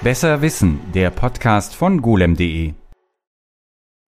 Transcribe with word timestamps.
Besser 0.00 0.42
Wissen, 0.42 0.78
der 0.94 1.10
Podcast 1.10 1.74
von 1.74 2.00
golem.de. 2.00 2.74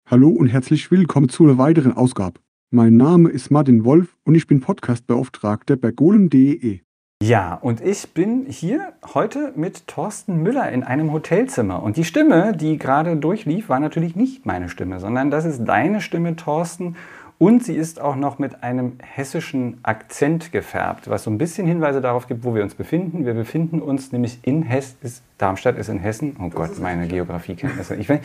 Hallo 0.09 0.29
und 0.29 0.47
herzlich 0.47 0.89
willkommen 0.91 1.27
zu 1.27 1.43
einer 1.43 1.57
weiteren 1.57 1.91
Ausgabe. 1.91 2.39
Mein 2.71 2.95
Name 2.95 3.27
ist 3.27 3.51
Martin 3.51 3.83
Wolf 3.83 4.15
und 4.23 4.35
ich 4.35 4.47
bin 4.47 4.61
Podcastbeauftragter 4.61 5.75
bei 5.75 5.91
golem.de. 5.91 6.79
Ja, 7.21 7.55
und 7.55 7.81
ich 7.81 8.13
bin 8.13 8.45
hier 8.47 8.93
heute 9.13 9.51
mit 9.57 9.85
Thorsten 9.87 10.41
Müller 10.41 10.71
in 10.71 10.83
einem 10.83 11.11
Hotelzimmer. 11.11 11.83
Und 11.83 11.97
die 11.97 12.05
Stimme, 12.05 12.55
die 12.55 12.77
gerade 12.77 13.17
durchlief, 13.17 13.67
war 13.67 13.81
natürlich 13.81 14.15
nicht 14.15 14.45
meine 14.45 14.69
Stimme, 14.69 15.01
sondern 15.01 15.31
das 15.31 15.43
ist 15.43 15.65
deine 15.65 15.99
Stimme, 15.99 16.37
Thorsten. 16.37 16.95
Und 17.39 17.63
sie 17.63 17.75
ist 17.75 17.99
auch 17.99 18.15
noch 18.15 18.39
mit 18.39 18.63
einem 18.63 18.93
hessischen 19.01 19.79
Akzent 19.83 20.51
gefärbt, 20.51 21.09
was 21.09 21.23
so 21.23 21.31
ein 21.31 21.37
bisschen 21.37 21.67
Hinweise 21.67 21.99
darauf 21.99 22.27
gibt, 22.27 22.43
wo 22.43 22.55
wir 22.55 22.63
uns 22.63 22.75
befinden. 22.75 23.25
Wir 23.25 23.33
befinden 23.33 23.81
uns 23.81 24.11
nämlich 24.11 24.39
in 24.43 24.63
Hessen. 24.63 24.97
Darmstadt 25.39 25.77
ist 25.77 25.89
in 25.89 25.99
Hessen. 25.99 26.37
Oh 26.39 26.49
Gott, 26.49 26.79
meine 26.79 27.07
Geografiekenntnisse. 27.07 27.95
Ich, 27.95 28.09
ich 28.09 28.19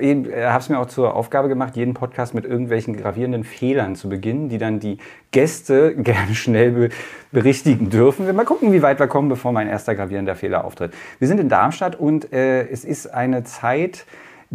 habe 0.00 0.58
es 0.58 0.68
mir 0.68 0.78
auch 0.78 0.86
zur 0.86 1.14
Aufgabe 1.14 1.48
gemacht, 1.48 1.76
jeden 1.76 1.92
Podcast 1.92 2.32
mit 2.32 2.46
irgendwelchen 2.46 2.96
gravierenden 2.96 3.44
Fehlern 3.44 3.96
zu 3.96 4.08
beginnen, 4.08 4.48
die 4.48 4.58
dann 4.58 4.80
die 4.80 4.98
Gäste 5.30 5.94
gerne 5.98 6.34
schnell 6.34 6.90
berichtigen 7.32 7.90
dürfen. 7.90 8.24
Wir 8.24 8.32
mal 8.32 8.44
gucken, 8.44 8.72
wie 8.72 8.82
weit 8.82 8.98
wir 8.98 9.08
kommen, 9.08 9.28
bevor 9.28 9.52
mein 9.52 9.68
erster 9.68 9.94
gravierender 9.94 10.36
Fehler 10.36 10.64
auftritt. 10.64 10.94
Wir 11.18 11.28
sind 11.28 11.38
in 11.40 11.48
Darmstadt 11.48 11.96
und 11.96 12.32
äh, 12.32 12.66
es 12.68 12.84
ist 12.84 13.08
eine 13.12 13.44
Zeit, 13.44 14.06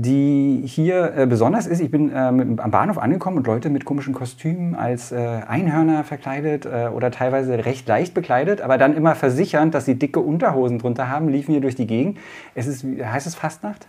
die 0.01 0.61
hier 0.65 1.13
äh, 1.13 1.25
besonders 1.25 1.67
ist. 1.67 1.81
Ich 1.81 1.91
bin 1.91 2.09
äh, 2.09 2.15
am 2.15 2.71
Bahnhof 2.71 2.97
angekommen 2.97 3.37
und 3.37 3.47
Leute 3.47 3.69
mit 3.69 3.83
komischen 3.83 4.13
Kostümen 4.13 4.73
als 4.73 5.11
äh, 5.11 5.17
Einhörner 5.17 6.05
verkleidet 6.05 6.65
äh, 6.65 6.87
oder 6.87 7.11
teilweise 7.11 7.65
recht 7.65 7.85
leicht 7.85 8.13
bekleidet, 8.13 8.61
aber 8.61 8.77
dann 8.77 8.95
immer 8.95 9.13
versichernd, 9.15 9.75
dass 9.75 9.83
sie 9.83 9.95
dicke 9.95 10.21
Unterhosen 10.21 10.79
drunter 10.79 11.09
haben, 11.09 11.27
liefen 11.27 11.51
hier 11.51 11.59
durch 11.59 11.75
die 11.75 11.85
Gegend. 11.85 12.17
Es 12.55 12.65
ist, 12.65 12.85
heißt 12.85 13.27
es 13.27 13.35
Fastnacht? 13.35 13.87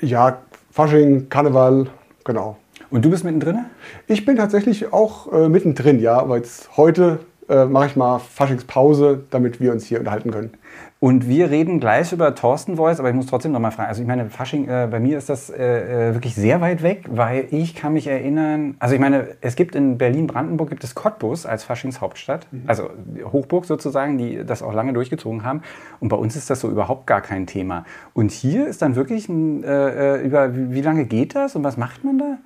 Ja, 0.00 0.38
Fasching, 0.72 1.28
Karneval, 1.28 1.86
genau. 2.24 2.56
Und 2.90 3.04
du 3.04 3.10
bist 3.10 3.22
mittendrin? 3.22 3.60
Ich 4.08 4.24
bin 4.24 4.34
tatsächlich 4.34 4.92
auch 4.92 5.32
äh, 5.32 5.48
mittendrin, 5.48 6.00
ja, 6.00 6.18
aber 6.18 6.38
jetzt 6.38 6.76
heute 6.76 7.20
äh, 7.48 7.66
mache 7.66 7.86
ich 7.86 7.94
mal 7.94 8.18
Faschingspause, 8.18 9.22
damit 9.30 9.60
wir 9.60 9.70
uns 9.70 9.84
hier 9.84 10.00
unterhalten 10.00 10.32
können. 10.32 10.54
Und 11.02 11.26
wir 11.26 11.50
reden 11.50 11.80
gleich 11.80 12.12
über 12.12 12.32
Thorsten 12.32 12.76
Voice, 12.76 13.00
aber 13.00 13.08
ich 13.08 13.16
muss 13.16 13.26
trotzdem 13.26 13.50
noch 13.50 13.58
mal 13.58 13.72
fragen. 13.72 13.88
Also 13.88 14.02
ich 14.02 14.06
meine, 14.06 14.30
Fasching, 14.30 14.68
äh, 14.68 14.86
bei 14.88 15.00
mir 15.00 15.18
ist 15.18 15.28
das 15.28 15.50
äh, 15.50 16.10
äh, 16.10 16.14
wirklich 16.14 16.36
sehr 16.36 16.60
weit 16.60 16.84
weg, 16.84 17.06
weil 17.10 17.48
ich 17.50 17.74
kann 17.74 17.94
mich 17.94 18.06
erinnern, 18.06 18.76
also 18.78 18.94
ich 18.94 19.00
meine, 19.00 19.30
es 19.40 19.56
gibt 19.56 19.74
in 19.74 19.98
Berlin-Brandenburg 19.98 20.70
gibt 20.70 20.84
es 20.84 20.94
Cottbus 20.94 21.44
als 21.44 21.64
Faschingshauptstadt, 21.64 22.46
mhm. 22.52 22.62
also 22.68 22.88
Hochburg 23.32 23.64
sozusagen, 23.64 24.16
die 24.16 24.44
das 24.46 24.62
auch 24.62 24.72
lange 24.72 24.92
durchgezogen 24.92 25.42
haben. 25.42 25.62
Und 25.98 26.08
bei 26.08 26.16
uns 26.16 26.36
ist 26.36 26.48
das 26.50 26.60
so 26.60 26.70
überhaupt 26.70 27.08
gar 27.08 27.20
kein 27.20 27.48
Thema. 27.48 27.84
Und 28.14 28.30
hier 28.30 28.68
ist 28.68 28.80
dann 28.80 28.94
wirklich, 28.94 29.28
ein, 29.28 29.64
äh, 29.64 30.18
äh 30.18 30.24
über 30.24 30.54
wie, 30.54 30.70
wie 30.70 30.82
lange 30.82 31.06
geht 31.06 31.34
das 31.34 31.56
und 31.56 31.64
was 31.64 31.76
macht 31.76 32.04
man 32.04 32.18
da? 32.18 32.38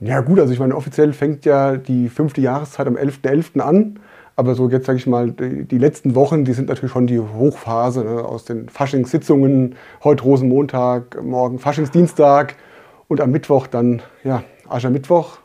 Ja 0.00 0.20
gut, 0.20 0.40
also 0.40 0.52
ich 0.52 0.58
meine, 0.58 0.76
offiziell 0.76 1.14
fängt 1.14 1.46
ja 1.46 1.78
die 1.78 2.10
fünfte 2.10 2.42
Jahreszeit 2.42 2.86
am 2.86 2.96
11.11. 2.96 3.54
.11. 3.54 3.60
an. 3.60 3.98
Aber 4.36 4.54
so 4.54 4.68
jetzt 4.68 4.86
sage 4.86 4.98
ich 4.98 5.06
mal, 5.06 5.30
die, 5.30 5.64
die, 5.64 5.78
letzten 5.78 6.14
Wochen, 6.14 6.44
die 6.44 6.52
sind 6.52 6.68
natürlich 6.68 6.90
schon 6.90 7.06
die 7.06 7.20
Hochphase 7.20 8.04
ne? 8.04 8.24
aus 8.24 8.44
den 8.44 8.68
Faschingssitzungen. 8.68 9.76
Heute 10.02 10.24
Rosenmontag, 10.24 11.22
morgen 11.22 11.58
Faschingsdienstag 11.58 12.56
und 13.06 13.20
am 13.20 13.30
Mittwoch 13.30 13.68
dann, 13.68 14.02
ja, 14.24 14.42
Aschermittwoch. 14.68 15.38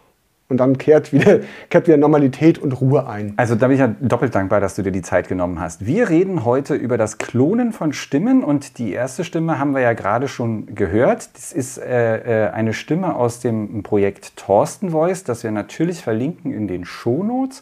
Und 0.48 0.58
dann 0.58 0.80
kehrt 0.80 1.14
wieder, 1.14 1.42
kehrt 1.70 1.86
wieder 1.86 1.98
Normalität 1.98 2.58
und 2.58 2.82
Ruhe 2.82 3.08
ein. 3.08 3.34
Also 3.38 3.54
da 3.54 3.68
bin 3.68 3.76
ich 3.76 3.82
ja 3.82 3.94
doppelt 4.02 4.34
dankbar, 4.34 4.60
dass 4.60 4.74
du 4.74 4.82
dir 4.82 4.92
die 4.92 5.04
Zeit 5.04 5.28
genommen 5.28 5.60
hast. 5.60 5.86
Wir 5.86 6.10
reden 6.10 6.44
heute 6.44 6.74
über 6.74 6.98
das 6.98 7.20
Klonen 7.20 7.72
von 7.72 7.94
Stimmen 7.94 8.44
und 8.44 8.80
die 8.80 8.92
erste 8.92 9.24
Stimme 9.24 9.60
haben 9.60 9.76
wir 9.76 9.82
ja 9.82 9.94
gerade 9.94 10.28
schon 10.28 10.74
gehört. 10.74 11.30
Das 11.36 11.54
ist 11.54 11.78
äh, 11.78 12.48
äh 12.48 12.50
eine 12.50 12.74
Stimme 12.74 13.16
aus 13.16 13.40
dem 13.40 13.84
Projekt 13.84 14.36
Thorsten 14.38 14.90
Voice, 14.90 15.24
das 15.24 15.44
wir 15.44 15.52
natürlich 15.52 16.02
verlinken 16.02 16.52
in 16.52 16.68
den 16.68 16.84
Shownotes. 16.84 17.62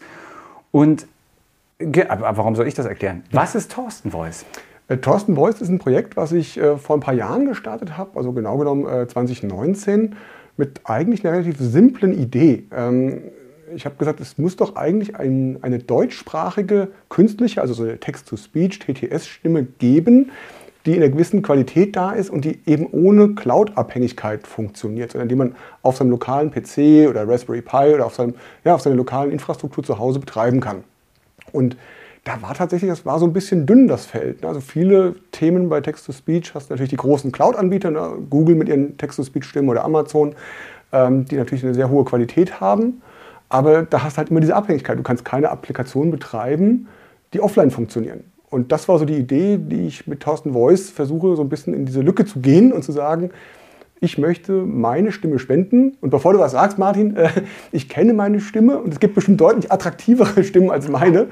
Und 0.72 1.08
aber 2.08 2.38
warum 2.38 2.56
soll 2.56 2.68
ich 2.68 2.74
das 2.74 2.86
erklären? 2.86 3.24
Was 3.32 3.56
ist 3.56 3.72
Thorsten 3.72 4.12
Voice? 4.12 4.46
Äh, 4.88 4.98
Thorsten 4.98 5.36
Voice 5.36 5.62
ist 5.62 5.70
ein 5.70 5.80
Projekt, 5.80 6.18
was 6.18 6.32
ich 6.32 6.58
äh, 6.58 6.78
vor 6.78 6.98
ein 6.98 7.02
paar 7.02 7.14
Jahren 7.14 7.46
gestartet 7.46 7.98
habe, 7.98 8.18
also 8.18 8.32
genau 8.34 8.58
genommen 8.58 8.88
äh, 8.88 9.08
2019, 9.08 10.16
mit 10.56 10.82
eigentlich 10.86 11.24
einer 11.26 11.38
relativ 11.38 11.58
simplen 11.60 12.18
Idee. 12.18 12.64
Ähm, 12.76 13.22
ich 13.76 13.86
habe 13.86 13.96
gesagt, 13.98 14.20
es 14.22 14.38
muss 14.38 14.56
doch 14.56 14.76
eigentlich 14.76 15.18
ein, 15.18 15.60
eine 15.62 15.80
deutschsprachige 15.80 16.88
künstliche, 17.10 17.62
also 17.62 17.74
so 17.74 17.84
eine 17.84 18.00
Text-to-Speech, 18.00 18.80
TTS-Stimme 18.80 19.64
geben, 19.64 20.32
die 20.86 20.96
in 20.96 21.04
einer 21.04 21.12
gewissen 21.12 21.42
Qualität 21.42 21.98
da 21.98 22.12
ist 22.12 22.30
und 22.30 22.46
die 22.46 22.60
eben 22.66 22.88
ohne 22.88 23.36
Cloud-Abhängigkeit 23.36 24.48
funktioniert, 24.48 25.12
sondern 25.12 25.28
die 25.28 25.36
man 25.36 25.56
auf 25.82 25.98
seinem 25.98 26.12
lokalen 26.12 26.50
PC 26.50 27.10
oder 27.10 27.28
Raspberry 27.28 27.62
Pi 27.62 27.94
oder 27.94 28.06
auf, 28.06 28.16
seinem, 28.16 28.36
ja, 28.64 28.74
auf 28.74 28.82
seiner 28.82 28.96
lokalen 28.96 29.32
Infrastruktur 29.32 29.84
zu 29.84 30.00
Hause 30.00 30.20
betreiben 30.20 30.62
kann. 30.62 30.86
Und 31.52 31.78
da 32.24 32.42
war 32.42 32.54
tatsächlich, 32.54 32.90
das 32.90 33.06
war 33.06 33.20
so 33.20 33.26
ein 33.26 33.34
bisschen 33.34 33.66
dünn, 33.66 33.88
das 33.88 34.06
Feld. 34.06 34.44
Also 34.44 34.60
viele 34.60 35.16
Themen 35.32 35.70
bei 35.70 35.80
Text-to-Speech 35.80 36.56
hast 36.56 36.70
du 36.70 36.74
natürlich 36.74 36.90
die 36.90 36.98
großen 36.98 37.32
Cloud-Anbieter, 37.32 37.90
ne? 37.90 38.18
Google 38.30 38.56
mit 38.56 38.68
ihren 38.68 38.98
Text-to-Speech-Stimmen 38.98 39.70
oder 39.70 39.86
Amazon, 39.86 40.36
ähm, 40.92 41.26
die 41.26 41.36
natürlich 41.36 41.64
eine 41.64 41.74
sehr 41.74 41.90
hohe 41.90 42.04
Qualität 42.04 42.60
haben. 42.60 43.02
Aber 43.50 43.84
da 43.84 44.04
hast 44.04 44.16
du 44.16 44.18
halt 44.18 44.30
immer 44.30 44.42
diese 44.42 44.56
Abhängigkeit. 44.56 45.00
Du 45.00 45.04
kannst 45.04 45.24
keine 45.24 45.50
Applikation 45.50 46.12
betreiben, 46.12 46.88
die 47.34 47.40
offline 47.40 47.72
funktionieren. 47.72 48.26
Und 48.50 48.72
das 48.72 48.88
war 48.88 49.00
so 49.00 49.06
die 49.06 49.18
Idee, 49.18 49.58
die 49.58 49.88
ich 49.88 50.08
mit 50.08 50.22
Thorsten 50.22 50.54
Voice 50.54 50.90
versuche, 50.90 51.36
so 51.36 51.42
ein 51.42 51.50
bisschen 51.50 51.74
in 51.74 51.86
diese 51.86 52.02
Lücke 52.02 52.26
zu 52.26 52.40
gehen 52.40 52.72
und 52.72 52.84
zu 52.84 52.92
sagen, 52.92 53.30
ich 54.00 54.18
möchte 54.18 54.52
meine 54.52 55.12
Stimme 55.12 55.40
spenden. 55.40 55.98
Und 56.02 56.10
bevor 56.10 56.34
du 56.34 56.40
was 56.40 56.52
sagst, 56.52 56.78
Martin, 56.78 57.16
äh, 57.16 57.30
ich 57.72 57.90
kenne 57.90 58.14
meine 58.14 58.40
Stimme 58.40 58.80
und 58.80 58.94
es 58.94 59.00
gibt 59.00 59.16
bestimmt 59.16 59.42
deutlich 59.42 59.72
attraktivere 59.72 60.44
Stimmen 60.46 60.72
als 60.72 60.88
meine. 60.88 61.28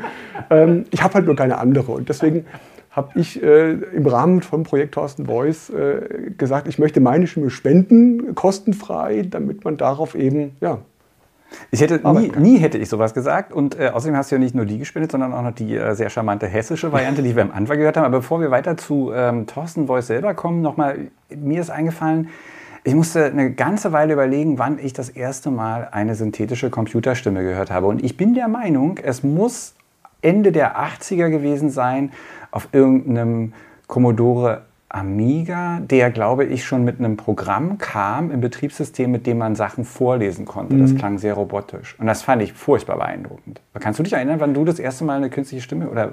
Ähm, 0.49 0.85
ich 0.91 1.03
habe 1.03 1.15
halt 1.15 1.25
nur 1.25 1.35
keine 1.35 1.57
andere. 1.57 1.91
Und 1.91 2.09
deswegen 2.09 2.45
habe 2.91 3.19
ich 3.19 3.41
äh, 3.43 3.73
im 3.73 4.07
Rahmen 4.07 4.41
vom 4.41 4.63
Projekt 4.63 4.93
Thorsten 4.93 5.25
Voice 5.25 5.69
äh, 5.69 6.31
gesagt, 6.37 6.67
ich 6.67 6.79
möchte 6.79 7.01
meine 7.01 7.27
Stimme 7.27 7.49
spenden, 7.49 8.35
kostenfrei, 8.35 9.23
damit 9.29 9.65
man 9.65 9.77
darauf 9.77 10.15
eben 10.15 10.55
ja, 10.61 10.79
ich 11.71 11.81
hätte 11.81 12.01
nie, 12.11 12.31
nie, 12.37 12.57
hätte 12.57 12.77
ich 12.77 12.89
sowas 12.89 13.13
gesagt. 13.13 13.53
Und 13.53 13.79
äh, 13.79 13.89
außerdem 13.89 14.15
hast 14.15 14.31
du 14.31 14.35
ja 14.35 14.39
nicht 14.39 14.55
nur 14.55 14.65
die 14.65 14.77
gespendet, 14.79 15.11
sondern 15.11 15.33
auch 15.33 15.41
noch 15.41 15.53
die 15.53 15.75
äh, 15.75 15.93
sehr 15.93 16.09
charmante 16.09 16.47
hessische 16.47 16.91
Variante, 16.91 17.21
die 17.21 17.35
wir 17.35 17.43
am 17.43 17.51
Anfang 17.51 17.77
gehört 17.77 17.97
haben. 17.97 18.05
Aber 18.05 18.19
bevor 18.19 18.41
wir 18.41 18.51
weiter 18.51 18.77
zu 18.77 19.11
ähm, 19.13 19.45
Thorsten 19.47 19.87
Voice 19.87 20.07
selber 20.07 20.33
kommen, 20.33 20.61
nochmal, 20.61 21.11
mir 21.29 21.61
ist 21.61 21.69
eingefallen, 21.69 22.29
ich 22.85 22.94
musste 22.94 23.25
eine 23.25 23.51
ganze 23.51 23.91
Weile 23.94 24.13
überlegen, 24.13 24.59
wann 24.59 24.78
ich 24.78 24.94
das 24.94 25.09
erste 25.09 25.50
Mal 25.50 25.90
eine 25.91 26.13
synthetische 26.13 26.69
Computerstimme 26.69 27.41
gehört 27.41 27.72
habe. 27.72 27.88
Und 27.88 28.03
ich 28.03 28.16
bin 28.16 28.35
der 28.35 28.47
Meinung, 28.47 29.00
es 29.01 29.23
muss 29.23 29.73
Ende 30.22 30.51
der 30.51 30.78
80er 30.78 31.29
gewesen 31.29 31.72
sein, 31.72 32.12
auf 32.51 32.69
irgendeinem 32.73 33.53
Commodore 33.88 34.62
Amiga, 34.88 35.79
der, 35.79 36.12
glaube 36.12 36.46
ich, 36.46 36.63
schon 36.63 36.84
mit 36.84 37.00
einem 37.00 37.18
Programm 37.18 37.79
kam 37.79 38.29
im 38.29 38.40
Betriebssystem, 38.40 39.12
mit 39.12 39.25
dem 39.25 39.40
man 39.40 39.56
Sachen 39.56 39.84
vorlesen 39.84 40.46
konnte. 40.46 40.78
Das 40.78 40.94
mhm. 40.94 40.97
klang 41.00 41.17
sehr 41.17 41.34
robotisch. 41.34 41.96
Und 42.00 42.06
das 42.06 42.22
fand 42.22 42.44
ich 42.44 42.53
furchtbar 42.53 42.97
beeindruckend. 42.97 43.62
Kannst 43.79 43.97
du 43.97 44.03
dich 44.03 44.13
erinnern, 44.13 44.40
wann 44.40 44.53
du 44.53 44.63
das 44.63 44.78
erste 44.78 45.06
Mal 45.06 45.17
eine 45.17 45.31
künstliche 45.31 45.63
Stimme 45.63 45.90
oder 45.90 46.12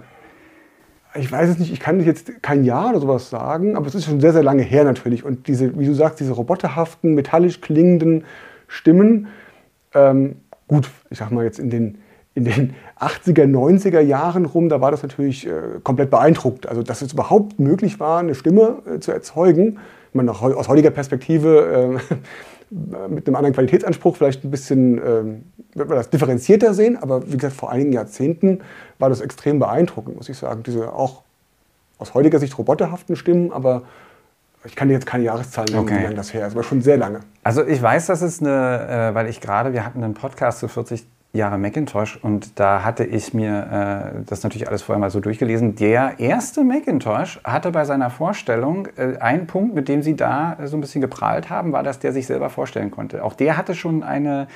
ich 1.15 1.31
weiß 1.31 1.51
es 1.51 1.59
nicht, 1.59 1.73
ich 1.73 1.81
kann 1.81 2.01
jetzt 2.01 2.43
kein 2.43 2.65
Jahr 2.65 2.91
oder 2.91 3.01
sowas 3.01 3.29
sagen, 3.31 3.77
aber 3.77 3.87
es 3.87 3.95
ist 3.95 4.07
schon 4.07 4.21
sehr, 4.21 4.33
sehr 4.33 4.43
lange 4.43 4.63
her 4.63 4.85
natürlich. 4.85 5.25
Und 5.25 5.47
diese, 5.47 5.79
wie 5.79 5.87
du 5.87 5.95
sagst, 5.95 6.21
diese 6.21 6.33
roboterhaften, 6.33 7.15
metallisch 7.15 7.61
klingenden 7.61 8.25
Stimmen, 8.67 9.29
ähm, 9.95 10.37
gut, 10.69 10.89
ich 11.11 11.19
sag 11.19 11.31
mal 11.31 11.45
jetzt 11.45 11.59
in 11.59 11.71
den, 11.71 11.99
in 12.35 12.45
den 12.45 12.75
80er, 12.99 13.45
90er 13.45 14.01
Jahren 14.01 14.47
rum, 14.47 14.69
da 14.69 14.81
war 14.81 14.91
das 14.91 15.03
natürlich 15.03 15.47
äh, 15.47 15.51
komplett 15.83 16.11
beeindruckt. 16.11 16.67
Also, 16.67 16.83
dass 16.83 17.03
es 17.03 17.13
überhaupt 17.13 17.61
möglich 17.61 18.01
war, 18.01 18.21
eine 18.21 18.35
Stimme 18.35 18.79
äh, 18.87 19.01
zu 19.01 19.13
erzeugen. 19.13 19.79
Ich 20.09 20.15
meine, 20.15 20.31
aus 20.31 20.69
heutiger 20.69 20.91
Perspektive 20.91 21.99
äh, 22.11 22.15
mit 23.09 23.27
einem 23.27 23.37
anderen 23.37 23.55
Qualitätsanspruch 23.55 24.17
vielleicht 24.17 24.45
ein 24.45 24.51
bisschen, 24.51 24.99
ähm, 24.99 25.45
wird 25.75 25.89
man 25.89 25.99
das 25.99 26.11
differenzierter 26.11 26.73
sehen, 26.73 26.97
aber 26.97 27.31
wie 27.31 27.37
gesagt, 27.37 27.55
vor 27.55 27.71
einigen 27.71 27.93
Jahrzehnten 27.93 28.61
war 28.99 29.11
das 29.11 29.21
extrem 29.21 29.59
beeindruckend, 29.59 30.17
muss 30.17 30.29
ich 30.29 30.39
sagen. 30.39 30.63
Diese 30.63 30.93
auch 30.93 31.23
aus 31.99 32.15
heutiger 32.15 32.39
Sicht 32.39 32.57
roboterhaften 32.57 33.17
Stimmen, 33.17 33.53
aber 33.53 33.83
ich 34.65 34.77
kann 34.77 34.89
dir 34.89 34.95
jetzt 34.95 35.07
keine 35.07 35.25
Jahreszahl 35.25 35.67
nennen, 35.67 35.81
okay. 35.81 35.99
wie 35.99 36.03
lange 36.05 36.15
das 36.15 36.33
her 36.33 36.47
ist, 36.47 36.55
aber 36.55 36.63
schon 36.63 36.83
sehr 36.83 36.97
lange. 36.97 37.21
Also 37.43 37.65
ich 37.67 37.83
weiß, 37.83 38.07
dass 38.07 38.23
es 38.23 38.41
eine, 38.41 39.11
äh, 39.11 39.15
weil 39.15 39.29
ich 39.29 39.41
gerade, 39.41 39.73
wir 39.73 39.85
hatten 39.85 40.03
einen 40.03 40.15
Podcast 40.15 40.61
zu 40.61 40.69
40 40.69 41.05
Jahre 41.35 41.57
Macintosh 41.57 42.19
und 42.23 42.61
da 42.61 42.85
hatte 42.85 43.05
ich 43.05 43.33
mir 43.33 44.13
äh, 44.19 44.25
das 44.27 44.43
natürlich 44.43 44.69
alles 44.69 44.83
vorher 44.83 45.01
mal 45.01 45.11
so 45.11 45.21
durchgelesen. 45.21 45.77
Der 45.77 46.21
erste 46.21 46.63
Macintosh 46.63 47.41
hatte 47.43 47.71
bei 47.71 47.87
seiner 47.87 48.11
Vorstellung 48.11 48.89
äh, 48.97 49.17
einen 49.19 49.47
Punkt, 49.47 49.75
mit 49.75 49.89
dem 49.89 50.03
sie 50.03 50.15
da 50.15 50.59
äh, 50.61 50.67
so 50.67 50.77
ein 50.77 50.83
bisschen 50.83 51.01
geprahlt 51.01 51.49
haben, 51.49 51.73
war, 51.73 51.83
dass 51.83 51.99
der 51.99 52.13
sich 52.13 52.27
selber 52.27 52.51
vorstellen 52.51 52.91
konnte. 52.91 53.25
Auch 53.25 53.33
der 53.33 53.57
hatte 53.57 53.75
schon 53.75 54.03
eine 54.03 54.47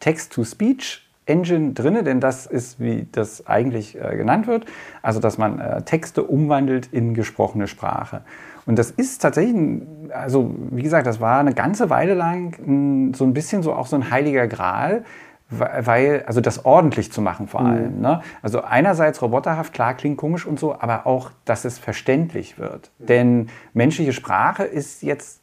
Text-to-Speech 0.00 1.06
Engine 1.24 1.72
drin, 1.72 2.04
denn 2.04 2.20
das 2.20 2.46
ist, 2.46 2.78
wie 2.78 3.08
das 3.10 3.46
eigentlich 3.46 4.00
äh, 4.00 4.16
genannt 4.16 4.46
wird, 4.46 4.66
also 5.02 5.20
dass 5.20 5.38
man 5.38 5.58
äh, 5.58 5.82
Texte 5.82 6.22
umwandelt 6.22 6.86
in 6.92 7.14
gesprochene 7.14 7.66
Sprache. 7.66 8.22
Und 8.64 8.78
das 8.78 8.90
ist 8.90 9.22
tatsächlich, 9.22 9.82
also 10.10 10.54
wie 10.70 10.82
gesagt, 10.82 11.06
das 11.06 11.20
war 11.20 11.38
eine 11.40 11.54
ganze 11.54 11.88
Weile 11.90 12.14
lang 12.14 13.12
so 13.14 13.24
ein 13.24 13.32
bisschen 13.32 13.62
so 13.62 13.72
auch 13.72 13.86
so 13.86 13.96
ein 13.96 14.10
heiliger 14.10 14.46
Gral, 14.48 15.04
weil, 15.48 16.24
also 16.26 16.40
das 16.40 16.64
ordentlich 16.64 17.12
zu 17.12 17.22
machen 17.22 17.46
vor 17.46 17.60
allem. 17.60 17.96
Mhm. 17.96 18.00
Ne? 18.00 18.20
Also 18.42 18.62
einerseits 18.62 19.22
roboterhaft, 19.22 19.72
klar, 19.72 19.94
klingt 19.94 20.16
komisch 20.16 20.44
und 20.44 20.58
so, 20.58 20.74
aber 20.78 21.06
auch, 21.06 21.30
dass 21.44 21.64
es 21.64 21.78
verständlich 21.78 22.58
wird. 22.58 22.90
Mhm. 22.98 23.06
Denn 23.06 23.48
menschliche 23.72 24.12
Sprache 24.12 24.64
ist 24.64 25.02
jetzt 25.02 25.40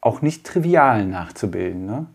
auch 0.00 0.22
nicht 0.22 0.44
trivial 0.44 1.06
nachzubilden. 1.06 1.86
Ne? 1.86 2.06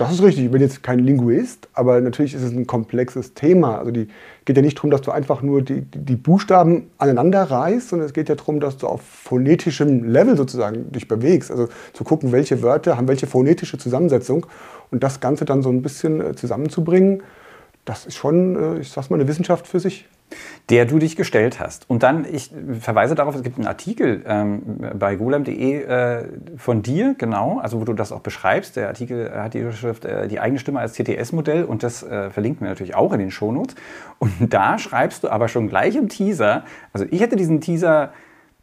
Das 0.00 0.12
ist 0.12 0.22
richtig. 0.22 0.46
Ich 0.46 0.50
bin 0.50 0.62
jetzt 0.62 0.82
kein 0.82 1.00
Linguist, 1.00 1.68
aber 1.74 2.00
natürlich 2.00 2.32
ist 2.32 2.42
es 2.42 2.52
ein 2.52 2.66
komplexes 2.66 3.34
Thema. 3.34 3.78
Also 3.78 3.90
die 3.90 4.08
geht 4.46 4.56
ja 4.56 4.62
nicht 4.62 4.78
darum, 4.78 4.90
dass 4.90 5.02
du 5.02 5.10
einfach 5.10 5.42
nur 5.42 5.60
die, 5.60 5.82
die 5.82 6.16
Buchstaben 6.16 6.90
aneinander 6.96 7.42
reißt, 7.42 7.90
sondern 7.90 8.06
es 8.06 8.14
geht 8.14 8.30
ja 8.30 8.34
darum, 8.34 8.60
dass 8.60 8.78
du 8.78 8.86
auf 8.86 9.02
phonetischem 9.02 10.04
Level 10.04 10.38
sozusagen 10.38 10.90
dich 10.90 11.06
bewegst. 11.06 11.50
Also 11.50 11.68
zu 11.92 12.02
gucken, 12.04 12.32
welche 12.32 12.62
Wörter 12.62 12.96
haben 12.96 13.08
welche 13.08 13.26
phonetische 13.26 13.76
Zusammensetzung 13.76 14.46
und 14.90 15.02
das 15.02 15.20
Ganze 15.20 15.44
dann 15.44 15.62
so 15.62 15.70
ein 15.70 15.82
bisschen 15.82 16.20
äh, 16.20 16.34
zusammenzubringen, 16.34 17.22
das 17.84 18.06
ist 18.06 18.16
schon, 18.16 18.56
äh, 18.56 18.80
ich 18.80 18.90
sag's 18.90 19.10
mal, 19.10 19.16
eine 19.16 19.28
Wissenschaft 19.28 19.66
für 19.66 19.80
sich 19.80 20.08
der 20.68 20.86
du 20.86 20.98
dich 20.98 21.16
gestellt 21.16 21.58
hast. 21.58 21.88
Und 21.88 22.02
dann, 22.02 22.24
ich 22.30 22.50
verweise 22.80 23.14
darauf, 23.14 23.34
es 23.34 23.42
gibt 23.42 23.58
einen 23.58 23.66
Artikel 23.66 24.22
ähm, 24.26 24.62
bei 24.98 25.16
golem.de 25.16 25.82
äh, 25.82 26.24
von 26.56 26.82
dir, 26.82 27.14
genau, 27.18 27.58
also 27.58 27.80
wo 27.80 27.84
du 27.84 27.92
das 27.92 28.12
auch 28.12 28.20
beschreibst. 28.20 28.76
Der 28.76 28.88
Artikel 28.88 29.32
hat 29.34 29.54
die 29.54 29.58
Überschrift 29.58 30.04
äh, 30.04 30.28
Die 30.28 30.38
eigene 30.38 30.60
Stimme 30.60 30.80
als 30.80 30.94
CTS-Modell 30.94 31.64
und 31.64 31.82
das 31.82 32.02
äh, 32.02 32.30
verlinken 32.30 32.62
wir 32.62 32.70
natürlich 32.70 32.94
auch 32.94 33.12
in 33.12 33.18
den 33.18 33.30
Shownotes. 33.30 33.74
Und 34.18 34.32
da 34.52 34.78
schreibst 34.78 35.24
du 35.24 35.28
aber 35.28 35.48
schon 35.48 35.68
gleich 35.68 35.96
im 35.96 36.08
Teaser, 36.08 36.64
also 36.92 37.06
ich 37.10 37.20
hätte 37.20 37.36
diesen 37.36 37.60
Teaser 37.60 38.12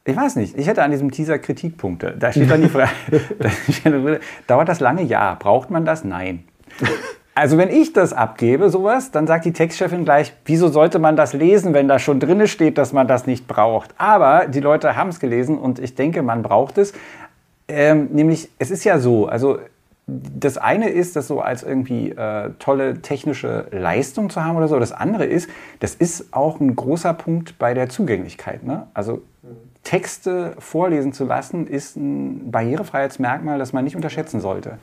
ich 0.07 0.15
weiß 0.15 0.37
nicht, 0.37 0.57
ich 0.57 0.67
hätte 0.67 0.83
an 0.83 0.91
diesem 0.91 1.11
Teaser 1.11 1.37
Kritikpunkte. 1.37 2.15
Da 2.17 2.31
steht 2.31 2.49
dann 2.49 2.61
die 2.61 2.69
Frage, 2.69 2.91
dauert 4.47 4.69
das 4.69 4.79
lange? 4.79 5.03
Ja. 5.03 5.35
Braucht 5.37 5.69
man 5.69 5.83
das? 5.83 6.05
Nein. 6.05 6.45
Also 7.35 7.57
wenn 7.57 7.69
ich 7.69 7.91
das 7.91 8.13
abgebe, 8.13 8.69
sowas, 8.69 9.11
dann 9.11 9.27
sagt 9.27 9.43
die 9.45 9.51
Textchefin 9.51 10.05
gleich, 10.05 10.33
wieso 10.45 10.69
sollte 10.69 10.97
man 10.97 11.17
das 11.17 11.33
lesen, 11.33 11.73
wenn 11.73 11.89
da 11.89 11.99
schon 11.99 12.21
drin 12.21 12.47
steht, 12.47 12.77
dass 12.77 12.93
man 12.93 13.07
das 13.07 13.27
nicht 13.27 13.47
braucht. 13.47 13.93
Aber 13.97 14.47
die 14.47 14.61
Leute 14.61 14.95
haben 14.95 15.09
es 15.09 15.19
gelesen 15.19 15.57
und 15.57 15.77
ich 15.77 15.93
denke, 15.93 16.23
man 16.23 16.41
braucht 16.41 16.77
es. 16.77 16.93
Ähm, 17.67 18.07
nämlich, 18.13 18.49
es 18.59 18.71
ist 18.71 18.85
ja 18.85 18.97
so, 18.97 19.27
also 19.27 19.59
das 20.07 20.57
eine 20.57 20.89
ist, 20.89 21.17
das 21.17 21.27
so 21.27 21.41
als 21.41 21.63
irgendwie 21.63 22.11
äh, 22.11 22.51
tolle 22.59 23.01
technische 23.01 23.67
Leistung 23.71 24.29
zu 24.29 24.43
haben 24.43 24.55
oder 24.55 24.69
so. 24.69 24.79
Das 24.79 24.93
andere 24.93 25.25
ist, 25.25 25.49
das 25.81 25.95
ist 25.95 26.33
auch 26.33 26.61
ein 26.61 26.77
großer 26.77 27.13
Punkt 27.13 27.59
bei 27.59 27.73
der 27.73 27.89
Zugänglichkeit. 27.89 28.63
Ne? 28.63 28.87
Also 28.93 29.21
Texte 29.87 30.53
vorlesen 30.59 31.13
zu 31.13 31.23
lassen, 31.23 31.65
ist 31.65 31.95
ein 31.95 32.51
Barrierefreiheitsmerkmal, 32.51 33.57
das 33.57 33.71
man 33.71 33.85
nicht 33.85 33.95
unterschätzen 33.95 34.41
sollte. 34.41 34.79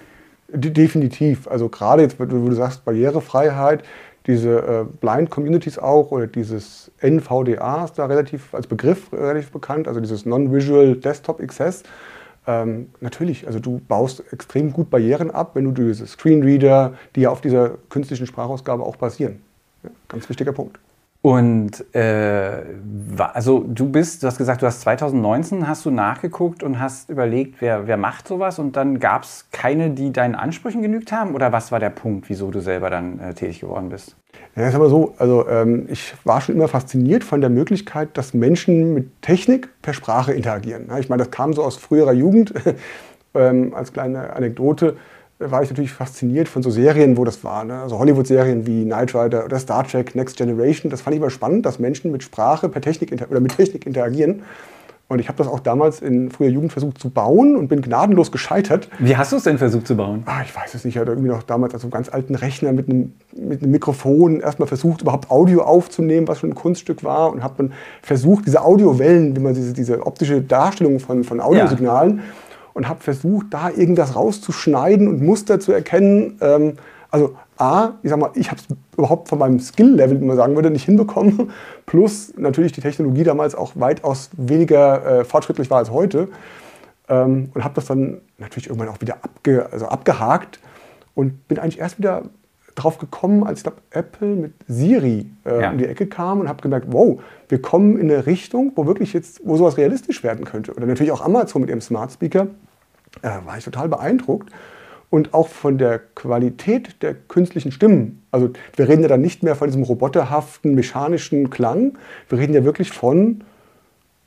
Definitiv. 0.49 1.47
Also 1.47 1.69
gerade 1.69 2.01
jetzt, 2.01 2.19
wo 2.19 2.25
du 2.25 2.53
sagst, 2.53 2.87
Barrierefreiheit, 2.87 3.85
diese 4.27 4.61
äh, 4.61 4.85
Blind 5.03 5.29
Communities 5.29 5.79
auch 5.79 6.11
oder 6.11 6.27
dieses 6.27 6.91
NVDA 7.03 7.85
ist 7.85 7.99
da 7.99 8.06
relativ 8.06 8.55
als 8.55 8.67
Begriff 8.67 9.12
relativ 9.12 9.53
bekannt, 9.53 9.89
also 9.89 10.01
dieses 10.01 10.25
Non-Visual 10.25 10.97
Desktop 10.97 11.39
Access. 11.39 11.83
Ähm, 12.47 12.89
natürlich, 13.03 13.47
also 13.47 13.59
du 13.59 13.83
baust 13.87 14.23
extrem 14.33 14.73
gut 14.73 14.89
Barrieren 14.89 15.31
ab, 15.31 15.50
wenn 15.53 15.65
du 15.65 15.73
diese 15.73 16.07
Screenreader, 16.07 16.95
die 17.15 17.23
ja 17.23 17.29
auf 17.29 17.43
dieser 17.43 17.73
künstlichen 17.91 18.27
Sprachausgabe 18.27 18.83
auch 18.83 18.97
basieren. 18.97 19.43
Ja, 19.83 19.91
ganz 20.09 20.31
wichtiger 20.31 20.53
Punkt. 20.53 20.79
Und 21.25 21.87
äh, 21.94 22.65
also 23.32 23.65
du 23.67 23.88
bist, 23.88 24.23
du 24.23 24.26
hast 24.26 24.37
gesagt, 24.37 24.61
du 24.61 24.67
hast 24.67 24.82
2019 24.82 25.67
hast 25.67 25.87
du 25.87 25.91
nachgeguckt 25.91 26.62
und 26.62 26.79
hast 26.79 27.09
überlegt, 27.09 27.62
wer, 27.62 27.87
wer 27.87 27.97
macht 27.97 28.29
sowas 28.29 28.59
und 28.59 28.76
dann 28.76 29.00
gab 29.00 29.23
es 29.23 29.47
keine, 29.50 29.88
die 29.88 30.12
deinen 30.12 30.35
Ansprüchen 30.35 30.82
genügt 30.82 31.12
haben? 31.12 31.35
Oder 31.35 31.50
was 31.50 31.73
war 31.73 31.81
der 31.81 31.88
Punkt, 31.88 32.29
wieso 32.29 32.50
du 32.50 32.61
selber 32.61 32.91
dann 32.91 33.21
äh, 33.21 33.32
tätig 33.32 33.61
geworden 33.61 33.88
bist? 33.88 34.17
Ja, 34.55 34.71
sag 34.71 34.79
mal 34.79 34.91
so, 34.91 35.15
also 35.17 35.49
ähm, 35.49 35.87
ich 35.88 36.12
war 36.25 36.43
schon 36.43 36.56
immer 36.56 36.69
fasziniert 36.69 37.25
von 37.25 37.41
der 37.41 37.49
Möglichkeit, 37.49 38.19
dass 38.19 38.35
Menschen 38.35 38.93
mit 38.93 39.23
Technik 39.23 39.71
per 39.81 39.94
Sprache 39.94 40.35
interagieren. 40.35 40.91
Ich 41.00 41.09
meine, 41.09 41.23
das 41.23 41.31
kam 41.31 41.55
so 41.55 41.65
aus 41.65 41.76
früherer 41.76 42.12
Jugend 42.12 42.53
ähm, 43.35 43.73
als 43.75 43.94
kleine 43.94 44.35
Anekdote 44.37 44.99
war 45.39 45.63
ich 45.63 45.71
natürlich 45.71 45.93
fasziniert 45.93 46.49
von 46.49 46.63
so 46.63 46.71
Serien, 46.71 47.17
wo 47.17 47.25
das 47.25 47.43
war. 47.45 47.65
Ne? 47.65 47.81
Also 47.81 47.99
Hollywood-Serien 47.99 48.67
wie 48.67 48.85
Knight 48.85 49.15
Rider 49.15 49.45
oder 49.45 49.59
Star 49.59 49.87
Trek, 49.87 50.15
Next 50.15 50.37
Generation. 50.37 50.91
Das 50.91 51.03
fand 51.03 51.15
ich 51.15 51.21
immer 51.21 51.31
spannend, 51.31 51.67
dass 51.67 51.79
Menschen 51.79 52.13
mit 52.13 52.23
Sprache 52.23 52.69
per 52.69 52.81
Technik 52.81 53.13
oder 53.29 53.41
mit 53.41 53.57
Technik 53.57 53.87
interagieren. 53.87 54.43
Und 55.07 55.19
ich 55.19 55.29
habe 55.29 55.37
das 55.37 55.49
auch 55.49 55.61
damals 55.61 56.01
in 56.01 56.31
früher 56.31 56.49
Jugend 56.49 56.73
versucht 56.73 56.99
zu 56.99 57.11
bauen 57.11 57.57
und 57.57 57.69
bin 57.69 57.83
gnadenlos 57.83 58.33
gescheitert. 58.33 58.89
Wie 58.99 59.17
hast 59.17 59.33
du 59.33 59.37
es 59.37 59.43
denn 59.43 59.59
versucht 59.59 59.87
zu 59.87 59.97
bauen? 59.97 60.23
Ah, 60.25 60.41
ich 60.43 60.57
weiß 60.57 60.75
es 60.75 60.85
nicht. 60.85 60.95
Ich 60.95 61.01
hatte 61.01 61.13
irgendwie 61.13 61.29
noch 61.29 61.43
damals 61.43 61.75
also 61.75 61.87
einen 61.87 61.93
ganz 61.93 62.09
alten 62.09 62.35
Rechner 62.35 62.73
mit 62.73 62.89
einem, 62.89 63.13
mit 63.37 63.63
einem 63.63 63.71
Mikrofon 63.71 64.41
erstmal 64.41 64.67
versucht, 64.67 65.03
überhaupt 65.03 65.31
Audio 65.31 65.63
aufzunehmen, 65.63 66.27
was 66.27 66.39
schon 66.39 66.51
ein 66.51 66.55
Kunststück 66.55 67.05
war. 67.05 67.31
Und 67.33 67.43
habe 67.43 67.55
dann 67.59 67.73
versucht, 68.01 68.47
diese 68.47 68.63
Audiowellen, 68.63 69.37
wie 69.37 69.41
man 69.41 69.53
diese, 69.53 69.75
diese 69.75 70.07
optische 70.07 70.41
Darstellung 70.41 71.01
von, 71.01 71.23
von 71.23 71.39
Audiosignalen, 71.39 72.17
ja 72.17 72.23
und 72.75 72.88
habe 72.88 73.00
versucht, 73.00 73.47
da 73.50 73.71
irgendwas 73.71 74.15
rauszuschneiden 74.15 75.09
und 75.09 75.23
Muster 75.23 75.61
zu 75.61 75.73
erkennen. 75.73 76.37
Ähm, 76.41 76.75
also 77.11 77.37
A, 77.56 77.93
ich 78.03 78.11
sag 78.11 78.19
mal, 78.19 78.31
ich 78.35 78.50
habe 78.50 78.61
es 78.61 78.76
überhaupt 78.97 79.29
von 79.29 79.38
meinem 79.38 79.61
Skill-Level, 79.61 80.21
wie 80.21 80.25
man 80.25 80.37
sagen 80.37 80.56
würde, 80.56 80.71
nicht 80.71 80.85
hinbekommen. 80.85 81.53
Plus 81.87 82.35
natürlich 82.37 82.73
die 82.73 82.81
Technologie 82.81 83.23
damals 83.23 83.55
auch 83.55 83.73
weitaus 83.76 84.31
weniger 84.37 85.21
äh, 85.21 85.25
fortschrittlich 85.25 85.71
war 85.71 85.79
als 85.79 85.91
heute. 85.91 86.29
Ähm, 87.09 87.50
und 87.55 87.62
habe 87.62 87.75
das 87.75 87.87
dann 87.87 88.21
natürlich 88.38 88.69
irgendwann 88.69 88.88
auch 88.88 89.00
wieder 89.00 89.19
abge, 89.23 89.69
also 89.71 89.87
abgehakt 89.87 90.59
und 91.15 91.47
bin 91.47 91.59
eigentlich 91.59 91.79
erst 91.79 91.99
wieder 91.99 92.23
drauf 92.75 92.99
gekommen, 92.99 93.44
als 93.44 93.61
ich 93.61 93.65
glaube, 93.65 93.79
Apple 93.91 94.29
mit 94.29 94.53
Siri 94.67 95.26
äh, 95.44 95.61
ja. 95.61 95.71
um 95.71 95.79
die 95.79 95.87
Ecke 95.87 96.06
kam 96.06 96.41
und 96.41 96.49
habe 96.49 96.62
gemerkt, 96.62 96.87
wow, 96.91 97.21
wir 97.49 97.62
kommen 97.62 97.99
in 97.99 98.11
eine 98.11 98.26
Richtung, 98.26 98.73
wo 98.75 98.87
wirklich 98.87 99.12
jetzt, 99.12 99.41
wo 99.44 99.56
sowas 99.56 99.76
realistisch 99.76 100.25
werden 100.25 100.44
könnte. 100.44 100.75
Oder 100.75 100.87
natürlich 100.87 101.12
auch 101.12 101.21
Amazon 101.21 101.62
mit 101.62 101.71
ihrem 101.71 101.81
Smart 101.81 102.12
Speaker 102.12 102.49
äh, 103.23 103.29
war 103.44 103.59
ich 103.59 103.65
total 103.65 103.88
beeindruckt. 103.88 104.50
Und 105.11 105.32
auch 105.32 105.47
von 105.47 105.79
der 105.79 106.00
Qualität 106.17 107.00
der 107.03 107.15
künstlichen 107.15 107.71
Stimmen. 107.71 108.25
Also 108.32 108.50
wir 108.75 108.88
reden 108.88 109.03
ja 109.03 109.09
dann 109.09 109.21
nicht 109.21 109.44
mehr 109.44 109.55
von 109.55 109.69
diesem 109.69 109.85
roboterhaften, 109.85 110.75
mechanischen 110.75 111.50
Klang. 111.50 111.97
Wir 112.29 112.38
reden 112.38 112.53
ja 112.53 112.65
wirklich 112.65 112.91
von 112.91 113.44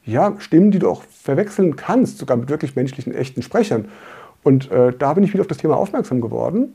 ja, 0.06 0.36
Stimmen, 0.40 0.72
die 0.72 0.80
du 0.80 0.90
auch 0.90 1.04
verwechseln 1.04 1.76
kannst, 1.76 2.20
sogar 2.20 2.38
mit 2.38 2.50
wirklich 2.50 2.78
menschlichen, 2.78 3.14
echten 3.14 3.42
Sprechern. 3.42 3.90
Und 4.44 4.72
äh, 4.72 4.94
da 4.98 5.14
bin 5.14 5.26
ich 5.26 5.34
wieder 5.34 5.42
auf 5.42 5.48
das 5.48 5.58
Thema 5.58 5.76
aufmerksam 5.76 6.22
geworden. 6.22 6.74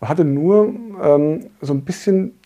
Hatte 0.00 0.24
nur 0.24 0.72
ähm, 1.02 1.46
so 1.60 1.72
ein 1.74 1.82
bisschen 1.82 2.40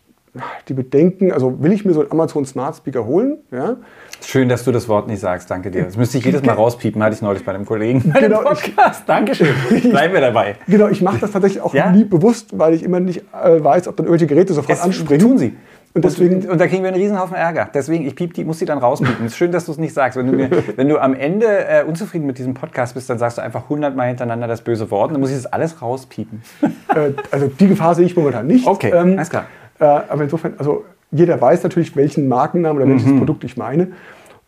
die 0.68 0.74
Bedenken, 0.74 1.32
also 1.32 1.62
will 1.62 1.72
ich 1.72 1.84
mir 1.84 1.92
so 1.92 2.00
einen 2.00 2.10
Amazon 2.10 2.44
Smart 2.44 2.76
Speaker 2.76 3.06
holen? 3.06 3.38
Ja? 3.52 3.76
Schön, 4.20 4.48
dass 4.48 4.64
du 4.64 4.72
das 4.72 4.88
Wort 4.88 5.06
nicht 5.06 5.20
sagst, 5.20 5.50
danke 5.50 5.70
dir. 5.70 5.84
Das 5.84 5.96
müsste 5.96 6.18
ich 6.18 6.24
jedes 6.24 6.42
Mal 6.42 6.54
rauspiepen, 6.54 7.02
hatte 7.02 7.14
ich 7.14 7.22
neulich 7.22 7.44
bei 7.44 7.54
einem 7.54 7.64
Kollegen 7.64 8.10
bei 8.12 8.20
genau, 8.20 8.42
Podcast. 8.42 9.04
Dankeschön, 9.06 9.54
bleiben 9.90 10.12
wir 10.12 10.20
dabei. 10.20 10.56
Genau, 10.66 10.88
ich 10.88 11.02
mache 11.02 11.18
das 11.18 11.30
tatsächlich 11.30 11.62
auch 11.62 11.72
ja? 11.72 11.90
nie 11.92 12.04
bewusst, 12.04 12.58
weil 12.58 12.74
ich 12.74 12.82
immer 12.82 12.98
nicht 12.98 13.22
äh, 13.32 13.62
weiß, 13.62 13.86
ob 13.86 13.96
dann 13.96 14.06
irgendwelche 14.06 14.26
Geräte 14.26 14.54
sofort 14.54 14.78
das 14.78 14.82
anspringen. 14.82 15.20
tun 15.20 15.38
sie. 15.38 15.56
Und, 15.94 16.04
deswegen, 16.04 16.34
und, 16.34 16.50
und 16.50 16.60
da 16.60 16.66
kriegen 16.66 16.82
wir 16.82 16.88
einen 16.88 17.00
Riesenhaufen 17.00 17.36
Ärger. 17.36 17.70
Deswegen, 17.72 18.04
ich 18.04 18.16
piep 18.16 18.34
die, 18.34 18.44
muss 18.44 18.58
die 18.58 18.64
dann 18.64 18.78
rauspiepen. 18.78 19.26
Es 19.26 19.32
ist 19.32 19.38
schön, 19.38 19.52
dass 19.52 19.66
du 19.66 19.72
es 19.72 19.78
nicht 19.78 19.94
sagst. 19.94 20.18
Wenn 20.18 20.26
du, 20.26 20.32
mir, 20.32 20.50
wenn 20.76 20.88
du 20.88 20.98
am 20.98 21.14
Ende 21.14 21.46
äh, 21.46 21.84
unzufrieden 21.84 22.26
mit 22.26 22.36
diesem 22.36 22.52
Podcast 22.52 22.94
bist, 22.94 23.08
dann 23.08 23.18
sagst 23.18 23.38
du 23.38 23.42
einfach 23.42 23.68
hundertmal 23.68 24.08
hintereinander 24.08 24.48
das 24.48 24.62
böse 24.62 24.90
Wort 24.90 25.08
und 25.08 25.14
dann 25.14 25.20
muss 25.20 25.30
ich 25.30 25.36
das 25.36 25.46
alles 25.46 25.80
rauspiepen. 25.80 26.42
Äh, 26.62 27.12
also 27.30 27.46
die 27.46 27.68
Gefahr 27.68 27.94
sehe 27.94 28.06
ich 28.06 28.16
momentan 28.16 28.46
nicht. 28.48 28.66
Okay, 28.66 28.90
ähm, 28.90 29.14
alles 29.16 29.30
klar. 29.30 29.46
Äh, 29.78 29.84
aber 29.84 30.24
insofern, 30.24 30.54
also 30.58 30.84
jeder 31.12 31.40
weiß 31.40 31.62
natürlich, 31.62 31.94
welchen 31.94 32.26
Markennamen 32.26 32.82
oder 32.82 32.90
welches 32.90 33.06
mhm. 33.06 33.18
Produkt 33.18 33.44
ich 33.44 33.56
meine. 33.56 33.92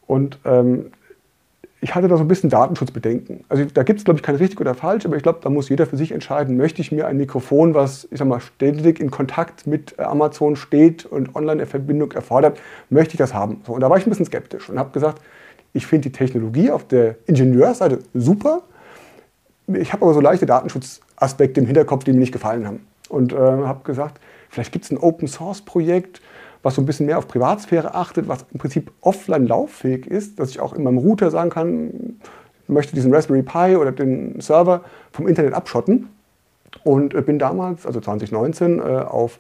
Und 0.09 0.41
ähm, 0.45 0.87
ich 1.81 1.95
hatte 1.95 2.09
da 2.09 2.17
so 2.17 2.25
ein 2.25 2.29
bisschen 2.29 2.49
Datenschutzbedenken. 2.49 3.45
Also 3.49 3.65
da 3.67 3.83
gibt 3.83 3.99
es, 3.99 4.05
glaube 4.05 4.19
ich, 4.19 4.23
kein 4.23 4.37
richtig 4.37 4.61
oder 4.61 4.75
falsch, 4.75 5.05
aber 5.05 5.17
ich 5.17 5.23
glaube, 5.23 5.41
da 5.43 5.51
muss 5.51 5.69
jeder 5.69 5.87
für 5.87 5.97
sich 5.97 6.13
entscheiden, 6.13 6.57
möchte 6.57 6.81
ich 6.81 6.91
mir 6.91 7.07
ein 7.07 7.17
Mikrofon, 7.17 7.75
was, 7.75 8.09
ich 8.11 8.19
sag 8.19 8.27
mal, 8.27 8.41
ständig 8.41 8.99
in 8.99 9.11
Kontakt 9.11 9.67
mit 9.67 9.99
Amazon 9.99 10.57
steht 10.57 11.05
und 11.05 11.37
Online-Verbindung 11.37 12.13
erfordert, 12.13 12.59
möchte 12.89 13.15
ich 13.15 13.19
das 13.19 13.35
haben? 13.35 13.61
So, 13.67 13.75
und 13.75 13.83
da 13.83 13.91
war 13.91 13.99
ich 13.99 14.07
ein 14.07 14.11
bisschen 14.11 14.27
skeptisch 14.27 14.71
und 14.71 14.79
habe 14.79 14.91
gesagt, 14.91 15.21
ich 15.75 15.87
finde 15.87 16.09
die 16.09 16.13
Technologie 16.13 16.71
auf 16.71 16.87
der 16.87 17.17
Ingenieursseite 17.27 17.99
super. 18.15 18.63
Ich 19.67 19.93
habe 19.93 20.05
aber 20.05 20.15
so 20.15 20.21
leichte 20.21 20.47
Datenschutzaspekte 20.47 21.61
im 21.61 21.67
Hinterkopf, 21.67 22.05
die 22.05 22.13
mir 22.13 22.21
nicht 22.21 22.33
gefallen 22.33 22.67
haben. 22.67 22.87
Und 23.11 23.33
äh, 23.33 23.37
habe 23.37 23.85
gesagt, 23.85 24.21
vielleicht 24.49 24.73
gibt 24.73 24.87
es 24.87 24.91
ein 24.91 24.99
Open-Source-Projekt, 24.99 26.23
was 26.67 26.75
so 26.75 26.83
ein 26.83 26.87
bisschen 26.87 27.07
mehr 27.07 27.17
auf 27.17 27.29
Privatsphäre 27.29 27.95
achtet, 27.95 28.27
was 28.27 28.45
im 28.53 28.59
Prinzip 28.59 28.91
offline 29.01 29.47
lauffähig 29.47 30.05
ist, 30.05 30.41
dass 30.41 30.51
ich 30.51 30.59
auch 30.59 30.73
in 30.73 30.83
meinem 30.83 30.99
Router 30.99 31.31
sagen 31.31 31.49
kann, 31.49 32.17
ich 32.65 32.69
möchte 32.69 32.93
diesen 32.97 33.15
Raspberry 33.15 33.45
Pi 33.45 33.77
oder 33.77 33.93
den 33.93 34.41
Server 34.41 34.81
vom 35.13 35.29
Internet 35.29 35.55
abschotten. 35.55 36.09
Und 36.83 37.11
bin 37.25 37.39
damals, 37.39 37.87
also 37.87 38.01
2019, 38.01 38.81
äh, 38.81 38.83
auf 38.83 39.39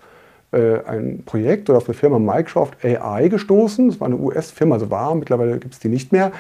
äh, 0.52 0.78
ein 0.85 1.25
Projekt 1.26 1.68
oder 1.68 1.78
auf 1.78 1.88
eine 1.88 1.95
Firma 1.95 2.21
Microsoft 2.21 2.85
AI 2.85 3.26
gestoßen. 3.26 3.88
Das 3.88 3.99
war 3.99 4.06
eine 4.06 4.18
US-Firma, 4.18 4.76
also 4.76 4.88
war, 4.92 5.12
mittlerweile 5.16 5.59
gibt 5.59 5.75
es 5.75 5.80
die 5.80 5.88
nicht 5.88 6.12
mehr, 6.12 6.30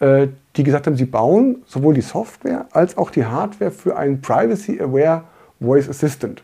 äh, 0.00 0.26
die 0.56 0.64
gesagt 0.64 0.88
haben, 0.88 0.96
sie 0.96 1.04
bauen 1.04 1.62
sowohl 1.64 1.94
die 1.94 2.00
Software 2.00 2.66
als 2.72 2.98
auch 2.98 3.12
die 3.12 3.24
Hardware 3.24 3.70
für 3.70 3.96
einen 3.96 4.20
Privacy-Aware 4.20 5.22
Voice 5.60 5.88
Assistant. 5.88 6.42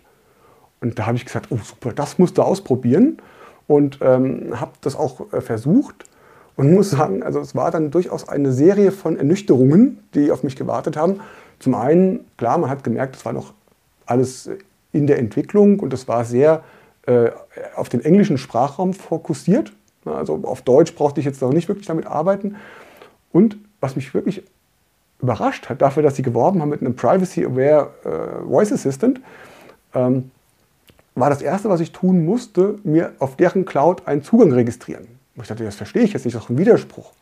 Und 0.80 0.96
da 0.96 1.06
habe 1.06 1.16
ich 1.16 1.24
gesagt, 1.24 1.48
oh 1.50 1.58
super, 1.60 1.92
das 1.92 2.20
musst 2.20 2.38
du 2.38 2.42
ausprobieren 2.42 3.18
und 3.70 4.00
ähm, 4.02 4.60
habe 4.60 4.72
das 4.80 4.96
auch 4.96 5.32
äh, 5.32 5.40
versucht 5.40 6.04
und 6.56 6.74
muss 6.74 6.90
sagen, 6.90 7.22
also 7.22 7.38
es 7.38 7.54
war 7.54 7.70
dann 7.70 7.92
durchaus 7.92 8.28
eine 8.28 8.50
Serie 8.50 8.90
von 8.90 9.16
Ernüchterungen, 9.16 10.00
die 10.12 10.32
auf 10.32 10.42
mich 10.42 10.56
gewartet 10.56 10.96
haben. 10.96 11.20
Zum 11.60 11.76
einen, 11.76 12.24
klar, 12.36 12.58
man 12.58 12.68
hat 12.68 12.82
gemerkt, 12.82 13.14
es 13.14 13.24
war 13.24 13.32
noch 13.32 13.54
alles 14.06 14.50
in 14.90 15.06
der 15.06 15.20
Entwicklung 15.20 15.78
und 15.78 15.92
es 15.92 16.08
war 16.08 16.24
sehr 16.24 16.64
äh, 17.06 17.30
auf 17.76 17.88
den 17.88 18.04
englischen 18.04 18.38
Sprachraum 18.38 18.92
fokussiert. 18.92 19.72
Also 20.04 20.40
auf 20.42 20.62
Deutsch 20.62 20.96
brauchte 20.96 21.20
ich 21.20 21.26
jetzt 21.26 21.40
noch 21.40 21.52
nicht 21.52 21.68
wirklich 21.68 21.86
damit 21.86 22.08
arbeiten. 22.08 22.56
Und 23.30 23.56
was 23.80 23.94
mich 23.94 24.12
wirklich 24.14 24.42
überrascht 25.22 25.68
hat, 25.68 25.80
dafür, 25.80 26.02
dass 26.02 26.16
sie 26.16 26.22
geworben 26.22 26.60
haben 26.60 26.70
mit 26.70 26.80
einem 26.80 26.96
Privacy-Aware 26.96 27.90
äh, 28.02 28.48
Voice 28.48 28.72
Assistant, 28.72 29.20
ähm, 29.94 30.32
war 31.14 31.30
das 31.30 31.42
Erste, 31.42 31.68
was 31.68 31.80
ich 31.80 31.92
tun 31.92 32.24
musste, 32.24 32.78
mir 32.84 33.12
auf 33.18 33.36
deren 33.36 33.64
Cloud 33.64 34.06
einen 34.06 34.22
Zugang 34.22 34.52
registrieren. 34.52 35.06
ich 35.40 35.48
dachte, 35.48 35.64
das 35.64 35.76
verstehe 35.76 36.02
ich 36.02 36.12
jetzt 36.12 36.24
nicht, 36.24 36.36
das 36.36 36.44
ist 36.44 36.50
ein 36.50 36.58
Widerspruch. 36.58 37.12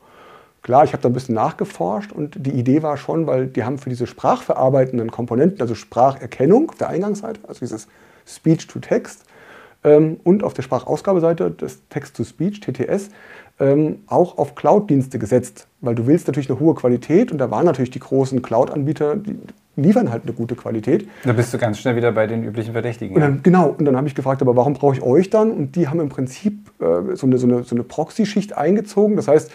Klar, 0.62 0.85
ich 0.85 0.92
habe 0.92 1.02
da 1.02 1.09
ein 1.09 1.12
bisschen 1.12 1.35
nachgeforscht 1.35 2.12
und 2.12 2.35
die 2.45 2.50
Idee 2.50 2.83
war 2.83 2.97
schon, 2.97 3.26
weil 3.26 3.47
die 3.47 3.64
haben 3.64 3.78
für 3.78 3.90
diese 3.90 4.07
sprachverarbeitenden 4.07 5.11
Komponenten, 5.11 5.61
also 5.61 5.75
Spracherkennung 5.75 6.71
auf 6.71 6.76
der 6.76 6.88
Eingangsseite, 6.88 7.40
also 7.47 7.61
dieses 7.61 7.87
Speech-to-Text 8.26 9.25
ähm, 9.85 10.21
und 10.25 10.42
auf 10.42 10.54
der 10.54 10.62
Sprachausgabeseite 10.62 11.52
das 11.52 11.80
Text-to-Speech, 11.88 12.61
TTS, 12.61 13.11
ähm, 13.61 14.00
auch 14.09 14.37
auf 14.38 14.54
Cloud-Dienste 14.57 15.18
gesetzt, 15.18 15.68
weil 15.80 15.95
du 15.95 16.07
willst 16.07 16.26
natürlich 16.26 16.50
eine 16.50 16.61
hohe 16.61 16.75
Qualität 16.75 17.33
und 17.33 17.38
da 17.38 17.50
waren 17.50 17.64
natürlich 17.64 17.90
die 17.90 18.00
großen 18.00 18.42
Cloud-Anbieter, 18.42 19.16
die 19.16 19.38
liefern 19.79 20.11
halt 20.11 20.25
eine 20.25 20.33
gute 20.33 20.55
Qualität. 20.55 21.09
Da 21.25 21.33
bist 21.33 21.53
du 21.55 21.59
ganz 21.59 21.79
schnell 21.79 21.97
wieder 21.97 22.13
bei 22.13 22.27
den 22.27 22.45
üblichen 22.45 22.73
Verdächtigen. 22.73 23.15
Und 23.15 23.21
dann, 23.21 23.43
genau, 23.43 23.75
und 23.79 23.85
dann 23.85 23.97
habe 23.97 24.07
ich 24.09 24.15
gefragt, 24.15 24.43
aber 24.43 24.57
warum 24.57 24.75
brauche 24.75 24.95
ich 24.95 25.03
euch 25.03 25.31
dann? 25.31 25.51
Und 25.51 25.77
die 25.77 25.89
haben 25.89 26.01
im 26.01 26.09
Prinzip 26.09 26.71
äh, 26.81 27.15
so 27.15 27.27
eine, 27.27 27.39
so 27.39 27.47
eine, 27.47 27.63
so 27.65 27.75
eine 27.75 27.85
Proxy-Schicht 27.85 28.57
eingezogen. 28.57 29.17
Das 29.17 29.29
heißt, 29.29 29.51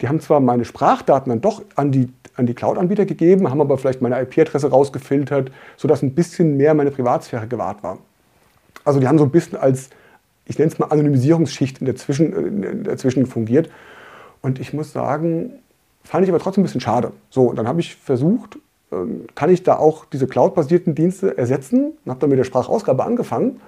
die 0.00 0.08
haben 0.08 0.20
zwar 0.20 0.40
meine 0.40 0.64
Sprachdaten 0.64 1.30
dann 1.30 1.40
doch 1.40 1.62
an 1.76 1.92
die, 1.92 2.08
an 2.36 2.46
die 2.46 2.54
Cloud-Anbieter 2.54 3.04
gegeben, 3.04 3.50
haben 3.50 3.60
aber 3.60 3.78
vielleicht 3.78 4.02
meine 4.02 4.20
IP-Adresse 4.20 4.70
rausgefiltert, 4.70 5.52
sodass 5.76 6.02
ein 6.02 6.14
bisschen 6.14 6.56
mehr 6.56 6.74
meine 6.74 6.90
Privatsphäre 6.90 7.46
gewahrt 7.46 7.82
war. 7.82 7.98
Also 8.84 8.98
die 8.98 9.06
haben 9.06 9.18
so 9.18 9.24
ein 9.24 9.30
bisschen 9.30 9.58
als 9.58 9.90
ich 10.50 10.58
nenne 10.58 10.72
es 10.72 10.78
mal 10.80 10.86
Anonymisierungsschicht 10.86 11.78
in 11.78 11.84
der, 11.84 11.94
Zwischen, 11.94 12.32
in 12.64 12.84
der 12.84 12.96
Zwischen 12.96 13.26
fungiert. 13.26 13.70
Und 14.42 14.58
ich 14.58 14.72
muss 14.72 14.92
sagen, 14.92 15.52
fand 16.02 16.24
ich 16.24 16.30
aber 16.30 16.40
trotzdem 16.40 16.62
ein 16.62 16.66
bisschen 16.66 16.80
schade. 16.80 17.12
So, 17.30 17.44
und 17.44 17.56
dann 17.56 17.68
habe 17.68 17.80
ich 17.80 17.94
versucht, 17.94 18.58
kann 19.34 19.50
ich 19.50 19.62
da 19.62 19.76
auch 19.76 20.04
diese 20.04 20.26
cloud-basierten 20.26 20.94
Dienste 20.94 21.36
ersetzen? 21.38 21.92
Und 22.04 22.10
habe 22.10 22.20
dann 22.20 22.30
mit 22.30 22.38
der 22.38 22.44
Sprachausgabe 22.44 23.04
angefangen 23.04 23.60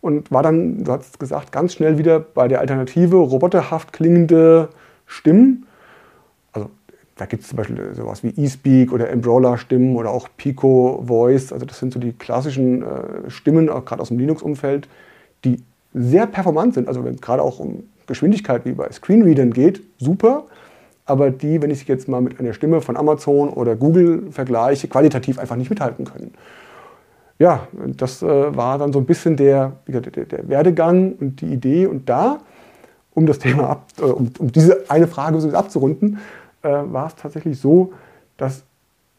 und 0.00 0.30
war 0.30 0.42
dann, 0.42 0.84
du 0.84 0.92
hast 0.92 1.18
gesagt, 1.18 1.52
ganz 1.52 1.72
schnell 1.72 1.98
wieder 1.98 2.20
bei 2.20 2.48
der 2.48 2.60
Alternative 2.60 3.16
roboterhaft 3.16 3.92
klingende 3.92 4.68
Stimmen. 5.06 5.66
Also 6.52 6.70
da 7.16 7.26
gibt 7.26 7.42
es 7.42 7.48
zum 7.48 7.56
Beispiel 7.56 7.94
sowas 7.94 8.22
wie 8.22 8.44
eSpeak 8.44 8.92
oder 8.92 9.08
Embrola-Stimmen 9.10 9.96
oder 9.96 10.10
auch 10.10 10.28
Pico 10.36 11.02
Voice. 11.06 11.52
Also 11.52 11.64
das 11.66 11.78
sind 11.78 11.92
so 11.92 12.00
die 12.00 12.12
klassischen 12.12 12.82
äh, 12.82 13.30
Stimmen, 13.30 13.66
gerade 13.66 14.00
aus 14.00 14.08
dem 14.08 14.18
Linux-Umfeld, 14.18 14.88
die 15.44 15.62
sehr 15.94 16.26
performant 16.26 16.74
sind, 16.74 16.88
also 16.88 17.04
wenn 17.04 17.14
es 17.14 17.20
gerade 17.20 17.42
auch 17.42 17.58
um 17.58 17.84
Geschwindigkeit 18.06 18.64
wie 18.64 18.72
bei 18.72 18.90
Screenreadern 18.92 19.52
geht, 19.52 19.82
super. 19.98 20.44
Aber 21.06 21.30
die, 21.30 21.62
wenn 21.62 21.70
ich 21.70 21.80
sie 21.80 21.86
jetzt 21.86 22.08
mal 22.08 22.20
mit 22.20 22.38
einer 22.40 22.52
Stimme 22.52 22.80
von 22.80 22.96
Amazon 22.96 23.48
oder 23.48 23.76
Google 23.76 24.30
vergleiche, 24.32 24.88
qualitativ 24.88 25.38
einfach 25.38 25.56
nicht 25.56 25.70
mithalten 25.70 26.04
können. 26.04 26.32
Ja, 27.38 27.68
das 27.72 28.22
äh, 28.22 28.56
war 28.56 28.78
dann 28.78 28.92
so 28.92 28.98
ein 28.98 29.04
bisschen 29.04 29.36
der, 29.36 29.72
der, 29.86 30.00
der, 30.00 30.48
Werdegang 30.48 31.12
und 31.20 31.40
die 31.40 31.52
Idee. 31.52 31.86
Und 31.86 32.08
da, 32.08 32.38
um 33.14 33.26
das 33.26 33.38
Thema 33.38 33.70
ab, 33.70 33.86
äh, 33.98 34.02
um, 34.02 34.30
um, 34.38 34.50
diese 34.50 34.84
eine 34.88 35.06
Frage 35.06 35.40
so 35.40 35.50
abzurunden, 35.50 36.18
äh, 36.62 36.68
war 36.68 37.08
es 37.08 37.14
tatsächlich 37.14 37.60
so, 37.60 37.92
dass 38.36 38.64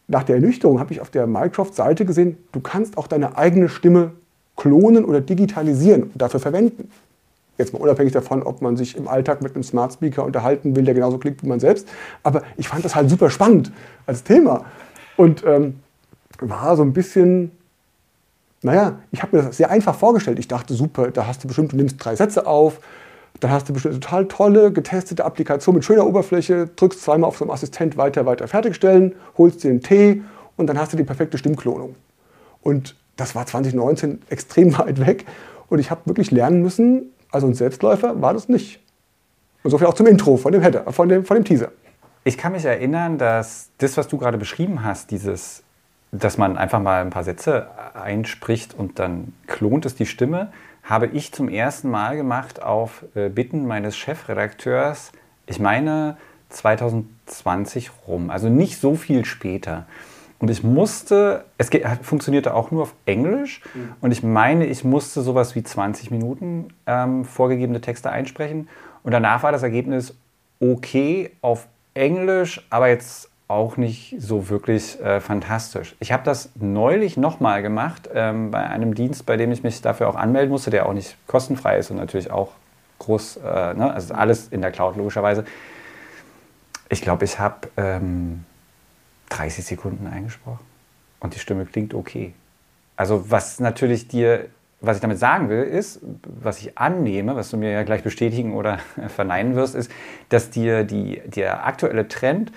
nach 0.07 0.23
der 0.23 0.35
Ernüchterung 0.35 0.79
habe 0.79 0.93
ich 0.93 1.01
auf 1.01 1.09
der 1.09 1.27
Microsoft-Seite 1.27 2.05
gesehen, 2.05 2.37
du 2.51 2.59
kannst 2.59 2.97
auch 2.97 3.07
deine 3.07 3.37
eigene 3.37 3.69
Stimme 3.69 4.11
klonen 4.55 5.05
oder 5.05 5.21
digitalisieren 5.21 6.03
und 6.03 6.21
dafür 6.21 6.39
verwenden. 6.39 6.89
Jetzt 7.57 7.73
mal 7.73 7.79
unabhängig 7.79 8.13
davon, 8.13 8.43
ob 8.43 8.61
man 8.61 8.77
sich 8.77 8.95
im 8.95 9.07
Alltag 9.07 9.41
mit 9.41 9.55
einem 9.55 9.63
Smart 9.63 9.93
Speaker 9.93 10.23
unterhalten 10.23 10.75
will, 10.75 10.83
der 10.83 10.93
genauso 10.93 11.17
klingt 11.17 11.41
wie 11.43 11.47
man 11.47 11.59
selbst. 11.59 11.87
Aber 12.23 12.43
ich 12.55 12.67
fand 12.67 12.85
das 12.85 12.95
halt 12.95 13.09
super 13.09 13.29
spannend 13.29 13.71
als 14.05 14.23
Thema. 14.23 14.65
Und 15.15 15.43
ähm, 15.45 15.79
war 16.39 16.75
so 16.75 16.83
ein 16.83 16.93
bisschen, 16.93 17.51
naja, 18.61 18.99
ich 19.11 19.23
habe 19.23 19.35
mir 19.35 19.43
das 19.43 19.57
sehr 19.57 19.71
einfach 19.71 19.95
vorgestellt. 19.95 20.37
Ich 20.39 20.47
dachte, 20.47 20.73
super, 20.75 21.09
da 21.11 21.25
hast 21.25 21.43
du 21.43 21.47
bestimmt, 21.47 21.71
du 21.71 21.77
nimmst 21.77 22.03
drei 22.03 22.15
Sätze 22.15 22.45
auf, 22.45 22.79
dann 23.39 23.51
hast 23.51 23.69
du 23.69 23.73
bestimmt 23.73 23.93
eine 23.95 23.99
total 24.01 24.27
tolle, 24.27 24.71
getestete 24.71 25.25
Applikation 25.25 25.75
mit 25.75 25.85
schöner 25.85 26.05
Oberfläche, 26.05 26.69
drückst 26.75 27.01
zweimal 27.01 27.27
auf 27.27 27.37
so 27.37 27.45
einen 27.45 27.51
Assistent 27.51 27.97
weiter, 27.97 28.25
weiter 28.25 28.47
fertigstellen, 28.47 29.15
holst 29.37 29.63
dir 29.63 29.69
einen 29.69 29.81
Tee 29.81 30.21
und 30.55 30.67
dann 30.67 30.79
hast 30.79 30.93
du 30.93 30.97
die 30.97 31.03
perfekte 31.03 31.37
Stimmklonung. 31.37 31.95
Und 32.61 32.95
das 33.15 33.35
war 33.35 33.45
2019 33.45 34.21
extrem 34.29 34.77
weit 34.77 35.05
weg 35.05 35.25
und 35.69 35.79
ich 35.79 35.91
habe 35.91 36.01
wirklich 36.05 36.31
lernen 36.31 36.61
müssen, 36.61 37.11
also 37.31 37.47
ein 37.47 37.53
Selbstläufer 37.53 38.21
war 38.21 38.33
das 38.33 38.49
nicht. 38.49 38.79
Und 39.63 39.71
so 39.71 39.77
viel 39.77 39.87
auch 39.87 39.93
zum 39.93 40.07
Intro 40.07 40.37
von 40.37 40.51
dem 40.51 40.61
Header, 40.61 40.91
von 40.91 41.09
dem, 41.09 41.25
von 41.25 41.35
dem 41.35 41.43
Teaser. 41.43 41.71
Ich 42.23 42.37
kann 42.37 42.51
mich 42.51 42.65
erinnern, 42.65 43.17
dass 43.17 43.69
das, 43.77 43.97
was 43.97 44.07
du 44.07 44.17
gerade 44.17 44.37
beschrieben 44.37 44.83
hast, 44.83 45.11
dieses, 45.11 45.63
dass 46.11 46.37
man 46.37 46.57
einfach 46.57 46.81
mal 46.81 47.01
ein 47.01 47.09
paar 47.09 47.23
Sätze 47.23 47.67
einspricht 47.93 48.73
und 48.73 48.99
dann 48.99 49.33
klont 49.47 49.85
es 49.85 49.95
die 49.95 50.05
Stimme, 50.05 50.51
habe 50.83 51.07
ich 51.07 51.33
zum 51.33 51.49
ersten 51.49 51.89
Mal 51.89 52.15
gemacht 52.15 52.61
auf 52.61 53.03
äh, 53.15 53.29
Bitten 53.29 53.65
meines 53.65 53.97
Chefredakteurs, 53.97 55.11
ich 55.45 55.59
meine 55.59 56.17
2020 56.49 57.91
rum, 58.07 58.29
also 58.29 58.49
nicht 58.49 58.79
so 58.79 58.95
viel 58.95 59.25
später. 59.25 59.85
Und 60.39 60.51
ich 60.51 60.63
musste, 60.63 61.45
es 61.57 61.69
funktionierte 62.03 62.53
auch 62.53 62.69
nur 62.69 62.83
auf 62.83 62.93
Englisch. 63.05 63.61
Mhm. 63.73 63.93
Und 64.01 64.11
ich 64.11 64.21
meine, 64.21 64.65
ich 64.65 64.83
musste 64.83 65.21
sowas 65.21 65.55
wie 65.55 65.63
20 65.63 66.11
Minuten 66.11 66.67
ähm, 66.85 67.25
vorgegebene 67.25 67.81
Texte 67.81 68.11
einsprechen. 68.11 68.69
Und 69.03 69.11
danach 69.11 69.43
war 69.43 69.51
das 69.51 69.63
Ergebnis 69.63 70.13
okay 70.59 71.31
auf 71.41 71.67
Englisch, 71.93 72.65
aber 72.69 72.87
jetzt 72.87 73.29
auch 73.47 73.77
nicht 73.77 74.15
so 74.19 74.49
wirklich 74.49 74.99
äh, 75.01 75.21
fantastisch. 75.21 75.95
Ich 75.99 76.11
habe 76.11 76.23
das 76.23 76.49
neulich 76.55 77.15
nochmal 77.15 77.61
gemacht 77.61 78.09
ähm, 78.13 78.51
bei 78.51 78.67
einem 78.67 78.93
Dienst, 78.93 79.25
bei 79.25 79.37
dem 79.37 79.51
ich 79.51 79.63
mich 79.63 79.81
dafür 79.81 80.09
auch 80.09 80.15
anmelden 80.15 80.49
musste, 80.49 80.69
der 80.69 80.85
auch 80.85 80.93
nicht 80.93 81.15
kostenfrei 81.27 81.77
ist 81.77 81.89
und 81.89 81.97
natürlich 81.97 82.29
auch 82.29 82.51
groß, 82.99 83.37
äh, 83.37 83.73
ne? 83.73 83.93
also 83.93 84.13
alles 84.13 84.49
in 84.49 84.61
der 84.61 84.71
Cloud 84.71 84.97
logischerweise. 84.97 85.45
Ich 86.89 87.01
glaube, 87.01 87.25
ich 87.25 87.39
habe 87.39 87.69
ähm, 87.77 88.43
30 89.29 89.65
Sekunden 89.65 90.07
eingesprochen 90.07 90.65
und 91.19 91.35
die 91.35 91.39
Stimme 91.39 91.65
klingt 91.65 91.93
okay. 91.93 92.33
Also 92.95 93.29
was 93.29 93.59
natürlich 93.59 94.07
dir, 94.07 94.47
was 94.81 94.97
ich 94.97 95.01
damit 95.01 95.19
sagen 95.19 95.49
will, 95.49 95.63
ist, 95.63 95.99
was 96.23 96.59
ich 96.59 96.77
annehme, 96.77 97.35
was 97.35 97.49
du 97.49 97.57
mir 97.57 97.71
ja 97.71 97.83
gleich 97.83 98.03
bestätigen 98.03 98.53
oder 98.53 98.79
verneinen 99.07 99.55
wirst, 99.55 99.75
ist, 99.75 99.91
dass 100.29 100.49
dir 100.49 100.83
die, 100.83 101.21
der 101.25 101.65
aktuelle 101.65 102.07
Trend, 102.07 102.51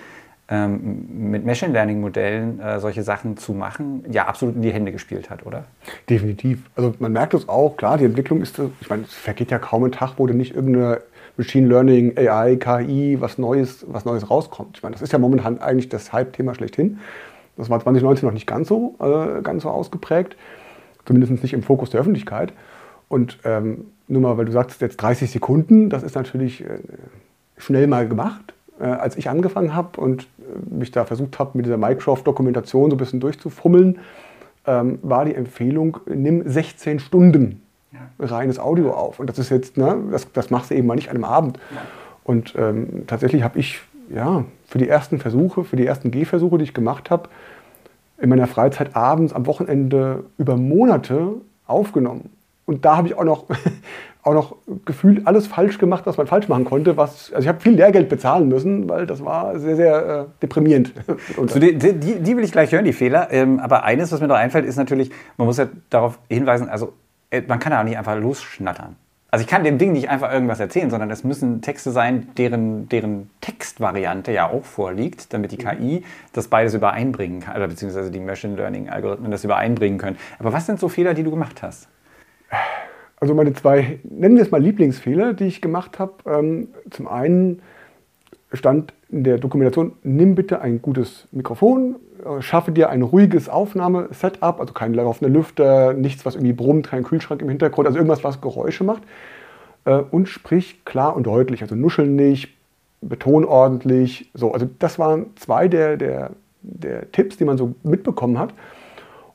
ähm, 0.52 1.30
mit 1.30 1.46
Machine 1.46 1.72
Learning 1.72 2.00
Modellen 2.00 2.58
äh, 2.58 2.80
solche 2.80 3.04
Sachen 3.04 3.36
zu 3.36 3.52
machen, 3.52 4.04
ja 4.10 4.26
absolut 4.26 4.56
in 4.56 4.62
die 4.62 4.72
Hände 4.72 4.90
gespielt 4.90 5.30
hat, 5.30 5.46
oder? 5.46 5.64
Definitiv. 6.08 6.68
Also 6.74 6.92
man 6.98 7.12
merkt 7.12 7.34
es 7.34 7.48
auch, 7.48 7.76
klar, 7.76 7.98
die 7.98 8.04
Entwicklung 8.04 8.42
ist, 8.42 8.60
ich 8.80 8.90
meine, 8.90 9.04
es 9.04 9.14
vergeht 9.14 9.52
ja 9.52 9.60
kaum 9.60 9.84
ein 9.84 9.92
Tag, 9.92 10.14
wo 10.16 10.26
du 10.26 10.34
nicht 10.34 10.56
irgendeine 10.56 11.02
Machine 11.36 11.68
Learning, 11.68 12.16
AI, 12.16 12.56
KI, 12.56 13.20
was 13.20 13.38
Neues, 13.38 13.84
was 13.88 14.04
Neues 14.04 14.30
rauskommt. 14.30 14.76
Ich 14.76 14.82
meine, 14.82 14.94
das 14.94 15.02
ist 15.02 15.12
ja 15.12 15.18
momentan 15.18 15.58
eigentlich 15.60 15.88
das 15.88 16.12
Hype-Thema 16.12 16.54
schlechthin. 16.54 16.98
Das 17.56 17.70
war 17.70 17.80
2019 17.80 18.26
noch 18.26 18.34
nicht 18.34 18.46
ganz 18.46 18.68
so, 18.68 18.96
äh, 19.00 19.42
ganz 19.42 19.62
so 19.62 19.70
ausgeprägt, 19.70 20.36
zumindest 21.04 21.42
nicht 21.42 21.52
im 21.52 21.62
Fokus 21.62 21.90
der 21.90 22.00
Öffentlichkeit. 22.00 22.52
Und 23.08 23.38
ähm, 23.44 23.86
nur 24.08 24.22
mal, 24.22 24.38
weil 24.38 24.44
du 24.44 24.52
sagst 24.52 24.80
jetzt 24.80 24.96
30 24.96 25.30
Sekunden, 25.30 25.90
das 25.90 26.02
ist 26.02 26.14
natürlich 26.14 26.64
äh, 26.64 26.78
schnell 27.56 27.86
mal 27.86 28.08
gemacht. 28.08 28.54
Äh, 28.80 28.84
als 28.84 29.16
ich 29.16 29.28
angefangen 29.28 29.74
habe 29.74 30.00
und 30.00 30.22
äh, 30.22 30.74
mich 30.74 30.90
da 30.90 31.04
versucht 31.04 31.38
habe, 31.38 31.50
mit 31.54 31.66
dieser 31.66 31.76
Microsoft-Dokumentation 31.76 32.90
so 32.90 32.96
ein 32.96 32.98
bisschen 32.98 33.20
durchzufummeln, 33.20 33.98
ähm, 34.66 34.98
war 35.02 35.24
die 35.24 35.34
Empfehlung, 35.34 35.98
nimm 36.06 36.48
16 36.48 36.98
Stunden 36.98 37.62
reines 38.18 38.58
Audio 38.58 38.92
auf. 38.92 39.20
Und 39.20 39.28
das 39.28 39.38
ist 39.38 39.50
jetzt, 39.50 39.76
ne, 39.76 39.96
das, 40.10 40.30
das 40.32 40.50
machst 40.50 40.70
du 40.70 40.74
eben 40.74 40.86
mal 40.86 40.94
nicht 40.94 41.08
an 41.08 41.16
einem 41.16 41.24
Abend. 41.24 41.58
Und 42.24 42.54
ähm, 42.56 43.04
tatsächlich 43.06 43.42
habe 43.42 43.58
ich 43.58 43.80
ja, 44.10 44.44
für 44.66 44.78
die 44.78 44.88
ersten 44.88 45.18
Versuche, 45.18 45.64
für 45.64 45.76
die 45.76 45.86
ersten 45.86 46.10
Gehversuche, 46.10 46.58
die 46.58 46.64
ich 46.64 46.74
gemacht 46.74 47.10
habe, 47.10 47.28
in 48.18 48.28
meiner 48.28 48.46
Freizeit 48.46 48.94
abends 48.96 49.32
am 49.32 49.46
Wochenende 49.46 50.24
über 50.36 50.56
Monate 50.56 51.34
aufgenommen. 51.66 52.30
Und 52.66 52.84
da 52.84 52.96
habe 52.96 53.08
ich 53.08 53.16
auch 53.16 53.24
noch, 53.24 53.46
auch 54.22 54.34
noch 54.34 54.56
gefühlt 54.84 55.26
alles 55.26 55.46
falsch 55.46 55.78
gemacht, 55.78 56.06
was 56.06 56.16
man 56.16 56.26
falsch 56.26 56.48
machen 56.48 56.64
konnte. 56.64 56.96
Was, 56.96 57.32
also 57.32 57.42
ich 57.42 57.48
habe 57.48 57.60
viel 57.60 57.72
Lehrgeld 57.72 58.08
bezahlen 58.08 58.48
müssen, 58.48 58.88
weil 58.88 59.06
das 59.06 59.24
war 59.24 59.58
sehr, 59.58 59.76
sehr 59.76 60.06
äh, 60.06 60.24
deprimierend. 60.42 60.92
So, 61.36 61.58
die, 61.58 61.76
die, 61.76 61.94
die, 61.94 62.36
will 62.36 62.44
ich 62.44 62.52
gleich 62.52 62.72
hören, 62.72 62.84
die 62.84 62.92
Fehler. 62.92 63.28
Ähm, 63.32 63.58
aber 63.60 63.84
eines, 63.84 64.12
was 64.12 64.20
mir 64.20 64.28
noch 64.28 64.36
einfällt, 64.36 64.66
ist 64.66 64.76
natürlich, 64.76 65.10
man 65.36 65.46
muss 65.46 65.56
ja 65.56 65.66
darauf 65.88 66.18
hinweisen, 66.28 66.68
also 66.68 66.92
man 67.46 67.58
kann 67.58 67.72
ja 67.72 67.80
auch 67.80 67.84
nicht 67.84 67.98
einfach 67.98 68.16
losschnattern. 68.16 68.96
Also 69.32 69.44
ich 69.44 69.48
kann 69.48 69.62
dem 69.62 69.78
Ding 69.78 69.92
nicht 69.92 70.10
einfach 70.10 70.32
irgendwas 70.32 70.58
erzählen, 70.58 70.90
sondern 70.90 71.08
es 71.10 71.22
müssen 71.22 71.62
Texte 71.62 71.92
sein, 71.92 72.28
deren, 72.36 72.88
deren 72.88 73.30
Textvariante 73.40 74.32
ja 74.32 74.48
auch 74.48 74.64
vorliegt, 74.64 75.32
damit 75.32 75.52
die 75.52 75.64
mhm. 75.64 75.68
KI 75.68 76.04
das 76.32 76.48
beides 76.48 76.74
übereinbringen 76.74 77.40
kann, 77.40 77.56
oder 77.56 77.68
beziehungsweise 77.68 78.10
die 78.10 78.18
Machine 78.18 78.56
Learning-Algorithmen 78.56 79.30
das 79.30 79.44
übereinbringen 79.44 79.98
können. 79.98 80.18
Aber 80.40 80.52
was 80.52 80.66
sind 80.66 80.80
so 80.80 80.88
Fehler, 80.88 81.14
die 81.14 81.22
du 81.22 81.30
gemacht 81.30 81.62
hast? 81.62 81.88
Also 83.20 83.34
meine 83.34 83.52
zwei, 83.52 84.00
nennen 84.02 84.34
wir 84.34 84.42
es 84.42 84.50
mal 84.50 84.60
Lieblingsfehler, 84.60 85.34
die 85.34 85.44
ich 85.44 85.60
gemacht 85.60 86.00
habe. 86.00 86.14
Ähm, 86.26 86.68
zum 86.90 87.06
einen 87.06 87.62
stand 88.52 88.94
in 89.10 89.24
der 89.24 89.38
Dokumentation, 89.38 89.92
nimm 90.02 90.34
bitte 90.34 90.60
ein 90.60 90.80
gutes 90.82 91.26
Mikrofon, 91.32 91.96
äh, 92.24 92.42
schaffe 92.42 92.72
dir 92.72 92.90
ein 92.90 93.02
ruhiges 93.02 93.48
Aufnahmesetup, 93.48 94.60
also 94.60 94.72
kein 94.72 94.94
laufender 94.94 95.32
Lüfter, 95.32 95.92
nichts, 95.92 96.24
was 96.24 96.36
irgendwie 96.36 96.52
brummt, 96.52 96.88
kein 96.88 97.02
Kühlschrank 97.02 97.42
im 97.42 97.48
Hintergrund, 97.48 97.86
also 97.86 97.98
irgendwas, 97.98 98.24
was 98.24 98.40
Geräusche 98.40 98.84
macht. 98.84 99.02
Äh, 99.84 100.02
und 100.10 100.28
sprich 100.28 100.84
klar 100.84 101.16
und 101.16 101.26
deutlich, 101.26 101.62
also 101.62 101.74
nuschel 101.74 102.06
nicht, 102.06 102.54
beton 103.00 103.44
ordentlich. 103.44 104.30
So, 104.34 104.52
also 104.52 104.68
das 104.78 104.98
waren 104.98 105.26
zwei 105.36 105.68
der, 105.68 105.96
der, 105.96 106.30
der 106.62 107.10
Tipps, 107.12 107.36
die 107.36 107.44
man 107.44 107.58
so 107.58 107.74
mitbekommen 107.82 108.38
hat. 108.38 108.52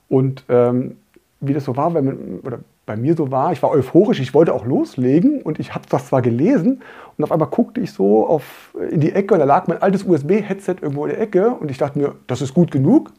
Und 0.08 0.44
ähm, 0.50 0.98
wie 1.41 1.53
das 1.53 1.65
so 1.65 1.75
war, 1.75 1.94
wenn 1.94 2.05
man, 2.05 2.39
oder 2.44 2.60
bei 2.85 2.95
mir 2.95 3.15
so 3.15 3.31
war, 3.31 3.51
ich 3.51 3.63
war 3.63 3.71
euphorisch, 3.71 4.19
ich 4.19 4.33
wollte 4.33 4.53
auch 4.53 4.65
loslegen 4.65 5.41
und 5.41 5.59
ich 5.59 5.73
habe 5.73 5.85
das 5.89 6.07
zwar 6.07 6.21
gelesen 6.21 6.81
und 7.17 7.23
auf 7.23 7.31
einmal 7.31 7.49
guckte 7.49 7.81
ich 7.81 7.91
so 7.91 8.27
auf, 8.27 8.75
in 8.91 8.99
die 8.99 9.11
Ecke 9.11 9.33
und 9.33 9.39
da 9.39 9.45
lag 9.45 9.67
mein 9.67 9.81
altes 9.81 10.03
USB-Headset 10.03 10.75
irgendwo 10.81 11.05
in 11.05 11.11
der 11.11 11.21
Ecke 11.21 11.49
und 11.49 11.71
ich 11.71 11.77
dachte 11.77 11.97
mir, 11.97 12.15
das 12.27 12.41
ist 12.41 12.53
gut 12.53 12.71
genug 12.71 13.11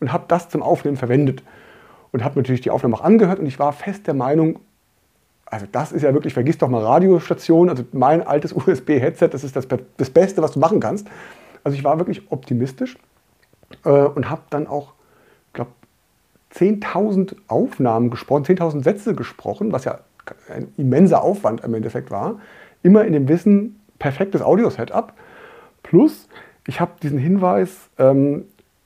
und 0.00 0.12
habe 0.12 0.24
das 0.28 0.48
zum 0.48 0.62
Aufnehmen 0.62 0.96
verwendet 0.96 1.42
und 2.10 2.24
habe 2.24 2.38
natürlich 2.38 2.62
die 2.62 2.70
Aufnahme 2.70 2.96
auch 2.96 3.02
angehört 3.02 3.38
und 3.38 3.46
ich 3.46 3.58
war 3.58 3.72
fest 3.72 4.06
der 4.06 4.14
Meinung, 4.14 4.60
also 5.44 5.66
das 5.70 5.92
ist 5.92 6.02
ja 6.02 6.14
wirklich, 6.14 6.32
vergiss 6.32 6.56
doch 6.56 6.68
mal 6.68 6.82
Radiostation, 6.82 7.68
also 7.68 7.84
mein 7.92 8.26
altes 8.26 8.52
USB-Headset, 8.56 9.28
das 9.28 9.44
ist 9.44 9.56
das, 9.56 9.68
das 9.96 10.10
Beste, 10.10 10.40
was 10.40 10.52
du 10.52 10.60
machen 10.60 10.80
kannst. 10.80 11.06
Also 11.64 11.76
ich 11.76 11.84
war 11.84 11.98
wirklich 11.98 12.30
optimistisch 12.30 12.96
äh, 13.84 13.90
und 13.90 14.30
habe 14.30 14.42
dann 14.48 14.66
auch 14.66 14.94
10.000 16.54 17.36
Aufnahmen 17.48 18.10
gesprochen, 18.10 18.44
10.000 18.44 18.84
Sätze 18.84 19.14
gesprochen, 19.14 19.72
was 19.72 19.84
ja 19.84 20.00
ein 20.52 20.72
immenser 20.76 21.22
Aufwand 21.22 21.62
im 21.64 21.74
Endeffekt 21.74 22.10
war. 22.10 22.40
Immer 22.82 23.04
in 23.04 23.12
dem 23.12 23.28
Wissen, 23.28 23.80
perfektes 23.98 24.42
Audio-Setup. 24.42 25.12
Plus, 25.82 26.28
ich 26.66 26.80
habe 26.80 26.92
diesen 27.02 27.18
Hinweis, 27.18 27.90
ähm, 27.98 28.44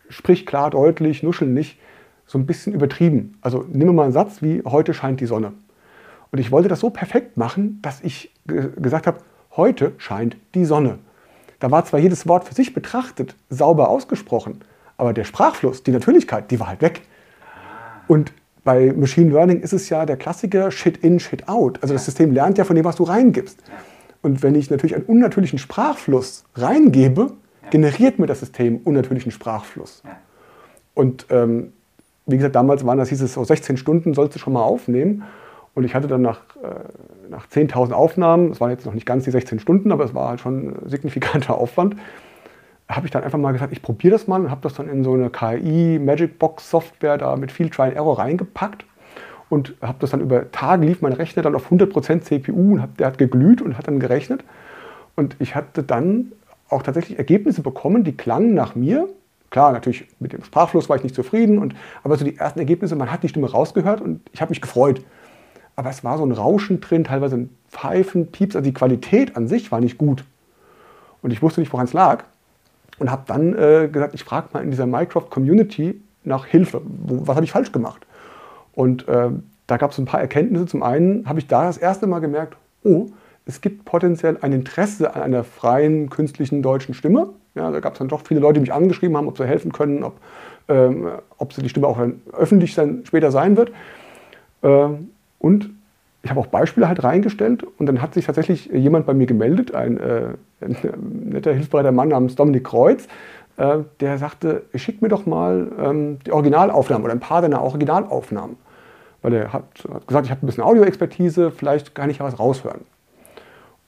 sprich 0.09 0.47
klar, 0.47 0.71
deutlich, 0.71 1.23
nuscheln 1.23 1.55
nicht, 1.55 1.79
so 2.27 2.39
ein 2.39 2.47
bisschen 2.47 2.73
übertrieben. 2.73 3.39
Also 3.41 3.65
nimm 3.69 3.95
mal 3.95 4.05
einen 4.05 4.13
Satz 4.13 4.43
wie, 4.43 4.63
heute 4.65 4.95
scheint 4.95 5.21
die 5.21 5.27
Sonne. 5.27 5.53
Und 6.31 6.39
ich 6.39 6.51
wollte 6.51 6.69
das 6.69 6.81
so 6.81 6.91
perfekt 6.91 7.37
machen, 7.37 7.79
dass 7.83 8.01
ich 8.03 8.33
gesagt 8.47 9.07
habe, 9.07 9.19
heute 9.57 9.93
scheint 9.99 10.37
die 10.55 10.65
Sonne. 10.65 10.99
Da 11.61 11.71
war 11.71 11.85
zwar 11.85 12.01
jedes 12.01 12.29
Wort 12.29 12.45
für 12.45 12.55
sich 12.55 12.75
betrachtet 12.75 13.35
sauber 13.49 13.89
ausgesprochen, 13.89 14.61
aber 14.99 15.13
der 15.13 15.25
Sprachfluss, 15.25 15.83
die 15.83 15.93
Natürlichkeit, 15.93 16.51
die 16.51 16.61
war 16.61 16.69
halt 16.69 16.83
weg. 16.83 17.03
Und 18.09 18.33
bei 18.65 18.93
Machine 18.93 19.31
Learning 19.31 19.61
ist 19.61 19.73
es 19.73 19.89
ja 19.89 20.07
der 20.07 20.17
Klassiker 20.17 20.71
Shit 20.71 20.99
in, 20.99 21.21
Shit 21.21 21.49
out. 21.49 21.79
Also 21.83 21.95
das 21.95 22.05
System 22.05 22.33
lernt 22.33 22.59
ja 22.59 22.65
von 22.65 22.77
dem, 22.77 22.85
was 22.85 22.97
du 22.97 23.05
reingibst. 23.05 23.63
Und 24.23 24.43
wenn 24.43 24.55
ich 24.55 24.71
natürlich 24.71 24.97
einen 24.97 25.05
unnatürlichen 25.05 25.59
Sprachfluss 25.59 26.45
reingebe, 26.57 27.33
generiert 27.71 28.19
mir 28.19 28.27
das 28.27 28.41
System 28.41 28.79
unnatürlichen 28.79 29.31
Sprachfluss. 29.31 30.03
Und 30.95 31.27
ähm, 31.31 31.73
wie 32.27 32.37
gesagt, 32.37 32.57
damals 32.57 32.85
waren 32.85 32.99
das, 32.99 33.09
hieß 33.09 33.23
es, 33.23 33.35
so 33.35 33.45
16 33.45 33.77
Stunden 33.77 34.15
sollst 34.15 34.35
du 34.35 34.39
schon 34.39 34.53
mal 34.53 34.63
aufnehmen. 34.63 35.23
Und 35.75 35.85
ich 35.85 35.95
hatte 35.95 36.09
dann 36.09 36.23
nach, 36.23 36.41
äh, 36.63 37.29
nach 37.29 37.47
10.000 37.47 37.93
Aufnahmen, 37.93 38.51
es 38.51 38.61
waren 38.61 38.71
jetzt 38.71 38.87
noch 38.87 38.95
nicht 38.95 39.07
ganz 39.07 39.25
die 39.25 39.31
16 39.31 39.61
Stunden, 39.61 39.93
aber 39.93 40.05
es 40.05 40.15
war 40.15 40.31
halt 40.31 40.41
schon 40.41 40.71
ein 40.71 40.89
signifikanter 40.89 41.55
Aufwand, 41.59 41.97
habe 42.89 43.07
ich 43.07 43.11
dann 43.11 43.25
einfach 43.25 43.39
mal 43.39 43.53
gesagt, 43.53 43.73
ich 43.73 43.83
probiere 43.83 44.13
das 44.13 44.27
mal 44.27 44.41
und 44.41 44.51
habe 44.51 44.61
das 44.63 44.75
dann 44.75 44.89
in 44.89 45.03
so 45.03 45.15
eine 45.15 45.31
KI 45.31 45.99
Magic 45.99 46.39
Box 46.39 46.71
Software 46.71 47.19
da 47.19 47.37
mit 47.37 47.51
viel 47.51 47.69
Try 47.69 47.85
and 47.85 47.97
Error 47.97 48.19
reingepackt 48.19 48.85
und 49.49 49.75
habe 49.83 49.99
das 50.01 50.11
dann 50.11 50.21
über 50.21 50.51
Tage 50.53 50.87
lief 50.87 51.03
mein 51.03 51.13
Rechner 51.13 51.43
dann 51.43 51.55
auf 51.55 51.71
100% 51.71 52.21
CPU 52.21 52.75
und 52.75 52.83
hab, 52.83 52.97
der 52.97 53.09
hat 53.09 53.19
geglüht 53.19 53.61
und 53.61 53.77
hat 53.77 53.89
dann 53.89 53.99
gerechnet 53.99 54.45
und 55.17 55.37
ich 55.41 55.55
hatte 55.55 55.83
dann 55.83 56.33
auch 56.69 56.83
tatsächlich 56.83 57.19
Ergebnisse 57.19 57.63
bekommen, 57.63 58.05
die 58.05 58.17
klangen 58.17 58.55
nach 58.55 58.75
mir. 58.75 59.09
Klar, 59.51 59.73
natürlich 59.73 60.07
mit 60.19 60.33
dem 60.33 60.43
Sprachfluss 60.43 60.89
war 60.89 60.97
ich 60.97 61.05
nicht 61.05 61.15
zufrieden, 61.15 61.59
und, 61.59 61.75
aber 62.03 62.17
so 62.17 62.25
die 62.25 62.37
ersten 62.37 62.59
Ergebnisse, 62.59 62.97
man 62.97 63.13
hat 63.13 63.23
die 63.23 63.29
Stimme 63.29 63.51
rausgehört 63.51 64.01
und 64.01 64.21
ich 64.33 64.41
habe 64.41 64.51
mich 64.51 64.61
gefreut. 64.61 65.01
Aber 65.77 65.91
es 65.91 66.03
war 66.03 66.19
so 66.19 66.27
ein 66.27 66.33
Rauschen 66.33 66.81
drin, 66.81 67.05
teilweise 67.05 67.37
ein 67.37 67.51
Pfeifen, 67.69 68.33
Pieps, 68.33 68.57
also 68.57 68.65
die 68.65 68.75
Qualität 68.75 69.37
an 69.37 69.47
sich 69.47 69.71
war 69.71 69.81
nicht 69.81 69.99
gut. 69.99 70.25
Und 71.23 71.33
ich 71.33 71.43
wusste 71.43 71.61
nicht, 71.61 71.73
woran 71.73 71.87
es 71.87 71.93
lag 71.93 72.25
und 72.99 73.11
habe 73.11 73.23
dann 73.27 73.55
äh, 73.55 73.89
gesagt, 73.91 74.15
ich 74.15 74.25
frage 74.25 74.49
mal 74.53 74.63
in 74.63 74.71
dieser 74.71 74.87
Minecraft-Community 74.87 76.01
nach 76.25 76.47
Hilfe. 76.47 76.81
Wo, 76.85 77.27
was 77.27 77.37
habe 77.37 77.45
ich 77.45 77.53
falsch 77.53 77.73
gemacht? 77.73 78.07
Und 78.73 79.09
äh, 79.09 79.31
da 79.67 79.77
gab 79.77 79.91
es 79.91 79.99
ein 79.99 80.05
paar 80.05 80.21
Erkenntnisse. 80.21 80.67
Zum 80.67 80.83
einen 80.83 81.29
habe 81.29 81.39
ich 81.39 81.47
da 81.47 81.65
das 81.65 81.79
erste 81.79 82.07
Mal 82.07 82.21
gemerkt, 82.21 82.57
oh, 82.85 83.07
es 83.47 83.61
gibt 83.61 83.85
potenziell 83.85 84.39
ein 84.41 84.53
Interesse 84.53 85.15
an 85.15 85.23
einer 85.23 85.45
freien 85.45 86.11
künstlichen 86.11 86.63
deutschen 86.63 86.95
Stimme. 86.95 87.31
Ja, 87.55 87.71
da 87.71 87.81
gab 87.81 87.95
es 87.95 87.99
dann 87.99 88.09
doch 88.09 88.23
viele 88.27 88.41
Leute, 88.41 88.55
die 88.55 88.61
mich 88.61 88.73
angeschrieben 88.73 89.17
haben, 89.17 89.29
ob 89.29 89.39
sie 89.39 89.47
helfen 89.47 89.73
können, 89.73 90.03
ob, 90.03 90.21
ähm, 90.69 91.09
ob 91.39 91.53
sie 91.53 91.63
die 91.63 91.69
Stimme 91.69 91.87
auch 91.87 91.99
öffentlich 92.33 92.75
dann 92.75 93.07
später 93.07 93.31
sein 93.31 93.57
wird. 93.57 93.73
Ähm, 94.63 95.11
und 95.39 95.71
ich 96.27 96.31
habe 96.31 96.41
auch 96.41 96.49
Beispiele 96.49 96.89
halt 96.89 97.05
reingestellt 97.05 97.65
und 97.79 97.87
dann 97.87 98.03
hat 98.03 98.15
sich 98.15 98.27
tatsächlich 98.27 98.67
jemand 98.67 99.07
bei 99.07 99.15
mir 99.15 99.27
gemeldet, 99.27 99.77
ein, 99.77 99.97
äh, 100.01 100.31
ein 100.61 100.77
netter, 101.31 101.53
hilfsbereiter 101.53 101.93
Mann 101.93 102.09
namens 102.09 102.35
Dominik 102.35 102.65
Kreuz, 102.65 103.07
äh, 103.59 103.79
der 104.01 104.19
sagte, 104.19 104.65
schick 104.75 105.03
mir 105.03 105.09
doch 105.09 105.25
mal 105.25 105.71
ähm, 105.81 106.19
die 106.27 106.33
Originalaufnahmen 106.33 107.05
oder 107.05 107.15
ein 107.15 107.21
paar 107.21 107.43
deiner 107.43 107.63
Originalaufnahmen. 107.63 108.57
Weil 109.23 109.35
er 109.35 109.53
hat, 109.53 109.85
hat 109.89 110.09
gesagt, 110.09 110.27
ich 110.27 110.33
habe 110.33 110.45
ein 110.45 110.47
bisschen 110.47 110.65
Audioexpertise, 110.65 111.53
vielleicht 111.53 111.95
kann 111.95 112.11
ich 112.11 112.19
ja 112.19 112.25
was 112.25 112.41
raushören. 112.41 112.81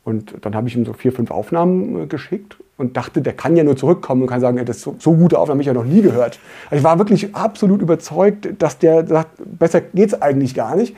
Und 0.04 0.36
dann 0.42 0.54
habe 0.54 0.68
ich 0.68 0.76
ihm 0.76 0.84
so 0.84 0.92
vier, 0.92 1.10
fünf 1.10 1.32
Aufnahmen 1.32 2.04
äh, 2.04 2.06
geschickt 2.06 2.56
und 2.76 2.96
dachte, 2.96 3.20
der 3.20 3.32
kann 3.32 3.56
ja 3.56 3.64
nur 3.64 3.76
zurückkommen 3.76 4.22
und 4.22 4.28
kann 4.28 4.40
sagen, 4.40 4.64
das 4.64 4.76
ist 4.76 4.82
so, 4.84 4.94
so 5.00 5.12
gute 5.12 5.40
Aufnahmen 5.40 5.56
habe 5.56 5.62
ich 5.62 5.66
ja 5.66 5.74
noch 5.74 5.82
nie 5.82 6.02
gehört. 6.02 6.38
Also 6.66 6.76
ich 6.76 6.84
war 6.84 7.00
wirklich 7.00 7.34
absolut 7.34 7.82
überzeugt, 7.82 8.48
dass 8.62 8.78
der 8.78 9.08
sagt, 9.08 9.32
besser 9.58 9.80
geht 9.80 10.12
es 10.12 10.22
eigentlich 10.22 10.54
gar 10.54 10.76
nicht. 10.76 10.94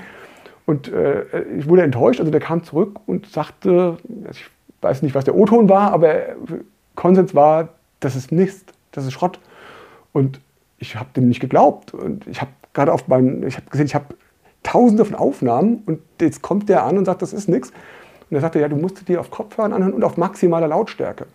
Und 0.71 0.87
äh, 0.93 1.25
ich 1.59 1.69
wurde 1.69 1.83
enttäuscht. 1.83 2.21
Also 2.21 2.31
der 2.31 2.41
kam 2.41 2.63
zurück 2.63 3.01
und 3.07 3.27
sagte, 3.27 3.97
also 4.25 4.31
ich 4.31 4.47
weiß 4.81 5.03
nicht, 5.03 5.17
was 5.17 5.25
der 5.25 5.35
O-Ton 5.35 5.69
war, 5.69 5.93
aber 5.93 6.15
Konsens 6.95 7.35
war, 7.35 7.71
das 7.99 8.15
ist 8.15 8.31
Mist, 8.31 8.73
das 8.93 9.05
ist 9.05 9.13
Schrott. 9.13 9.41
Und 10.13 10.41
ich 10.79 10.95
habe 10.95 11.09
dem 11.17 11.27
nicht 11.27 11.41
geglaubt. 11.41 11.93
Und 11.93 12.25
ich 12.29 12.41
habe 12.41 12.53
gerade 12.73 12.93
auf 12.93 13.09
meinen, 13.09 13.45
ich 13.45 13.57
habe 13.57 13.69
gesehen, 13.69 13.87
ich 13.87 13.97
habe 13.97 14.15
tausende 14.63 15.05
von 15.05 15.17
Aufnahmen 15.17 15.83
und 15.87 16.03
jetzt 16.21 16.41
kommt 16.41 16.69
der 16.69 16.85
an 16.85 16.99
und 16.99 17.05
sagt, 17.05 17.23
das 17.23 17.33
ist 17.33 17.49
nichts. 17.49 17.71
Und 18.31 18.37
er 18.37 18.41
sagte, 18.41 18.61
ja, 18.61 18.69
du 18.69 18.77
musst 18.77 19.09
dir 19.09 19.19
auf 19.19 19.33
Kopfhörern 19.33 19.73
anhören 19.73 19.93
und 19.93 20.05
auf 20.05 20.17
maximaler 20.17 20.69
Lautstärke. 20.69 21.27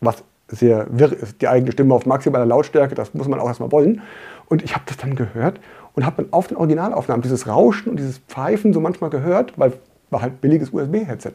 Was 0.00 0.24
sehr 0.48 0.86
wirr 0.88 1.12
ist, 1.12 1.42
die 1.42 1.48
eigene 1.48 1.72
Stimme 1.72 1.94
auf 1.94 2.06
maximaler 2.06 2.46
Lautstärke, 2.46 2.94
das 2.94 3.12
muss 3.12 3.28
man 3.28 3.40
auch 3.40 3.48
erstmal 3.48 3.72
wollen. 3.72 4.00
Und 4.46 4.62
ich 4.62 4.74
habe 4.74 4.84
das 4.86 4.96
dann 4.96 5.16
gehört 5.16 5.60
und 5.94 6.06
habe 6.06 6.22
dann 6.22 6.32
auf 6.32 6.46
den 6.46 6.56
Originalaufnahmen 6.56 7.22
dieses 7.22 7.46
Rauschen 7.46 7.90
und 7.90 7.98
dieses 7.98 8.18
Pfeifen 8.18 8.72
so 8.72 8.80
manchmal 8.80 9.10
gehört, 9.10 9.58
weil 9.58 9.72
war 10.10 10.22
halt 10.22 10.40
billiges 10.40 10.70
USB-Headset. 10.70 11.32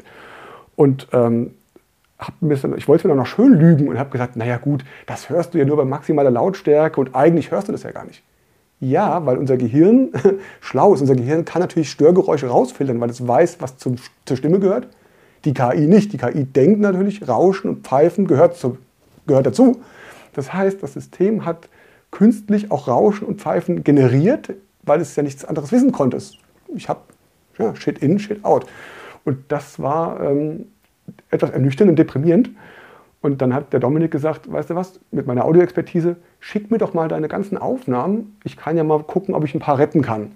Und 0.75 1.07
ähm, 1.13 1.51
dann, 2.41 2.77
ich 2.77 2.87
wollte 2.87 3.07
mir 3.07 3.13
dann 3.13 3.17
noch 3.17 3.27
schön 3.27 3.53
lügen 3.53 3.87
und 3.87 3.99
habe 3.99 4.09
gesagt, 4.09 4.35
naja 4.35 4.57
gut, 4.57 4.83
das 5.05 5.29
hörst 5.29 5.53
du 5.53 5.57
ja 5.57 5.65
nur 5.65 5.77
bei 5.77 5.85
maximaler 5.85 6.31
Lautstärke 6.31 6.99
und 6.99 7.15
eigentlich 7.15 7.51
hörst 7.51 7.67
du 7.67 7.71
das 7.71 7.83
ja 7.83 7.91
gar 7.91 8.05
nicht. 8.05 8.23
Ja, 8.79 9.25
weil 9.25 9.37
unser 9.37 9.57
Gehirn 9.57 10.11
schlau 10.61 10.93
ist. 10.93 11.01
Unser 11.01 11.15
Gehirn 11.15 11.45
kann 11.45 11.61
natürlich 11.61 11.89
Störgeräusche 11.89 12.47
rausfiltern, 12.47 12.99
weil 12.99 13.09
es 13.09 13.25
weiß, 13.25 13.57
was 13.59 13.77
zum, 13.77 13.95
zur 14.25 14.37
Stimme 14.37 14.59
gehört. 14.59 14.87
Die 15.45 15.53
KI 15.53 15.87
nicht. 15.87 16.13
Die 16.13 16.17
KI 16.17 16.45
denkt 16.45 16.79
natürlich, 16.79 17.27
Rauschen 17.27 17.69
und 17.69 17.85
Pfeifen 17.85 18.27
gehört, 18.27 18.57
zu, 18.57 18.77
gehört 19.27 19.45
dazu. 19.45 19.81
Das 20.33 20.53
heißt, 20.53 20.81
das 20.81 20.93
System 20.93 21.45
hat 21.45 21.69
künstlich 22.13 22.71
auch 22.71 22.87
Rauschen 22.87 23.27
und 23.27 23.41
Pfeifen 23.41 23.83
generiert, 23.83 24.53
weil 24.83 25.01
es 25.01 25.15
ja 25.15 25.23
nichts 25.23 25.43
anderes 25.43 25.71
wissen 25.71 25.91
konnte. 25.91 26.19
Ich 26.75 26.87
habe 26.87 27.01
ja, 27.57 27.75
Shit 27.75 27.99
in, 27.99 28.19
Shit 28.19 28.45
out. 28.45 28.67
Und 29.25 29.39
das 29.47 29.81
war 29.81 30.21
ähm, 30.21 30.67
etwas 31.31 31.49
ernüchternd 31.49 31.89
und 31.89 31.97
deprimierend. 31.97 32.51
Und 33.21 33.41
dann 33.41 33.53
hat 33.53 33.73
der 33.73 33.79
Dominik 33.79 34.11
gesagt, 34.11 34.51
weißt 34.51 34.69
du 34.69 34.75
was, 34.75 34.99
mit 35.11 35.25
meiner 35.25 35.45
Audioexpertise, 35.45 36.17
schick 36.39 36.69
mir 36.69 36.77
doch 36.77 36.93
mal 36.93 37.07
deine 37.07 37.27
ganzen 37.27 37.57
Aufnahmen. 37.57 38.37
Ich 38.43 38.57
kann 38.57 38.77
ja 38.77 38.83
mal 38.83 39.01
gucken, 39.01 39.33
ob 39.33 39.43
ich 39.43 39.55
ein 39.55 39.59
paar 39.59 39.79
retten 39.79 40.03
kann. 40.03 40.33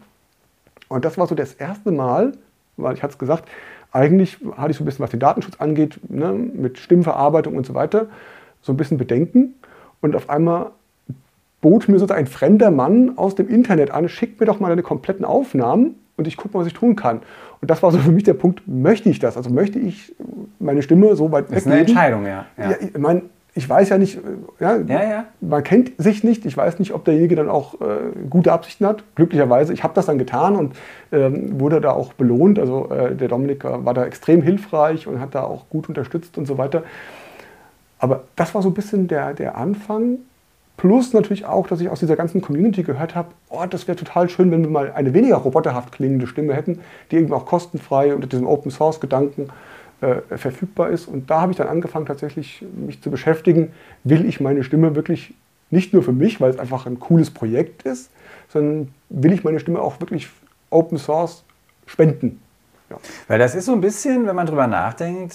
Und 0.88 1.06
das 1.06 1.18
war 1.18 1.28
so 1.28 1.36
das 1.36 1.54
erste 1.54 1.92
Mal, 1.92 2.32
weil 2.78 2.96
ich 2.96 3.04
hatte 3.04 3.14
es 3.14 3.20
gesagt, 3.20 3.48
eigentlich 3.92 4.38
hatte 4.56 4.72
ich 4.72 4.78
so 4.78 4.84
ein 4.84 4.86
bisschen, 4.86 5.04
was 5.04 5.12
den 5.12 5.20
Datenschutz 5.20 5.60
angeht, 5.60 6.00
ne, 6.10 6.34
mit 6.34 6.80
Stimmverarbeitung 6.80 7.56
und 7.56 7.66
so 7.66 7.76
weiter, 7.76 8.08
so 8.62 8.74
ein 8.74 8.78
bisschen 8.78 8.98
Bedenken. 8.98 9.54
Und 10.02 10.16
auf 10.16 10.30
einmal 10.30 10.72
bot 11.68 11.90
mir 11.90 12.00
sozusagen 12.00 12.22
ein 12.22 12.28
fremder 12.28 12.72
Mann 12.72 13.18
aus 13.18 13.36
dem 13.36 13.50
Internet 13.50 13.92
an, 13.92 14.08
schickt 14.08 14.40
mir 14.40 14.46
doch 14.46 14.62
mal 14.62 14.70
deine 14.70 14.84
kompletten 14.84 15.26
Aufnahmen 15.26 15.96
und 16.16 16.26
ich 16.26 16.38
gucke 16.38 16.56
mal, 16.56 16.62
was 16.62 16.68
ich 16.68 16.74
tun 16.74 16.96
kann. 16.96 17.22
Und 17.60 17.70
das 17.70 17.84
war 17.84 17.92
so 17.92 17.98
für 17.98 18.12
mich 18.12 18.24
der 18.24 18.36
Punkt, 18.36 18.62
möchte 18.68 19.10
ich 19.10 19.20
das? 19.20 19.36
Also 19.36 19.50
möchte 19.50 19.78
ich 19.78 20.16
meine 20.60 20.82
Stimme 20.82 21.16
so 21.18 21.32
weit 21.34 21.50
Das 21.50 21.58
ist 21.58 21.68
eine 21.68 21.80
Entscheidung, 21.80 22.26
ja. 22.26 22.46
ja. 22.58 22.72
ja 22.72 22.78
ich 22.80 22.98
meine, 22.98 23.24
ich 23.54 23.68
weiß 23.68 23.90
ja 23.90 23.98
nicht, 23.98 24.18
ja, 24.62 24.78
Ja, 24.78 25.04
ja. 25.04 25.26
man 25.42 25.62
kennt 25.62 25.92
sich 25.98 26.24
nicht. 26.24 26.46
Ich 26.46 26.56
weiß 26.56 26.80
nicht, 26.80 26.94
ob 26.94 27.04
derjenige 27.04 27.36
dann 27.36 27.50
auch 27.50 27.82
äh, 27.82 28.28
gute 28.30 28.54
Absichten 28.54 28.86
hat. 28.86 29.04
Glücklicherweise, 29.16 29.74
ich 29.74 29.84
habe 29.84 29.94
das 29.94 30.06
dann 30.06 30.18
getan 30.18 30.56
und 30.56 30.76
ähm, 31.12 31.60
wurde 31.60 31.82
da 31.82 31.92
auch 31.92 32.14
belohnt. 32.14 32.60
Also 32.60 32.90
äh, 32.92 33.14
der 33.14 33.28
Dominik 33.28 33.66
äh, 33.66 33.84
war 33.84 33.94
da 33.94 34.06
extrem 34.06 34.42
hilfreich 34.42 35.06
und 35.06 35.20
hat 35.20 35.36
da 35.36 35.44
auch 35.44 35.68
gut 35.70 35.90
unterstützt 35.90 36.38
und 36.38 36.46
so 36.46 36.58
weiter. 36.58 36.84
Aber 38.00 38.24
das 38.38 38.56
war 38.56 38.62
so 38.62 38.70
ein 38.70 38.76
bisschen 38.76 39.10
der, 39.10 39.34
der 39.34 39.58
Anfang. 39.58 40.20
Plus 40.78 41.12
natürlich 41.12 41.46
auch, 41.46 41.68
dass 41.68 41.82
ich 41.82 41.90
aus 41.90 42.00
dieser 42.00 42.16
ganzen 42.16 42.42
Community 42.42 42.84
gehört 42.84 43.16
habe, 43.16 43.30
oh, 43.50 43.66
das 43.68 43.88
wäre 43.88 43.98
total 43.98 44.30
schön, 44.30 44.52
wenn 44.52 44.62
wir 44.62 44.70
mal 44.70 44.92
eine 44.92 45.14
weniger 45.14 45.38
roboterhaft 45.38 45.92
klingende 45.92 46.28
Stimme 46.28 46.54
hätten, 46.54 46.80
die 47.10 47.18
eben 47.18 47.34
auch 47.34 47.48
kostenfrei 47.48 48.14
unter 48.14 48.28
diesem 48.28 48.46
Open 48.46 48.70
Source 48.70 49.00
Gedanken 49.00 49.50
äh, 50.02 50.38
verfügbar 50.38 50.90
ist. 50.90 51.08
Und 51.08 51.32
da 51.32 51.42
habe 51.42 51.52
ich 51.52 51.58
dann 51.58 51.68
angefangen, 51.68 52.06
tatsächlich 52.06 52.64
mich 52.76 53.02
zu 53.02 53.10
beschäftigen, 53.10 53.74
will 54.04 54.26
ich 54.26 54.40
meine 54.40 54.64
Stimme 54.64 54.96
wirklich 54.96 55.34
nicht 55.72 55.94
nur 55.94 56.04
für 56.04 56.14
mich, 56.14 56.40
weil 56.40 56.52
es 56.52 56.60
einfach 56.60 56.86
ein 56.86 57.00
cooles 57.00 57.32
Projekt 57.32 57.82
ist, 57.84 58.12
sondern 58.48 58.94
will 59.10 59.34
ich 59.34 59.44
meine 59.44 59.60
Stimme 59.60 59.82
auch 59.82 60.00
wirklich 60.00 60.30
Open 60.70 61.00
Source 61.00 61.44
spenden. 61.88 62.40
Ja. 62.92 62.98
Weil 63.28 63.40
das 63.40 63.56
ist 63.56 63.66
so 63.66 63.74
ein 63.74 63.82
bisschen, 63.82 64.28
wenn 64.28 64.36
man 64.36 64.46
drüber 64.46 64.68
nachdenkt, 64.68 65.34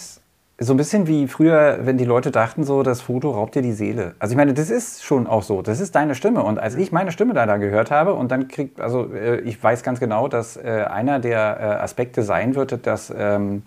so 0.62 0.74
ein 0.74 0.76
bisschen 0.76 1.06
wie 1.06 1.26
früher, 1.28 1.80
wenn 1.82 1.98
die 1.98 2.04
Leute 2.04 2.30
dachten, 2.30 2.64
so, 2.64 2.82
das 2.82 3.00
Foto 3.00 3.30
raubt 3.30 3.54
dir 3.54 3.62
die 3.62 3.72
Seele. 3.72 4.14
Also 4.18 4.32
ich 4.32 4.36
meine, 4.36 4.54
das 4.54 4.70
ist 4.70 5.04
schon 5.04 5.26
auch 5.26 5.42
so. 5.42 5.62
Das 5.62 5.80
ist 5.80 5.94
deine 5.94 6.14
Stimme. 6.14 6.42
Und 6.42 6.58
als 6.58 6.74
ich 6.76 6.92
meine 6.92 7.12
Stimme 7.12 7.34
da, 7.34 7.46
da 7.46 7.56
gehört 7.56 7.90
habe 7.90 8.14
und 8.14 8.30
dann 8.30 8.48
kriegt, 8.48 8.80
also 8.80 9.12
äh, 9.12 9.40
ich 9.40 9.62
weiß 9.62 9.82
ganz 9.82 10.00
genau, 10.00 10.28
dass 10.28 10.56
äh, 10.56 10.84
einer 10.90 11.18
der 11.18 11.38
äh, 11.38 11.64
Aspekte 11.82 12.22
sein 12.22 12.54
wird, 12.54 12.86
dass 12.86 13.12
ähm, 13.16 13.62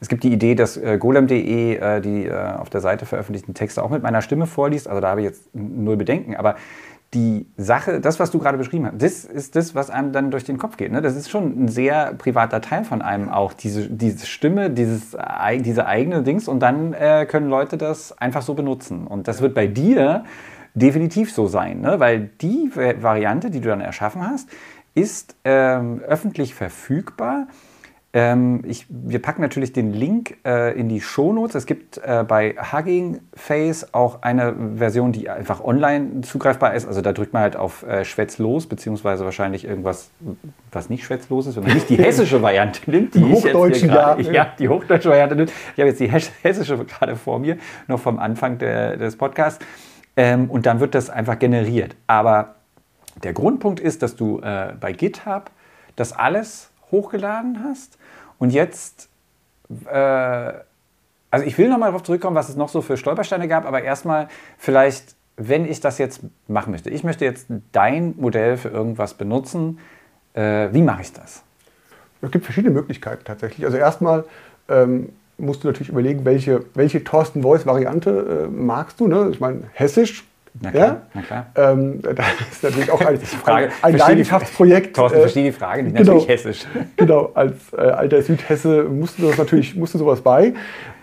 es 0.00 0.08
gibt 0.08 0.24
die 0.24 0.32
Idee, 0.32 0.54
dass 0.54 0.76
äh, 0.76 0.98
golem.de 0.98 1.76
äh, 1.76 2.00
die 2.00 2.26
äh, 2.26 2.32
auf 2.32 2.70
der 2.70 2.80
Seite 2.80 3.06
veröffentlichten 3.06 3.54
Texte 3.54 3.82
auch 3.82 3.90
mit 3.90 4.02
meiner 4.02 4.22
Stimme 4.22 4.46
vorliest. 4.46 4.88
Also 4.88 5.00
da 5.00 5.08
habe 5.08 5.20
ich 5.22 5.26
jetzt 5.26 5.54
null 5.54 5.96
Bedenken. 5.96 6.36
Aber 6.36 6.56
die 7.16 7.46
Sache, 7.56 8.00
das, 8.00 8.20
was 8.20 8.30
du 8.30 8.38
gerade 8.38 8.58
beschrieben 8.58 8.86
hast, 8.86 9.02
das 9.02 9.24
ist 9.24 9.56
das, 9.56 9.74
was 9.74 9.88
einem 9.90 10.12
dann 10.12 10.30
durch 10.30 10.44
den 10.44 10.58
Kopf 10.58 10.76
geht. 10.76 10.92
Ne? 10.92 11.00
Das 11.00 11.16
ist 11.16 11.30
schon 11.30 11.64
ein 11.64 11.68
sehr 11.68 12.12
privater 12.12 12.60
Teil 12.60 12.84
von 12.84 13.00
einem 13.00 13.30
auch, 13.30 13.54
diese, 13.54 13.88
diese 13.88 14.26
Stimme, 14.26 14.70
dieses, 14.70 15.16
diese 15.60 15.86
eigene 15.86 16.22
Dings. 16.22 16.46
Und 16.46 16.60
dann 16.60 16.92
äh, 16.92 17.26
können 17.28 17.48
Leute 17.48 17.78
das 17.78 18.16
einfach 18.18 18.42
so 18.42 18.54
benutzen. 18.54 19.06
Und 19.06 19.26
das 19.28 19.40
wird 19.40 19.54
bei 19.54 19.66
dir 19.66 20.24
definitiv 20.74 21.32
so 21.32 21.46
sein, 21.46 21.80
ne? 21.80 21.98
weil 21.98 22.28
die 22.42 22.70
Variante, 22.74 23.50
die 23.50 23.60
du 23.60 23.70
dann 23.70 23.80
erschaffen 23.80 24.28
hast, 24.28 24.50
ist 24.94 25.36
ähm, 25.44 26.02
öffentlich 26.06 26.54
verfügbar 26.54 27.46
ähm, 28.16 28.62
ich, 28.66 28.86
wir 28.88 29.20
packen 29.20 29.42
natürlich 29.42 29.74
den 29.74 29.92
Link 29.92 30.38
äh, 30.42 30.72
in 30.72 30.88
die 30.88 31.02
Shownotes. 31.02 31.54
Es 31.54 31.66
gibt 31.66 31.98
äh, 31.98 32.24
bei 32.26 32.54
Hugging 32.72 33.20
Face 33.34 33.92
auch 33.92 34.22
eine 34.22 34.54
Version, 34.76 35.12
die 35.12 35.28
einfach 35.28 35.62
online 35.62 36.22
zugreifbar 36.22 36.72
ist. 36.72 36.86
Also 36.86 37.02
da 37.02 37.12
drückt 37.12 37.34
man 37.34 37.42
halt 37.42 37.56
auf 37.56 37.82
äh, 37.82 38.06
Schwätzlos, 38.06 38.68
beziehungsweise 38.68 39.26
wahrscheinlich 39.26 39.66
irgendwas, 39.66 40.08
was 40.72 40.88
nicht 40.88 41.04
schwätzlos 41.04 41.46
ist, 41.46 41.56
wenn 41.56 41.64
man 41.64 41.74
nicht 41.74 41.90
die 41.90 41.98
hessische 41.98 42.40
Variante 42.40 42.80
nimmt. 42.90 43.14
Die, 43.14 43.18
die 43.18 43.32
hochdeutsche, 43.34 43.86
ja, 43.86 44.18
ja. 44.18 44.46
die 44.58 44.70
hochdeutsche 44.70 45.10
Variante 45.10 45.36
nimmt. 45.36 45.52
Ich 45.74 45.80
habe 45.80 45.90
jetzt 45.90 46.00
die 46.00 46.10
hessische 46.10 46.78
gerade 46.86 47.16
vor 47.16 47.38
mir, 47.38 47.58
noch 47.86 48.00
vom 48.00 48.18
Anfang 48.18 48.56
der, 48.56 48.96
des 48.96 49.16
Podcasts. 49.16 49.62
Ähm, 50.16 50.48
und 50.48 50.64
dann 50.64 50.80
wird 50.80 50.94
das 50.94 51.10
einfach 51.10 51.38
generiert. 51.38 51.94
Aber 52.06 52.54
der 53.22 53.34
Grundpunkt 53.34 53.78
ist, 53.78 54.02
dass 54.02 54.16
du 54.16 54.40
äh, 54.40 54.72
bei 54.80 54.94
GitHub 54.94 55.50
das 55.96 56.14
alles 56.14 56.70
hochgeladen 56.90 57.62
hast 57.62 57.98
und 58.38 58.50
jetzt, 58.50 59.08
äh, 59.86 60.52
also 61.30 61.44
ich 61.44 61.58
will 61.58 61.68
nochmal 61.68 61.90
darauf 61.90 62.02
zurückkommen, 62.02 62.36
was 62.36 62.48
es 62.48 62.56
noch 62.56 62.68
so 62.68 62.82
für 62.82 62.96
Stolpersteine 62.96 63.48
gab, 63.48 63.66
aber 63.66 63.82
erstmal 63.82 64.28
vielleicht, 64.58 65.16
wenn 65.36 65.64
ich 65.66 65.80
das 65.80 65.98
jetzt 65.98 66.20
machen 66.48 66.70
möchte. 66.70 66.90
Ich 66.90 67.04
möchte 67.04 67.24
jetzt 67.24 67.46
dein 67.72 68.14
Modell 68.16 68.56
für 68.56 68.68
irgendwas 68.68 69.14
benutzen. 69.14 69.78
Äh, 70.34 70.68
wie 70.72 70.82
mache 70.82 71.02
ich 71.02 71.12
das? 71.12 71.42
Es 72.22 72.30
gibt 72.30 72.44
verschiedene 72.44 72.72
Möglichkeiten 72.72 73.24
tatsächlich. 73.24 73.64
Also 73.66 73.76
erstmal 73.76 74.24
ähm, 74.68 75.10
musst 75.38 75.64
du 75.64 75.68
natürlich 75.68 75.90
überlegen, 75.90 76.24
welche, 76.24 76.64
welche 76.74 77.04
Thorsten 77.04 77.42
Voice-Variante 77.42 78.46
äh, 78.46 78.48
magst 78.48 79.00
du. 79.00 79.08
Ne? 79.08 79.28
Ich 79.30 79.40
meine, 79.40 79.64
Hessisch 79.72 80.24
na 80.60 80.70
klar, 80.70 80.86
ja? 80.86 81.02
na 81.14 81.22
klar. 81.22 81.46
Ähm, 81.54 82.00
das 82.02 82.26
ist 82.50 82.62
natürlich 82.62 82.90
auch 82.90 83.00
ein, 83.00 83.18
Frage, 83.18 83.66
ein, 83.82 83.94
ein 83.94 83.98
Leidenschaftsprojekt. 83.98 84.96
Thorsten, 84.96 85.18
äh, 85.18 85.20
verstehe 85.22 85.44
die 85.44 85.52
Frage 85.52 85.82
nicht, 85.82 85.96
genau, 85.96 86.14
natürlich 86.14 86.28
hessisch. 86.28 86.66
Genau, 86.96 87.30
als 87.34 87.72
äh, 87.72 87.80
alter 87.80 88.22
Südhesse 88.22 88.84
musste 88.84 89.22
das 89.22 89.38
natürlich 89.38 89.74
musste 89.76 89.98
sowas 89.98 90.20
bei. 90.20 90.54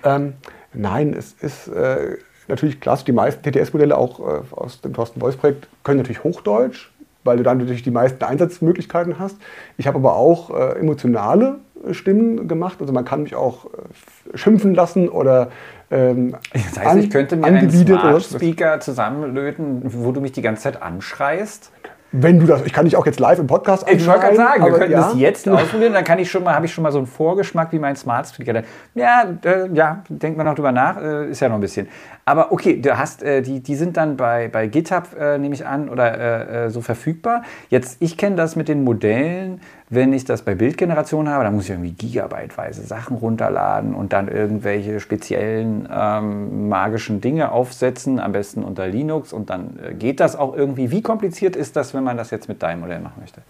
Ähm, 0.03 0.33
nein, 0.73 1.13
es 1.13 1.33
ist 1.33 1.67
äh, 1.67 2.17
natürlich 2.47 2.79
klassisch, 2.79 3.05
die 3.05 3.11
meisten 3.11 3.43
TTS-Modelle 3.43 3.97
auch 3.97 4.19
äh, 4.19 4.41
aus 4.51 4.81
dem 4.81 4.93
Thorsten 4.93 5.19
Voice-Projekt 5.19 5.67
können 5.83 5.99
natürlich 5.99 6.23
Hochdeutsch, 6.23 6.91
weil 7.23 7.37
du 7.37 7.43
dann 7.43 7.57
natürlich 7.57 7.83
die 7.83 7.91
meisten 7.91 8.23
Einsatzmöglichkeiten 8.23 9.19
hast. 9.19 9.37
Ich 9.77 9.87
habe 9.87 9.97
aber 9.97 10.15
auch 10.15 10.49
äh, 10.49 10.79
emotionale 10.79 11.59
Stimmen 11.91 12.47
gemacht. 12.47 12.77
Also 12.79 12.93
man 12.93 13.05
kann 13.05 13.23
mich 13.23 13.35
auch 13.35 13.65
äh, 13.65 14.37
schimpfen 14.37 14.73
lassen 14.73 15.09
oder 15.09 15.49
ähm, 15.91 16.35
das 16.53 16.79
heißt, 16.79 16.97
ich 16.97 17.09
könnte 17.09 17.35
mir 17.35 17.45
einen 17.45 17.69
Smart 17.69 18.23
Speaker 18.23 18.79
zusammenlöten, 18.79 19.81
wo 19.83 20.11
du 20.11 20.21
mich 20.21 20.31
die 20.31 20.41
ganze 20.41 20.63
Zeit 20.63 20.81
anschreist. 20.81 21.71
Wenn 22.15 22.39
du 22.39 22.45
das, 22.45 22.63
ich 22.63 22.73
kann 22.73 22.85
dich 22.85 22.95
auch 22.95 23.07
jetzt 23.07 23.19
live 23.19 23.39
im 23.39 23.47
Podcast 23.47 23.89
Ich 23.89 24.05
wollte 24.05 24.19
gerade 24.19 24.35
sagen, 24.35 24.65
wir 24.65 24.71
könnten 24.73 24.91
ja. 24.91 25.01
das 25.01 25.15
jetzt 25.17 25.49
ausprobieren, 25.49 25.93
dann 25.93 26.03
kann 26.03 26.19
ich 26.19 26.29
schon 26.29 26.43
mal, 26.43 26.53
habe 26.53 26.67
ich 26.67 26.71
schon 26.71 26.83
mal 26.83 26.91
so 26.91 26.99
einen 26.99 27.07
Vorgeschmack, 27.07 27.71
wie 27.71 27.79
mein 27.79 27.95
Smart 27.95 28.27
Speaker. 28.27 28.61
Ja, 28.93 29.23
äh, 29.43 29.67
ja, 29.73 30.03
denkt 30.09 30.37
man 30.37 30.45
noch 30.45 30.53
drüber 30.53 30.71
nach, 30.71 31.01
äh, 31.01 31.31
ist 31.31 31.39
ja 31.39 31.49
noch 31.49 31.55
ein 31.55 31.61
bisschen. 31.61 31.87
Aber 32.23 32.51
okay, 32.51 32.79
du 32.79 32.95
hast, 32.95 33.23
äh, 33.23 33.41
die, 33.41 33.61
die 33.61 33.75
sind 33.75 33.97
dann 33.97 34.15
bei, 34.15 34.47
bei 34.47 34.67
GitHub, 34.67 35.07
äh, 35.19 35.39
nehme 35.39 35.55
ich 35.55 35.65
an, 35.65 35.89
oder 35.89 36.65
äh, 36.65 36.69
so 36.69 36.81
verfügbar. 36.81 37.41
Jetzt, 37.69 37.97
ich 37.99 38.15
kenne 38.15 38.35
das 38.35 38.55
mit 38.55 38.67
den 38.67 38.83
Modellen, 38.83 39.59
wenn 39.93 40.13
ich 40.13 40.25
das 40.25 40.41
bei 40.41 40.55
Bildgeneration 40.55 41.29
habe, 41.29 41.43
dann 41.43 41.55
muss 41.55 41.65
ich 41.65 41.71
irgendwie 41.71 41.91
gigabyteweise 41.91 42.83
Sachen 42.83 43.17
runterladen 43.17 43.93
und 43.93 44.13
dann 44.13 44.27
irgendwelche 44.27 44.99
speziellen 44.99 45.87
ähm, 45.91 46.69
magischen 46.69 47.21
Dinge 47.21 47.51
aufsetzen, 47.51 48.19
am 48.19 48.31
besten 48.31 48.63
unter 48.63 48.87
Linux 48.87 49.33
und 49.33 49.49
dann 49.49 49.79
geht 49.99 50.19
das 50.19 50.35
auch 50.35 50.55
irgendwie. 50.55 50.91
Wie 50.91 51.01
kompliziert 51.01 51.55
ist 51.55 51.75
das, 51.75 51.93
wenn 51.93 52.03
man 52.03 52.17
das 52.17 52.31
jetzt 52.31 52.47
mit 52.47 52.63
deinem 52.63 52.81
Modell 52.81 52.99
machen 52.99 53.19
möchte? 53.19 53.41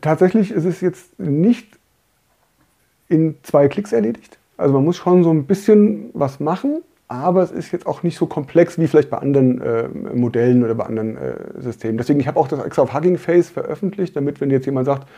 Tatsächlich 0.00 0.50
ist 0.50 0.64
es 0.64 0.80
jetzt 0.80 1.18
nicht 1.18 1.78
in 3.08 3.36
zwei 3.42 3.68
Klicks 3.68 3.92
erledigt. 3.92 4.38
Also 4.56 4.74
man 4.74 4.84
muss 4.84 4.96
schon 4.96 5.24
so 5.24 5.30
ein 5.30 5.46
bisschen 5.46 6.10
was 6.12 6.38
machen, 6.38 6.82
aber 7.10 7.42
es 7.42 7.50
ist 7.50 7.72
jetzt 7.72 7.86
auch 7.86 8.02
nicht 8.02 8.16
so 8.16 8.26
komplex 8.26 8.78
wie 8.78 8.86
vielleicht 8.86 9.10
bei 9.10 9.18
anderen 9.18 9.60
äh, 9.60 9.88
Modellen 10.14 10.62
oder 10.64 10.74
bei 10.74 10.84
anderen 10.84 11.16
äh, 11.16 11.34
Systemen. 11.58 11.98
Deswegen, 11.98 12.20
ich 12.20 12.28
habe 12.28 12.38
auch 12.38 12.48
das 12.48 12.64
extra 12.64 12.82
auf 12.82 12.94
Hugging 12.94 13.18
Face 13.18 13.50
veröffentlicht, 13.50 14.16
damit, 14.16 14.40
wenn 14.40 14.50
jetzt 14.50 14.66
jemand 14.66 14.86
sagt, 14.86 15.08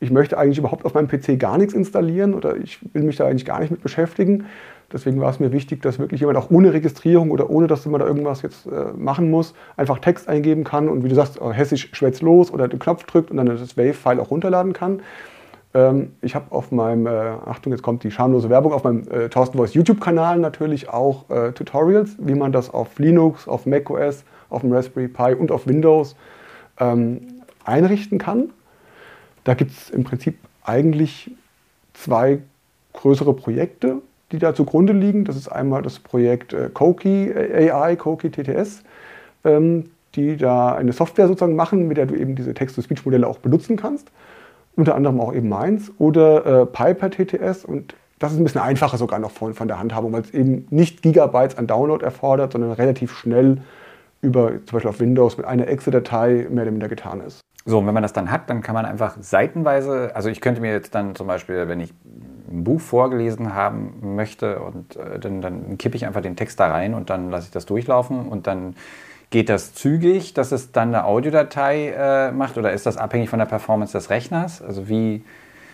ich 0.00 0.10
möchte 0.10 0.38
eigentlich 0.38 0.58
überhaupt 0.58 0.84
auf 0.84 0.94
meinem 0.94 1.08
PC 1.08 1.38
gar 1.38 1.58
nichts 1.58 1.74
installieren 1.74 2.34
oder 2.34 2.56
ich 2.56 2.78
will 2.92 3.02
mich 3.02 3.16
da 3.16 3.26
eigentlich 3.26 3.44
gar 3.44 3.60
nicht 3.60 3.70
mit 3.70 3.82
beschäftigen, 3.82 4.46
Deswegen 4.90 5.20
war 5.20 5.30
es 5.30 5.38
mir 5.38 5.52
wichtig, 5.52 5.82
dass 5.82 5.98
wirklich 5.98 6.20
jemand 6.20 6.38
auch 6.38 6.50
ohne 6.50 6.72
Registrierung 6.72 7.30
oder 7.30 7.50
ohne, 7.50 7.66
dass 7.66 7.84
man 7.84 8.00
da 8.00 8.06
irgendwas 8.06 8.40
jetzt 8.40 8.66
äh, 8.66 8.92
machen 8.96 9.30
muss, 9.30 9.52
einfach 9.76 9.98
Text 9.98 10.28
eingeben 10.28 10.64
kann 10.64 10.88
und 10.88 11.04
wie 11.04 11.10
du 11.10 11.14
sagst, 11.14 11.38
äh, 11.38 11.52
hessisch 11.52 11.90
schwätzt 11.92 12.22
los 12.22 12.50
oder 12.50 12.68
den 12.68 12.78
Knopf 12.78 13.04
drückt 13.04 13.30
und 13.30 13.36
dann 13.36 13.46
das 13.46 13.76
Wave-File 13.76 14.18
auch 14.18 14.30
runterladen 14.30 14.72
kann. 14.72 15.00
Ähm, 15.74 16.12
ich 16.22 16.34
habe 16.34 16.50
auf 16.50 16.72
meinem, 16.72 17.06
äh, 17.06 17.10
Achtung, 17.10 17.72
jetzt 17.72 17.82
kommt 17.82 18.02
die 18.04 18.10
schamlose 18.10 18.50
Werbung, 18.50 18.72
auf 18.72 18.84
meinem 18.84 19.08
äh, 19.08 19.28
Thorsten 19.28 19.58
Voice 19.58 19.74
YouTube-Kanal 19.74 20.38
natürlich 20.38 20.88
auch 20.88 21.28
äh, 21.30 21.52
Tutorials, 21.52 22.16
wie 22.18 22.34
man 22.34 22.52
das 22.52 22.70
auf 22.70 22.98
Linux, 22.98 23.46
auf 23.48 23.66
macOS, 23.66 24.24
auf 24.50 24.62
dem 24.62 24.72
Raspberry 24.72 25.08
Pi 25.08 25.34
und 25.34 25.50
auf 25.50 25.66
Windows 25.66 26.16
ähm, 26.80 27.20
einrichten 27.64 28.18
kann. 28.18 28.50
Da 29.44 29.54
gibt 29.54 29.72
es 29.72 29.90
im 29.90 30.04
Prinzip 30.04 30.38
eigentlich 30.64 31.30
zwei 31.94 32.40
größere 32.92 33.34
Projekte 33.34 34.00
die 34.32 34.38
da 34.38 34.54
zugrunde 34.54 34.92
liegen. 34.92 35.24
Das 35.24 35.36
ist 35.36 35.48
einmal 35.48 35.82
das 35.82 35.98
Projekt 35.98 36.52
äh, 36.52 36.70
Koki 36.72 37.32
AI, 37.32 37.96
Koki 37.96 38.30
TTS, 38.30 38.82
ähm, 39.44 39.90
die 40.14 40.36
da 40.36 40.74
eine 40.74 40.92
Software 40.92 41.28
sozusagen 41.28 41.56
machen, 41.56 41.88
mit 41.88 41.96
der 41.96 42.06
du 42.06 42.14
eben 42.14 42.34
diese 42.34 42.54
Text-to-Speech-Modelle 42.54 43.26
auch 43.26 43.38
benutzen 43.38 43.76
kannst. 43.76 44.10
Unter 44.78 44.94
anderem 44.94 45.20
auch 45.20 45.34
eben 45.34 45.48
meins. 45.48 45.90
Oder 45.98 46.62
äh, 46.62 46.66
Piper 46.66 47.10
TTS 47.10 47.64
und 47.64 47.96
das 48.20 48.32
ist 48.32 48.38
ein 48.38 48.44
bisschen 48.44 48.60
einfacher 48.60 48.96
sogar 48.96 49.18
noch 49.18 49.32
von, 49.32 49.52
von 49.54 49.66
der 49.66 49.80
Handhabung, 49.80 50.12
weil 50.12 50.22
es 50.22 50.30
eben 50.30 50.68
nicht 50.70 51.02
Gigabytes 51.02 51.58
an 51.58 51.66
Download 51.66 52.04
erfordert, 52.04 52.52
sondern 52.52 52.70
relativ 52.72 53.12
schnell 53.12 53.58
über 54.20 54.50
zum 54.66 54.76
Beispiel 54.76 54.88
auf 54.88 55.00
Windows 55.00 55.36
mit 55.36 55.46
einer 55.46 55.66
Exe-Datei 55.66 56.46
mehr 56.48 56.62
oder 56.62 56.70
minder 56.70 56.88
getan 56.88 57.20
ist. 57.20 57.40
So, 57.64 57.78
und 57.78 57.86
wenn 57.88 57.94
man 57.94 58.04
das 58.04 58.12
dann 58.12 58.30
hat, 58.30 58.48
dann 58.50 58.62
kann 58.62 58.74
man 58.74 58.86
einfach 58.86 59.16
seitenweise, 59.20 60.12
also 60.14 60.28
ich 60.28 60.40
könnte 60.40 60.60
mir 60.60 60.72
jetzt 60.72 60.94
dann 60.94 61.16
zum 61.16 61.26
Beispiel, 61.26 61.66
wenn 61.66 61.80
ich 61.80 61.92
ein 62.50 62.62
Buch 62.62 62.80
vorgelesen 62.80 63.54
haben 63.54 64.14
möchte 64.14 64.60
und 64.60 64.94
äh, 64.94 65.18
dann, 65.18 65.40
dann 65.40 65.76
kippe 65.76 65.96
ich 65.96 66.06
einfach 66.06 66.22
den 66.22 66.36
Text 66.36 66.58
da 66.60 66.68
rein 66.68 66.94
und 66.94 67.10
dann 67.10 67.30
lasse 67.30 67.46
ich 67.46 67.50
das 67.50 67.66
durchlaufen 67.66 68.28
und 68.28 68.46
dann 68.46 68.76
geht 69.30 69.48
das 69.48 69.74
zügig, 69.74 70.34
dass 70.34 70.52
es 70.52 70.72
dann 70.72 70.94
eine 70.94 71.04
Audiodatei 71.04 71.94
äh, 71.96 72.32
macht 72.32 72.56
oder 72.56 72.72
ist 72.72 72.86
das 72.86 72.96
abhängig 72.96 73.28
von 73.28 73.38
der 73.38 73.46
Performance 73.46 73.92
des 73.92 74.10
Rechners? 74.10 74.62
Also 74.62 74.88
wie 74.88 75.22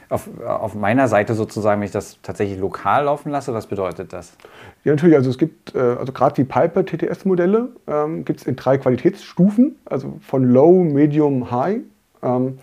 auf, 0.09 0.29
auf 0.45 0.75
meiner 0.75 1.09
Seite 1.09 1.35
sozusagen, 1.35 1.81
wenn 1.81 1.87
ich 1.87 1.93
das 1.93 2.19
tatsächlich 2.23 2.59
lokal 2.59 3.05
laufen 3.05 3.31
lasse, 3.31 3.55
was 3.55 3.67
bedeutet 3.67 4.13
das? 4.13 4.37
Ja, 4.85 4.93
natürlich. 4.93 5.17
Also 5.17 5.31
es 5.31 5.39
gibt, 5.39 5.75
äh, 5.75 5.79
also 5.79 6.13
gerade 6.13 6.35
die 6.35 6.45
Piper 6.45 6.85
TTS-Modelle 6.85 7.69
ähm, 7.87 8.25
gibt 8.25 8.41
es 8.41 8.47
in 8.47 8.57
drei 8.57 8.79
Qualitätsstufen, 8.79 9.77
also 9.85 10.19
von 10.21 10.45
Low, 10.45 10.85
Medium, 10.85 11.51
High. 11.51 11.81
Ähm, 12.23 12.59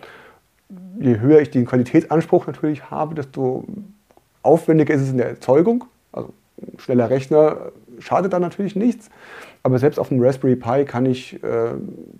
je 0.98 1.20
höher 1.20 1.40
ich 1.40 1.50
den 1.50 1.66
Qualitätsanspruch 1.66 2.46
natürlich 2.46 2.90
habe, 2.90 3.14
desto 3.14 3.64
aufwendiger 4.42 4.94
ist 4.94 5.02
es 5.02 5.10
in 5.10 5.18
der 5.18 5.28
Erzeugung. 5.28 5.84
Schneller 6.78 7.10
Rechner 7.10 7.72
schadet 7.98 8.32
da 8.32 8.38
natürlich 8.38 8.76
nichts. 8.76 9.10
Aber 9.62 9.78
selbst 9.78 9.98
auf 9.98 10.10
einem 10.10 10.22
Raspberry 10.22 10.56
Pi 10.56 10.84
kann 10.84 11.06
ich 11.06 11.42
äh, 11.42 11.74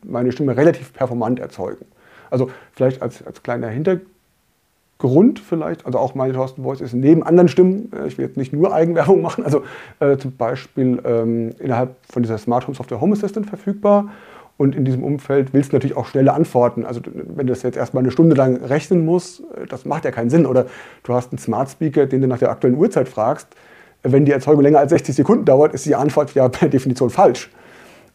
meine 0.04 0.32
Stimme 0.32 0.56
relativ 0.56 0.92
performant 0.92 1.40
erzeugen. 1.40 1.84
Also 2.30 2.50
vielleicht 2.72 3.02
als, 3.02 3.26
als 3.26 3.42
kleiner 3.42 3.68
Hintergrund 3.68 4.06
Grund 5.02 5.40
vielleicht, 5.40 5.84
also 5.84 5.98
auch 5.98 6.14
meine 6.14 6.32
Thorsten 6.32 6.62
Voice 6.62 6.80
ist 6.80 6.92
neben 6.92 7.24
anderen 7.24 7.48
Stimmen, 7.48 7.90
äh, 7.92 8.06
ich 8.06 8.18
will 8.18 8.24
jetzt 8.24 8.36
nicht 8.36 8.52
nur 8.52 8.72
Eigenwerbung 8.72 9.20
machen, 9.20 9.44
also 9.44 9.62
äh, 9.98 10.16
zum 10.16 10.36
Beispiel 10.36 11.02
ähm, 11.04 11.50
innerhalb 11.58 11.96
von 12.08 12.22
dieser 12.22 12.38
Smart 12.38 12.68
Home 12.68 12.76
Software 12.76 13.00
Home 13.00 13.12
Assistant 13.12 13.46
verfügbar. 13.48 14.10
Und 14.58 14.76
in 14.76 14.84
diesem 14.84 15.02
Umfeld 15.02 15.52
willst 15.54 15.72
du 15.72 15.76
natürlich 15.76 15.96
auch 15.96 16.06
schnelle 16.06 16.32
Antworten. 16.32 16.86
Also 16.86 17.00
wenn 17.04 17.48
du 17.48 17.52
das 17.52 17.64
jetzt 17.64 17.76
erstmal 17.76 18.04
eine 18.04 18.12
Stunde 18.12 18.36
lang 18.36 18.56
rechnen 18.62 19.04
musst, 19.04 19.40
äh, 19.40 19.66
das 19.68 19.84
macht 19.84 20.04
ja 20.04 20.12
keinen 20.12 20.30
Sinn. 20.30 20.46
Oder 20.46 20.66
du 21.02 21.14
hast 21.14 21.32
einen 21.32 21.38
Smart 21.38 21.68
Speaker, 21.70 22.06
den 22.06 22.20
du 22.20 22.28
nach 22.28 22.38
der 22.38 22.50
aktuellen 22.50 22.76
Uhrzeit 22.76 23.08
fragst. 23.08 23.48
Wenn 24.02 24.24
die 24.24 24.32
Erzeugung 24.32 24.62
länger 24.62 24.80
als 24.80 24.90
60 24.90 25.14
Sekunden 25.14 25.44
dauert, 25.44 25.74
ist 25.74 25.86
die 25.86 25.94
Antwort 25.94 26.34
ja 26.34 26.48
per 26.48 26.68
Definition 26.68 27.10
falsch. 27.10 27.50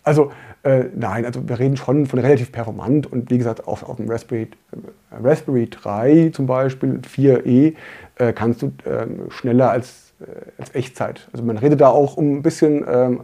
Also 0.04 0.32
äh, 0.64 0.86
nein, 0.96 1.26
also 1.26 1.48
wir 1.48 1.60
reden 1.60 1.78
schon 1.78 2.08
von 2.08 2.20
relativ 2.20 2.52
performant 2.52 3.12
und 3.12 3.30
wie 3.30 3.38
gesagt, 3.38 3.68
auf, 3.68 3.84
auf 3.84 3.98
dem 3.98 4.10
Raspberry, 4.10 4.50
äh, 4.72 5.16
Raspberry 5.24 5.70
3 5.70 6.32
zum 6.34 6.46
Beispiel, 6.46 7.00
4e, 7.00 7.76
äh, 8.16 8.34
kannst 8.34 8.62
du 8.62 8.72
ähm, 8.86 9.30
schneller 9.30 9.72
als, 9.72 10.14
äh, 10.20 10.26
als 10.58 10.74
Echtzeit. 10.76 11.28
Also 11.32 11.46
man 11.46 11.58
redet 11.58 11.80
da 11.80 11.88
auch, 11.88 12.18
um 12.18 12.38
ein 12.38 12.42
bisschen 12.42 12.84
ähm, 12.86 13.22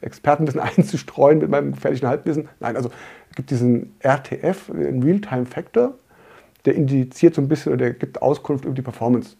Expertenwissen 0.00 0.60
einzustreuen 0.76 1.38
mit 1.38 1.50
meinem 1.50 1.72
gefährlichen 1.72 2.08
Halbwissen. 2.08 2.48
Nein, 2.60 2.76
also 2.76 2.90
es 3.30 3.36
gibt 3.36 3.50
diesen 3.50 3.94
RTF, 4.00 4.70
den 4.72 5.02
Real-Time 5.02 5.44
Factor, 5.44 5.94
der 6.64 6.76
indiziert 6.76 7.34
so 7.34 7.42
ein 7.42 7.48
bisschen 7.48 7.72
oder 7.72 7.86
der 7.86 7.94
gibt 7.94 8.22
Auskunft 8.22 8.64
über 8.64 8.74
die 8.74 8.82
Performance. 8.82 9.36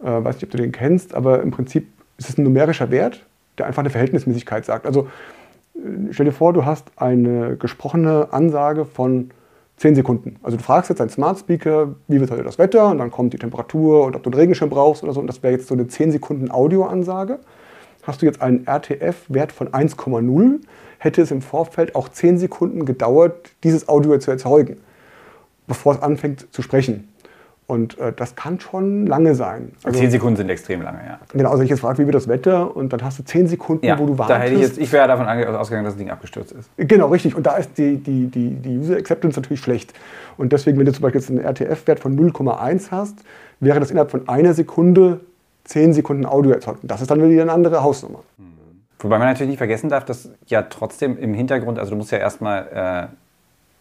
Äh, 0.00 0.24
weiß 0.24 0.36
nicht, 0.36 0.44
ob 0.44 0.50
du 0.50 0.56
den 0.56 0.72
kennst, 0.72 1.12
aber 1.12 1.42
im 1.42 1.50
Prinzip 1.50 1.88
ist 2.18 2.28
es 2.28 2.38
ein 2.38 2.42
numerischer 2.42 2.90
Wert, 2.90 3.24
der 3.56 3.66
einfach 3.66 3.80
eine 3.80 3.90
Verhältnismäßigkeit 3.90 4.64
sagt. 4.64 4.86
Also 4.86 5.08
stell 6.10 6.26
dir 6.26 6.32
vor, 6.32 6.52
du 6.52 6.64
hast 6.64 6.90
eine 6.96 7.56
gesprochene 7.56 8.28
Ansage 8.32 8.84
von 8.84 9.30
10 9.78 9.94
Sekunden. 9.94 10.36
Also 10.42 10.56
du 10.56 10.62
fragst 10.62 10.90
jetzt 10.90 10.98
deinen 10.98 11.08
Smart 11.08 11.38
Speaker, 11.38 11.94
wie 12.08 12.20
wird 12.20 12.30
heute 12.30 12.42
das 12.42 12.58
Wetter 12.58 12.90
und 12.90 12.98
dann 12.98 13.10
kommt 13.10 13.32
die 13.32 13.38
Temperatur 13.38 14.04
und 14.04 14.16
ob 14.16 14.22
du 14.24 14.30
einen 14.30 14.38
Regenschirm 14.38 14.70
brauchst 14.70 15.04
oder 15.04 15.12
so. 15.12 15.20
Und 15.20 15.28
das 15.28 15.42
wäre 15.42 15.54
jetzt 15.54 15.68
so 15.68 15.74
eine 15.74 15.86
10 15.86 16.12
Sekunden 16.12 16.50
Audioansage. 16.50 17.38
Hast 18.02 18.22
du 18.22 18.26
jetzt 18.26 18.42
einen 18.42 18.66
RTF-Wert 18.66 19.52
von 19.52 19.68
1,0, 19.68 20.60
hätte 20.98 21.22
es 21.22 21.30
im 21.30 21.42
Vorfeld 21.42 21.94
auch 21.94 22.08
10 22.08 22.38
Sekunden 22.38 22.84
gedauert, 22.86 23.52
dieses 23.62 23.88
Audio 23.88 24.18
zu 24.18 24.30
erzeugen, 24.30 24.78
bevor 25.66 25.94
es 25.94 26.02
anfängt 26.02 26.52
zu 26.52 26.62
sprechen. 26.62 27.08
Und 27.68 27.98
äh, 27.98 28.14
das 28.16 28.34
kann 28.34 28.58
schon 28.60 29.06
lange 29.06 29.34
sein. 29.34 29.72
Also, 29.84 30.00
zehn 30.00 30.10
Sekunden 30.10 30.38
sind 30.38 30.48
extrem 30.48 30.80
lange, 30.80 31.00
ja. 31.06 31.18
Genau, 31.34 31.50
also 31.50 31.62
ich 31.62 31.68
jetzt 31.68 31.80
frage, 31.80 31.98
wie 31.98 32.06
wird 32.06 32.14
das 32.14 32.26
Wetter? 32.26 32.74
Und 32.74 32.94
dann 32.94 33.04
hast 33.04 33.18
du 33.18 33.24
zehn 33.24 33.46
Sekunden, 33.46 33.84
ja, 33.84 33.98
wo 33.98 34.06
du 34.06 34.16
wartest. 34.16 34.38
Da 34.38 34.42
hätte 34.42 34.54
ich 34.54 34.62
jetzt, 34.62 34.78
ich 34.78 34.90
wäre 34.90 35.06
davon 35.06 35.28
ausgegangen, 35.28 35.84
dass 35.84 35.92
das 35.92 35.98
Ding 35.98 36.08
abgestürzt 36.08 36.52
ist. 36.52 36.70
Genau, 36.78 37.08
richtig. 37.08 37.36
Und 37.36 37.46
da 37.46 37.58
ist 37.58 37.76
die, 37.76 37.98
die, 37.98 38.28
die, 38.28 38.54
die 38.54 38.78
User 38.78 38.96
Acceptance 38.96 39.38
natürlich 39.38 39.60
schlecht. 39.60 39.92
Und 40.38 40.54
deswegen, 40.54 40.78
wenn 40.78 40.86
du 40.86 40.92
zum 40.92 41.02
Beispiel 41.02 41.20
jetzt 41.20 41.30
einen 41.30 41.40
RTF-Wert 41.40 42.00
von 42.00 42.18
0,1 42.18 42.90
hast, 42.90 43.18
wäre 43.60 43.78
das 43.80 43.90
innerhalb 43.90 44.10
von 44.10 44.26
einer 44.30 44.54
Sekunde 44.54 45.20
zehn 45.64 45.92
Sekunden 45.92 46.24
Audio 46.24 46.52
erzeugt. 46.52 46.82
Und 46.82 46.90
das 46.90 47.02
ist 47.02 47.10
dann 47.10 47.22
wieder 47.22 47.42
eine 47.42 47.52
andere 47.52 47.82
Hausnummer. 47.82 48.20
Mhm. 48.38 48.44
Wobei 49.00 49.18
man 49.18 49.28
natürlich 49.28 49.50
nicht 49.50 49.58
vergessen 49.58 49.90
darf, 49.90 50.06
dass 50.06 50.30
ja 50.46 50.62
trotzdem 50.62 51.18
im 51.18 51.34
Hintergrund, 51.34 51.78
also 51.78 51.90
du 51.90 51.98
musst 51.98 52.12
ja 52.12 52.18
erstmal 52.18 53.10
äh, 53.12 53.14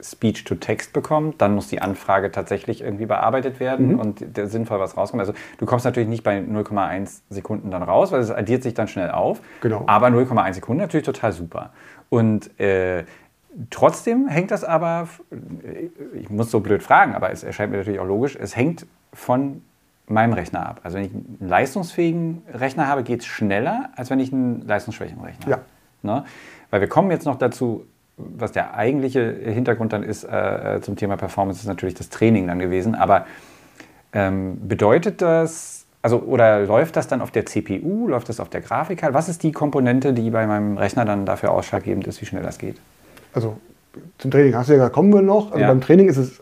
Speech 0.02 0.44
to 0.44 0.56
Text 0.56 0.94
bekommt, 0.94 1.42
dann 1.42 1.56
muss 1.56 1.68
die 1.68 1.82
Anfrage 1.82 2.32
tatsächlich 2.32 2.82
irgendwie 2.82 3.08
bearbeitet 3.08 3.60
werden 3.60 3.94
mhm. 3.94 4.00
und 4.00 4.24
sinnvoll 4.36 4.80
was 4.80 4.96
rauskommt. 4.96 5.22
Also 5.22 5.34
du 5.58 5.66
kommst 5.66 5.86
natürlich 5.86 6.10
nicht 6.10 6.24
bei 6.24 6.38
0,1 6.38 7.22
Sekunden 7.30 7.72
dann 7.72 7.82
raus, 7.84 8.12
weil 8.12 8.20
es 8.20 8.30
addiert 8.30 8.64
sich 8.64 8.76
dann 8.76 8.88
schnell 8.88 9.10
auf. 9.10 9.42
Genau. 9.62 9.84
Aber 9.88 10.08
0,1 10.08 10.54
Sekunden 10.54 10.82
natürlich 10.82 11.06
total 11.06 11.32
super. 11.32 11.72
Und 12.10 12.60
äh, 12.60 13.06
trotzdem 13.70 14.28
hängt 14.28 14.52
das 14.52 14.64
aber, 14.64 15.08
ich 16.14 16.30
muss 16.30 16.52
so 16.52 16.60
blöd 16.60 16.84
fragen, 16.84 17.16
aber 17.16 17.32
es 17.32 17.44
erscheint 17.44 17.72
mir 17.72 17.78
natürlich 17.78 18.00
auch 18.00 18.08
logisch, 18.08 18.38
es 18.40 18.56
hängt 18.56 18.86
von 19.14 19.64
meinem 20.08 20.34
Rechner 20.34 20.66
ab. 20.66 20.82
Also 20.84 20.98
wenn 20.98 21.06
ich 21.06 21.12
einen 21.12 21.38
leistungsfähigen 21.40 22.44
Rechner 22.54 22.88
habe, 22.88 23.04
geht 23.04 23.22
es 23.22 23.26
schneller, 23.26 23.90
als 23.96 24.10
wenn 24.10 24.20
ich 24.20 24.32
einen 24.32 24.66
leistungsschwächen 24.66 25.20
Rechner 25.22 25.48
ja. 25.48 25.54
habe. 25.58 25.66
Ne? 26.04 26.26
Weil 26.70 26.82
wir 26.82 26.88
kommen 26.88 27.12
jetzt 27.12 27.26
noch 27.26 27.38
dazu, 27.38 27.86
was 28.18 28.52
der 28.52 28.74
eigentliche 28.74 29.32
Hintergrund 29.32 29.94
dann 29.94 30.04
ist 30.04 30.24
äh, 30.24 30.80
zum 30.82 30.96
Thema 30.96 31.18
Performance, 31.18 31.62
ist 31.62 31.68
natürlich 31.68 31.96
das 31.96 32.10
Training 32.10 32.48
dann 32.48 32.60
gewesen. 32.60 32.96
Aber 32.96 33.28
ähm, 34.12 34.68
bedeutet 34.68 35.22
das, 35.22 35.86
also 36.02 36.20
oder 36.20 36.66
läuft 36.66 36.96
das 36.96 37.08
dann 37.08 37.22
auf 37.22 37.30
der 37.30 37.46
CPU, 37.46 38.08
läuft 38.08 38.30
das 38.30 38.40
auf 38.40 38.50
der 38.50 38.62
Grafikkarte? 38.62 39.14
Was 39.14 39.30
ist 39.30 39.44
die 39.44 39.52
Komponente, 39.52 40.14
die 40.14 40.32
bei 40.32 40.48
meinem 40.48 40.78
Rechner 40.78 41.06
dann 41.06 41.26
dafür 41.26 41.52
ausschlaggebend 41.52 42.08
ist, 42.08 42.20
wie 42.22 42.26
schnell 42.26 42.44
das 42.44 42.58
geht? 42.58 42.78
Also 43.34 43.58
zum 44.18 44.32
Training 44.32 44.56
hast 44.56 44.68
du 44.68 44.74
ja 44.74 44.78
gesagt, 44.78 44.96
kommen 44.96 45.14
wir 45.14 45.22
noch. 45.22 45.52
Also 45.52 45.62
ja. 45.62 45.68
beim 45.68 45.82
Training 45.82 46.10
ist 46.10 46.18
es 46.18 46.42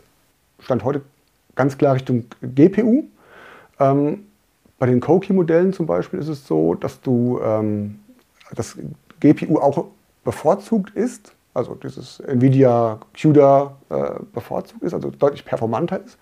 Stand 0.60 0.82
heute 0.82 1.02
ganz 1.54 1.76
klar 1.76 1.94
Richtung 1.94 2.24
GPU. 2.40 3.04
Ähm, 3.78 4.24
bei 4.78 4.86
den 4.86 5.00
Koki-Modellen 5.00 5.74
zum 5.74 5.86
Beispiel 5.86 6.20
ist 6.20 6.28
es 6.28 6.46
so, 6.46 6.74
dass 6.74 7.00
du 7.02 7.40
ähm, 7.42 8.00
das 8.54 8.78
GPU 9.20 9.58
auch 9.58 9.86
bevorzugt 10.24 10.94
ist 10.94 11.35
also 11.56 11.74
dieses 11.74 12.20
Nvidia 12.20 12.98
CUDA 13.20 13.74
äh, 13.88 14.10
bevorzugt 14.32 14.82
ist, 14.82 14.94
also 14.94 15.10
deutlich 15.10 15.44
performanter 15.44 16.00
ist. 16.04 16.18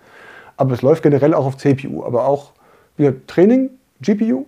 Aber 0.57 0.73
es 0.73 0.83
läuft 0.83 1.03
generell 1.03 1.35
auch 1.35 1.47
auf 1.47 1.57
CPU. 1.57 2.05
Aber 2.05 2.27
auch 2.27 2.53
wieder 2.97 3.15
Training, 3.27 3.71
GPU, 4.01 4.47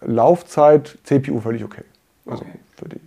Laufzeit, 0.00 0.98
CPU 1.04 1.40
völlig 1.40 1.64
okay. 1.64 1.84
Also 2.26 2.42
okay. 2.42 2.58
Für 2.76 2.88
die 2.88 3.00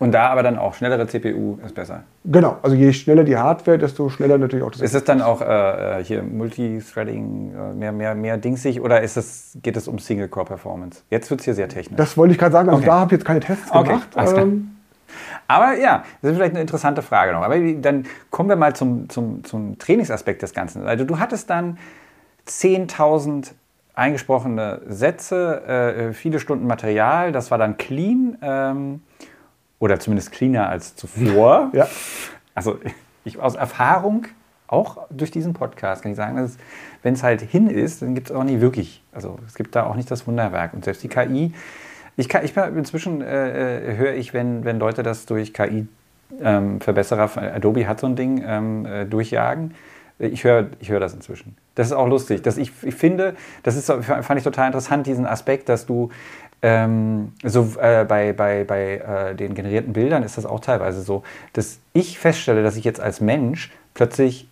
und 0.00 0.12
da 0.12 0.28
aber 0.30 0.42
dann 0.42 0.58
auch 0.58 0.72
schnellere 0.72 1.06
CPU 1.06 1.58
ist 1.62 1.74
besser. 1.74 2.04
Genau, 2.24 2.56
also 2.62 2.74
je 2.74 2.90
schneller 2.94 3.22
die 3.22 3.36
Hardware, 3.36 3.76
desto 3.76 4.08
schneller 4.08 4.38
natürlich 4.38 4.64
auch 4.64 4.70
das. 4.70 4.80
Ist 4.80 4.94
es 4.94 5.04
dann 5.04 5.20
auch 5.20 5.42
äh, 5.42 6.00
äh, 6.00 6.04
hier 6.04 6.22
Multithreading, 6.22 7.52
äh, 7.54 7.74
mehr, 7.74 7.92
mehr, 7.92 8.14
mehr 8.14 8.38
dingsig 8.38 8.80
oder 8.80 9.02
ist 9.02 9.18
es, 9.18 9.58
geht 9.62 9.76
es 9.76 9.88
um 9.88 9.98
Single-Core-Performance? 9.98 11.02
Jetzt 11.10 11.30
wird 11.30 11.40
es 11.40 11.44
hier 11.44 11.52
sehr 11.52 11.68
technisch. 11.68 11.98
Das 11.98 12.16
wollte 12.16 12.32
ich 12.32 12.38
gerade 12.38 12.52
sagen, 12.52 12.70
also 12.70 12.78
okay. 12.78 12.86
da 12.86 12.98
habe 12.98 13.08
ich 13.08 13.18
jetzt 13.18 13.26
keine 13.26 13.40
Tests 13.40 13.70
okay. 13.70 13.88
gemacht. 13.88 14.08
Ähm, 14.16 14.70
aber 15.48 15.76
ja, 15.78 16.04
das 16.22 16.32
ist 16.32 16.36
vielleicht 16.36 16.52
eine 16.52 16.60
interessante 16.60 17.02
Frage 17.02 17.32
noch. 17.32 17.42
Aber 17.42 17.58
dann 17.58 18.06
kommen 18.30 18.48
wir 18.48 18.56
mal 18.56 18.74
zum, 18.74 19.08
zum, 19.08 19.44
zum 19.44 19.78
Trainingsaspekt 19.78 20.42
des 20.42 20.52
Ganzen. 20.52 20.86
Also 20.86 21.04
du 21.04 21.18
hattest 21.18 21.50
dann 21.50 21.78
10.000 22.46 23.52
eingesprochene 23.94 24.80
Sätze, 24.86 25.62
äh, 25.66 26.12
viele 26.12 26.40
Stunden 26.40 26.66
Material, 26.66 27.32
das 27.32 27.50
war 27.50 27.58
dann 27.58 27.76
clean 27.76 28.38
ähm, 28.40 29.02
oder 29.78 30.00
zumindest 30.00 30.32
cleaner 30.32 30.68
als 30.68 30.96
zuvor. 30.96 31.70
ja. 31.74 31.86
Also 32.54 32.78
ich, 33.24 33.38
aus 33.38 33.56
Erfahrung, 33.56 34.26
auch 34.66 35.06
durch 35.10 35.30
diesen 35.30 35.52
Podcast, 35.52 36.02
kann 36.02 36.12
ich 36.12 36.16
sagen, 36.16 36.36
dass 36.36 36.56
wenn 37.02 37.14
es 37.14 37.22
halt 37.22 37.40
hin 37.40 37.68
ist, 37.68 38.02
dann 38.02 38.14
gibt 38.14 38.30
es 38.30 38.36
auch 38.36 38.44
nicht 38.44 38.60
wirklich, 38.60 39.02
also 39.12 39.38
es 39.46 39.54
gibt 39.54 39.74
da 39.74 39.84
auch 39.84 39.96
nicht 39.96 40.10
das 40.10 40.26
Wunderwerk. 40.26 40.74
Und 40.74 40.84
selbst 40.84 41.02
die 41.02 41.08
KI 41.08 41.52
ich, 42.20 42.28
kann, 42.28 42.44
ich 42.44 42.56
inzwischen 42.56 43.22
äh, 43.22 43.92
äh, 43.92 43.96
höre 43.96 44.14
ich, 44.14 44.32
wenn, 44.34 44.64
wenn 44.64 44.78
Leute 44.78 45.02
das 45.02 45.26
durch 45.26 45.52
KI-Verbesserer, 45.54 47.30
ähm, 47.36 47.52
Adobe 47.54 47.88
hat 47.88 48.00
so 48.00 48.06
ein 48.06 48.16
Ding, 48.16 48.44
ähm, 48.46 48.86
äh, 48.86 49.04
durchjagen. 49.06 49.74
Ich 50.18 50.44
höre 50.44 50.66
ich 50.80 50.90
hör 50.90 51.00
das 51.00 51.14
inzwischen. 51.14 51.56
Das 51.74 51.86
ist 51.86 51.94
auch 51.94 52.06
lustig. 52.06 52.42
Das 52.42 52.58
ich, 52.58 52.72
ich 52.82 52.94
finde, 52.94 53.36
das 53.62 53.76
ist, 53.76 53.86
fand 53.86 54.36
ich 54.36 54.44
total 54.44 54.66
interessant, 54.66 55.06
diesen 55.06 55.24
Aspekt, 55.24 55.70
dass 55.70 55.86
du 55.86 56.10
ähm, 56.60 57.32
so 57.42 57.72
äh, 57.80 58.04
bei, 58.04 58.34
bei, 58.34 58.64
bei 58.64 58.96
äh, 59.30 59.34
den 59.34 59.54
generierten 59.54 59.94
Bildern 59.94 60.22
ist 60.22 60.36
das 60.36 60.44
auch 60.44 60.60
teilweise 60.60 61.00
so, 61.00 61.22
dass 61.54 61.78
ich 61.94 62.18
feststelle, 62.18 62.62
dass 62.62 62.76
ich 62.76 62.84
jetzt 62.84 63.00
als 63.00 63.22
Mensch 63.22 63.72
plötzlich 63.94 64.46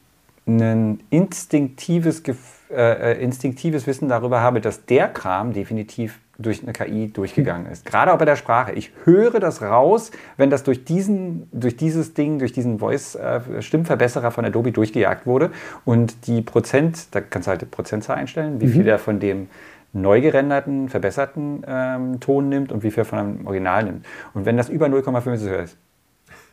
ein 0.47 1.01
instinktives, 1.11 2.23
äh, 2.71 3.23
instinktives 3.23 3.87
Wissen 3.87 4.09
darüber 4.09 4.41
habe, 4.41 4.63
dass 4.63 4.87
der 4.87 5.09
Kram 5.09 5.53
definitiv 5.53 6.19
durch 6.39 6.63
eine 6.63 6.73
KI 6.73 7.13
durchgegangen 7.13 7.71
ist. 7.71 7.85
Gerade 7.85 8.13
auch 8.13 8.19
bei 8.19 8.25
der 8.25 8.37
Sprache. 8.37 8.73
Ich 8.73 8.93
höre 9.05 9.41
das 9.41 9.61
raus, 9.61 10.13
wenn 10.37 10.51
das 10.51 10.63
durch, 10.63 10.85
diesen, 10.85 11.49
durch 11.53 11.77
dieses 11.77 12.15
Ding, 12.15 12.39
durch 12.39 12.53
diesen 12.53 12.79
Voice-Stimmverbesserer 12.79 14.31
von 14.31 14.45
Adobe 14.45 14.71
durchgejagt 14.71 15.27
wurde. 15.27 15.51
Und 15.85 16.29
die 16.29 16.41
Prozent, 16.41 17.15
da 17.15 17.21
kannst 17.21 17.49
du 17.49 17.51
halt 17.51 17.63
die 17.63 17.67
Prozentzahl 17.67 18.17
einstellen, 18.17 18.61
wie 18.61 18.67
mhm. 18.67 18.73
viel 18.73 18.85
der 18.85 19.01
von 19.01 19.19
dem 19.19 19.49
neu 19.93 20.21
gerenderten, 20.21 20.89
verbesserten 20.89 21.65
ähm, 21.67 22.21
Ton 22.21 22.49
nimmt 22.49 22.71
und 22.71 22.85
wie 22.85 22.93
viel 22.93 23.05
von 23.05 23.19
einem 23.19 23.47
Original 23.47 23.83
nimmt. 23.83 24.07
Und 24.33 24.45
wenn 24.45 24.57
das 24.57 24.69
über 24.69 24.87
0,5 24.87 25.65
ist, 25.65 25.77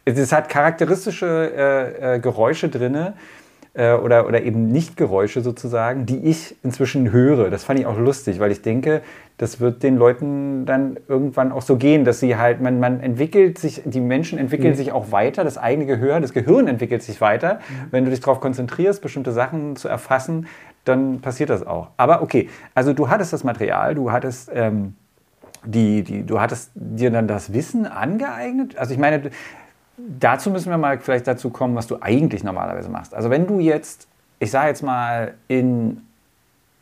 es 0.06 0.32
hat 0.32 0.50
charakteristische 0.50 1.52
äh, 1.56 2.16
äh, 2.16 2.20
Geräusche 2.20 2.70
drin 2.70 3.14
äh, 3.76 3.94
oder, 3.94 4.26
oder 4.26 4.44
eben 4.44 4.68
Nicht-Geräusche 4.68 5.42
sozusagen, 5.42 6.06
die 6.06 6.20
ich 6.20 6.56
inzwischen 6.64 7.12
höre. 7.12 7.50
Das 7.50 7.64
fand 7.64 7.80
ich 7.80 7.86
auch 7.86 7.98
lustig, 7.98 8.40
weil 8.40 8.52
ich 8.52 8.62
denke, 8.62 9.02
das 9.38 9.60
wird 9.60 9.84
den 9.84 9.98
Leuten 9.98 10.66
dann 10.66 10.98
irgendwann 11.10 11.52
auch 11.52 11.62
so 11.62 11.76
gehen, 11.76 12.06
dass 12.06 12.22
sie 12.22 12.38
halt, 12.38 12.62
man, 12.62 12.80
man 12.80 13.02
entwickelt 13.02 13.60
sich, 13.60 13.82
die 13.84 14.00
Menschen 14.00 14.40
entwickeln 14.40 14.72
mhm. 14.72 14.78
sich 14.78 14.92
auch 14.94 15.12
weiter, 15.12 15.44
das 15.44 15.58
eigene 15.58 15.86
Gehör, 15.86 16.22
das 16.22 16.32
Gehirn 16.32 16.68
entwickelt 16.68 17.04
sich 17.04 17.20
weiter. 17.20 17.56
Mhm. 17.56 17.88
Wenn 17.92 18.06
du 18.06 18.12
dich 18.12 18.22
darauf 18.22 18.40
konzentrierst, 18.40 19.02
bestimmte 19.02 19.34
Sachen 19.34 19.76
zu 19.76 19.90
erfassen, 19.90 20.48
dann 20.86 21.20
passiert 21.20 21.50
das 21.50 21.68
auch. 21.68 21.90
Aber 21.98 22.22
okay, 22.22 22.50
also 22.76 22.94
du 22.94 23.10
hattest 23.10 23.34
das 23.34 23.44
Material, 23.44 23.94
du 23.96 24.12
hattest, 24.12 24.50
ähm, 24.54 24.94
die, 25.66 26.04
die, 26.04 26.26
du 26.26 26.40
hattest 26.40 26.72
dir 26.76 27.12
dann 27.12 27.28
das 27.28 27.52
Wissen 27.52 27.88
angeeignet. 27.88 28.78
Also 28.78 28.94
ich 28.94 29.00
meine, 29.00 29.32
dazu 29.98 30.50
müssen 30.50 30.70
wir 30.70 30.78
mal 30.78 31.00
vielleicht 31.00 31.28
dazu 31.28 31.50
kommen, 31.50 31.76
was 31.76 31.88
du 31.88 31.98
eigentlich 32.02 32.44
normalerweise 32.44 32.90
machst. 32.90 33.14
Also 33.14 33.30
wenn 33.30 33.48
du 33.48 33.60
jetzt, 33.60 34.08
ich 34.40 34.52
sage 34.52 34.70
jetzt 34.70 34.84
mal, 34.84 35.34
in 35.48 36.02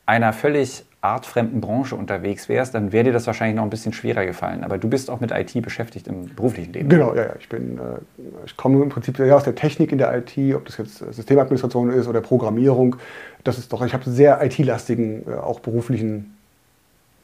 einer 0.05 0.33
völlig 0.33 0.85
artfremden 1.03 1.59
Branche 1.59 1.97
unterwegs 1.97 2.47
wärst, 2.47 2.75
dann 2.75 2.93
wäre 2.93 3.03
dir 3.03 3.11
das 3.11 3.27
wahrscheinlich 3.27 3.57
noch 3.57 3.63
ein 3.63 3.69
bisschen 3.69 3.91
schwerer 3.91 4.25
gefallen. 4.25 4.63
Aber 4.63 4.77
du 4.77 4.87
bist 4.87 5.09
auch 5.09 5.19
mit 5.19 5.31
IT 5.31 5.61
beschäftigt 5.61 6.07
im 6.07 6.33
beruflichen 6.33 6.71
Leben. 6.71 6.87
Genau, 6.87 7.13
ja, 7.13 7.23
ja. 7.23 7.33
Ich, 7.39 7.49
bin, 7.49 7.77
äh, 7.77 7.99
ich 8.45 8.55
komme 8.55 8.81
im 8.81 8.87
Prinzip 8.87 9.17
sehr 9.17 9.35
aus 9.35 9.43
der 9.43 9.53
Technik 9.53 9.91
in 9.91 9.97
der 9.97 10.15
IT, 10.17 10.55
ob 10.55 10.65
das 10.65 10.77
jetzt 10.77 10.99
Systemadministration 10.99 11.89
ist 11.91 12.07
oder 12.07 12.21
Programmierung. 12.21 12.95
Das 13.43 13.57
ist 13.57 13.73
doch, 13.73 13.85
ich 13.85 13.93
habe 13.93 14.09
sehr 14.09 14.41
IT-lastigen, 14.43 15.23
äh, 15.27 15.33
auch 15.35 15.59
beruflichen 15.59 16.32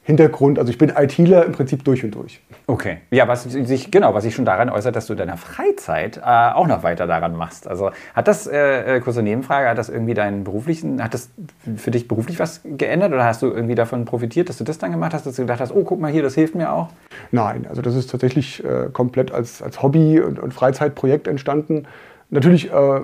Hintergrund. 0.04 0.58
Also 0.58 0.72
ich 0.72 0.78
bin 0.78 0.90
ITler 0.90 1.46
im 1.46 1.52
Prinzip 1.52 1.84
durch 1.84 2.04
und 2.04 2.16
durch. 2.16 2.42
Okay. 2.66 2.98
Ja, 3.12 3.28
was 3.28 3.44
sich, 3.44 3.92
genau, 3.92 4.14
was 4.14 4.24
sich 4.24 4.34
schon 4.34 4.46
daran 4.46 4.70
äußert, 4.70 4.96
dass 4.96 5.06
du 5.06 5.14
in 5.14 5.20
deiner 5.20 5.38
Freizeit 5.38 6.18
äh, 6.18 6.22
auch 6.22 6.66
noch 6.66 6.82
weiter 6.82 7.06
daran 7.06 7.36
machst. 7.36 7.68
Also 7.68 7.92
hat 8.16 8.28
das, 8.28 8.48
äh, 8.48 8.98
äh, 8.98 9.00
kurze 9.02 9.22
Nebenfrage, 9.22 9.70
hat 9.70 9.78
das 9.78 9.90
irgendwie 9.90 10.16
deinen 10.16 10.44
beruflichen, 10.44 11.04
hat 11.04 11.14
das 11.14 11.30
für 11.76 11.92
dich 11.92 12.08
beruflich 12.08 12.40
was 12.40 12.62
geändert 12.64 13.14
oder 13.14 13.26
hast 13.26 13.42
du 13.44 13.48
irgendwie 13.48 13.76
davon 13.76 14.06
profitiert, 14.06 14.50
dass 14.50 14.58
du 14.58 14.64
das 14.64 14.80
dann 14.80 14.92
gemacht 14.92 15.14
hast, 15.14 15.28
dass 15.28 15.36
du 15.36 15.44
gedacht 15.44 15.60
hast, 15.60 15.72
oh, 15.76 15.84
guck 15.84 16.00
mal 16.00 16.12
hier, 16.12 16.24
das 16.24 16.34
hilft 16.34 16.56
mir 16.56 16.72
auch? 16.72 16.90
Nein, 17.32 17.68
also 17.70 17.82
das 17.82 17.96
ist 17.96 18.10
tatsächlich 18.10 18.64
äh, 18.64 18.90
komplett 18.92 19.32
als, 19.32 19.62
als 19.62 19.84
Hobby 19.84 20.20
und, 20.20 20.40
und 20.40 20.54
Freizeitprojekt 20.54 21.28
entstanden. 21.28 21.86
Natürlich 22.32 22.72
äh, 22.72 23.02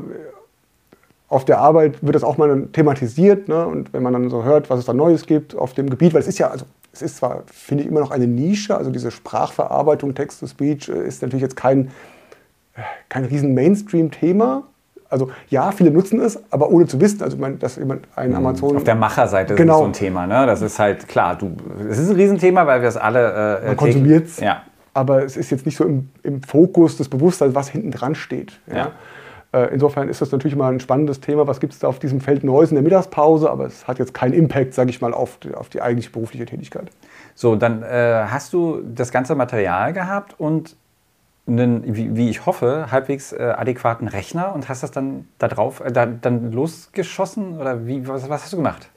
auf 1.27 1.45
der 1.45 1.59
Arbeit 1.59 2.03
wird 2.03 2.15
das 2.15 2.23
auch 2.23 2.37
mal 2.37 2.67
thematisiert. 2.71 3.47
Ne? 3.47 3.65
Und 3.65 3.93
wenn 3.93 4.03
man 4.03 4.13
dann 4.13 4.29
so 4.29 4.43
hört, 4.43 4.69
was 4.69 4.79
es 4.79 4.85
da 4.85 4.93
Neues 4.93 5.25
gibt 5.25 5.55
auf 5.55 5.73
dem 5.73 5.89
Gebiet, 5.89 6.13
weil 6.13 6.21
es 6.21 6.27
ist 6.27 6.37
ja, 6.37 6.49
also 6.49 6.65
es 6.93 7.01
ist 7.01 7.17
zwar, 7.17 7.43
finde 7.51 7.83
ich, 7.83 7.89
immer 7.89 7.99
noch 7.99 8.11
eine 8.11 8.27
Nische, 8.27 8.77
also 8.77 8.89
diese 8.91 9.11
Sprachverarbeitung, 9.11 10.15
Text-to-Speech 10.15 10.89
äh, 10.89 11.07
ist 11.07 11.21
natürlich 11.21 11.41
jetzt 11.41 11.57
kein, 11.57 11.87
äh, 12.75 12.81
kein 13.09 13.25
riesen 13.25 13.53
Mainstream-Thema. 13.53 14.63
Also 15.09 15.29
ja, 15.49 15.71
viele 15.71 15.91
nutzen 15.91 16.19
es, 16.19 16.39
aber 16.51 16.69
ohne 16.69 16.87
zu 16.87 16.99
wissen, 16.99 17.21
also 17.21 17.37
mein, 17.37 17.59
dass 17.59 17.75
jemand 17.75 18.07
ein 18.15 18.29
mhm. 18.29 18.37
Amazon... 18.37 18.77
Auf 18.77 18.83
der 18.83 18.95
Macherseite 18.95 19.55
genau. 19.55 19.73
ist 19.73 19.79
so 19.79 19.85
ein 19.85 19.93
Thema, 19.93 20.25
ne? 20.25 20.45
Das 20.45 20.61
ist 20.61 20.79
halt 20.79 21.07
klar, 21.07 21.37
du, 21.37 21.55
es 21.89 21.97
ist 21.97 22.09
ein 22.09 22.15
Riesenthema, 22.15 22.65
weil 22.65 22.81
wir 22.81 22.89
es 22.89 22.97
alle... 22.97 23.61
Äh, 23.61 23.67
Man 23.67 23.77
konsumiert 23.77 24.27
es, 24.27 24.39
ja. 24.39 24.61
aber 24.93 25.23
es 25.23 25.37
ist 25.37 25.51
jetzt 25.51 25.65
nicht 25.65 25.77
so 25.77 25.83
im, 25.83 26.09
im 26.23 26.41
Fokus 26.41 26.97
des 26.97 27.09
Bewusstseins, 27.09 27.53
was 27.55 27.69
hinten 27.69 27.91
dran 27.91 28.15
steht. 28.15 28.59
Ja? 28.67 28.75
ja. 28.75 28.91
Äh, 29.55 29.73
insofern 29.73 30.09
ist 30.09 30.21
das 30.21 30.31
natürlich 30.33 30.57
mal 30.57 30.73
ein 30.73 30.81
spannendes 30.81 31.21
Thema. 31.21 31.47
Was 31.47 31.61
gibt 31.61 31.71
es 31.71 31.79
da 31.79 31.87
auf 31.87 31.99
diesem 31.99 32.19
Feld 32.19 32.43
Neues 32.43 32.71
in 32.71 32.75
der 32.75 32.83
Mittagspause? 32.83 33.49
Aber 33.49 33.65
es 33.65 33.87
hat 33.87 33.99
jetzt 33.99 34.13
keinen 34.13 34.33
Impact, 34.33 34.73
sage 34.73 34.89
ich 34.89 34.99
mal, 34.99 35.13
auf 35.13 35.37
die, 35.37 35.53
auf 35.53 35.69
die 35.69 35.81
eigentliche 35.81 36.11
berufliche 36.11 36.45
Tätigkeit. 36.45 36.89
So, 37.35 37.55
dann 37.55 37.81
äh, 37.81 38.25
hast 38.27 38.51
du 38.51 38.81
das 38.83 39.11
ganze 39.11 39.33
Material 39.35 39.93
gehabt 39.93 40.37
und 40.37 40.75
einen, 41.47 41.95
wie, 41.95 42.15
wie 42.17 42.29
ich 42.29 42.45
hoffe, 42.45 42.91
halbwegs 42.91 43.31
äh, 43.31 43.53
adäquaten 43.55 44.09
Rechner 44.09 44.53
und 44.53 44.67
hast 44.67 44.83
das 44.83 44.91
dann 44.91 45.27
da 45.37 45.47
drauf, 45.47 45.79
äh, 45.79 45.91
da, 45.91 46.05
dann 46.05 46.51
losgeschossen 46.51 47.57
oder 47.57 47.87
wie, 47.87 48.07
was, 48.07 48.27
was 48.27 48.43
hast 48.43 48.53
du 48.53 48.57
gemacht? 48.57 48.89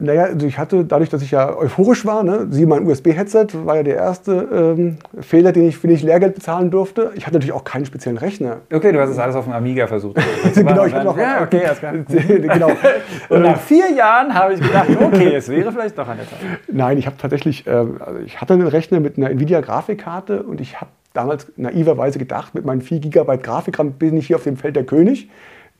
Naja, 0.00 0.26
also 0.26 0.46
ich 0.46 0.58
hatte, 0.58 0.84
dadurch, 0.84 1.10
dass 1.10 1.22
ich 1.22 1.32
ja 1.32 1.56
euphorisch 1.56 2.06
war, 2.06 2.22
ne, 2.22 2.46
sieh 2.50 2.66
mein 2.66 2.86
USB-Headset, 2.86 3.48
war 3.64 3.78
ja 3.78 3.82
der 3.82 3.96
erste 3.96 4.76
ähm, 4.78 4.98
Fehler, 5.20 5.50
den 5.50 5.66
ich, 5.66 5.76
für 5.76 5.88
den 5.88 5.96
ich 5.96 6.04
Lehrgeld 6.04 6.36
bezahlen 6.36 6.70
durfte. 6.70 7.10
Ich 7.16 7.26
hatte 7.26 7.34
natürlich 7.34 7.52
auch 7.52 7.64
keinen 7.64 7.84
speziellen 7.84 8.16
Rechner. 8.16 8.58
Okay, 8.72 8.92
du 8.92 9.00
hast 9.00 9.10
es 9.10 9.18
alles 9.18 9.34
auf 9.34 9.46
dem 9.46 9.54
Amiga 9.54 9.88
versucht. 9.88 10.16
genau, 10.54 10.84
ich 10.84 10.94
habe 10.94 11.04
noch... 11.04 11.18
Ja, 11.18 11.42
okay, 11.42 11.62
das 11.66 11.80
kann. 11.80 12.06
genau. 12.08 12.70
Und 13.28 13.42
nach 13.42 13.58
vier 13.58 13.90
Jahren 13.90 14.32
habe 14.32 14.54
ich 14.54 14.60
gedacht, 14.60 14.88
okay, 15.00 15.34
es 15.34 15.48
wäre 15.48 15.72
vielleicht 15.72 15.98
doch 15.98 16.06
an 16.06 16.18
der 16.18 16.28
Zeit. 16.28 16.38
Nein, 16.70 16.96
ich 16.98 17.06
habe 17.06 17.16
tatsächlich, 17.18 17.66
äh, 17.66 17.70
also 17.70 18.20
ich 18.24 18.40
hatte 18.40 18.54
einen 18.54 18.68
Rechner 18.68 19.00
mit 19.00 19.18
einer 19.18 19.30
Nvidia-Grafikkarte 19.30 20.44
und 20.44 20.60
ich 20.60 20.80
habe 20.80 20.92
damals 21.12 21.50
naiverweise 21.56 22.20
gedacht, 22.20 22.54
mit 22.54 22.64
meinen 22.64 22.82
4 22.82 23.00
GB 23.00 23.38
Grafikram 23.38 23.94
bin 23.94 24.16
ich 24.16 24.28
hier 24.28 24.36
auf 24.36 24.44
dem 24.44 24.58
Feld 24.58 24.76
der 24.76 24.84
König. 24.84 25.28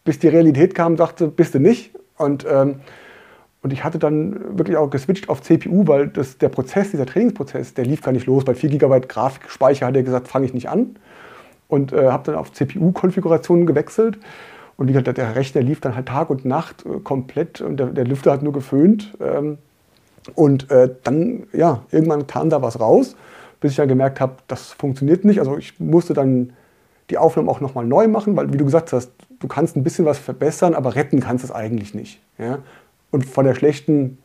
Bis 0.03 0.19
die 0.19 0.27
Realität 0.27 0.75
kam, 0.75 0.97
sagte, 0.97 1.29
bist 1.29 1.55
du 1.55 1.61
nicht. 1.61 1.93
Und... 2.17 2.45
Ähm, 2.51 2.81
und 3.63 3.73
ich 3.73 3.83
hatte 3.83 3.99
dann 3.99 4.57
wirklich 4.57 4.77
auch 4.77 4.89
geswitcht 4.89 5.29
auf 5.29 5.43
CPU, 5.43 5.87
weil 5.87 6.09
das, 6.09 6.39
der 6.39 6.49
Prozess, 6.49 6.93
dieser 6.93 7.07
Trainingsprozess, 7.07 7.75
der 7.75 7.85
lief 7.85 8.03
gar 8.03 8.13
nicht 8.13 8.27
los. 8.27 8.45
Bei 8.45 8.55
4 8.55 8.71
GB 8.71 9.01
Grafikspeicher 9.09 9.87
hat 9.87 9.97
er 9.97 10.05
gesagt, 10.05 10.29
fange 10.29 10.47
ich 10.47 10.55
nicht 10.55 10.69
an. 10.69 10.97
Und 11.67 11.93
äh, 11.93 12.09
habe 12.09 12.23
dann 12.25 12.35
auf 12.37 12.53
CPU-Konfigurationen 12.53 13.67
gewechselt. 13.67 14.19
Und 14.77 14.87
wie 14.87 14.93
gesagt, 14.93 15.19
der 15.19 15.35
Rechner 15.35 15.61
lief 15.61 15.81
dann 15.81 15.97
halt 15.97 16.07
Tag 16.07 16.31
und 16.31 16.45
Nacht 16.45 16.87
äh, 16.87 17.01
komplett 17.01 17.61
und 17.61 17.79
der, 17.79 17.87
der, 17.87 18.05
Lüfter 18.05 18.31
hat 18.33 18.43
nur 18.43 18.53
geföhnt. 18.53 19.13
Ähm, 19.21 19.59
und 20.35 20.71
äh, 20.71 20.95
dann, 21.03 21.49
ja, 21.53 21.83
irgendwann 21.91 22.29
kam 22.29 22.49
da 22.51 22.63
was 22.63 22.79
raus, 22.79 23.17
bis 23.61 23.73
ich 23.73 23.77
dann 23.77 23.89
gemerkt 23.89 24.21
habe, 24.21 24.37
das 24.47 24.73
funktioniert 24.73 25.25
nicht. 25.25 25.41
Also 25.41 25.59
ich 25.59 25.81
musste 25.81 26.15
dann 26.15 26.53
die 27.11 27.19
Aufnahmen 27.19 27.49
auch 27.49 27.61
nochmal 27.61 27.87
neu 27.87 28.07
machen, 28.07 28.37
weil, 28.37 28.53
wie 28.53 28.57
du 28.57 28.65
gesagt 28.65 28.93
hast, 28.93 29.11
du 29.41 29.49
kannst 29.49 29.77
ein 29.77 29.83
bisschen 29.83 30.05
was 30.05 30.19
verbessern, 30.19 30.75
aber 30.75 30.95
retten 30.95 31.21
kannst 31.21 31.45
es 31.45 31.51
eigentlich 31.51 31.93
nicht. 31.93 32.21
Ja? 32.39 32.59
Und 33.11 33.25
von 33.25 33.45
der 33.45 33.55
schlechten, 33.55 34.19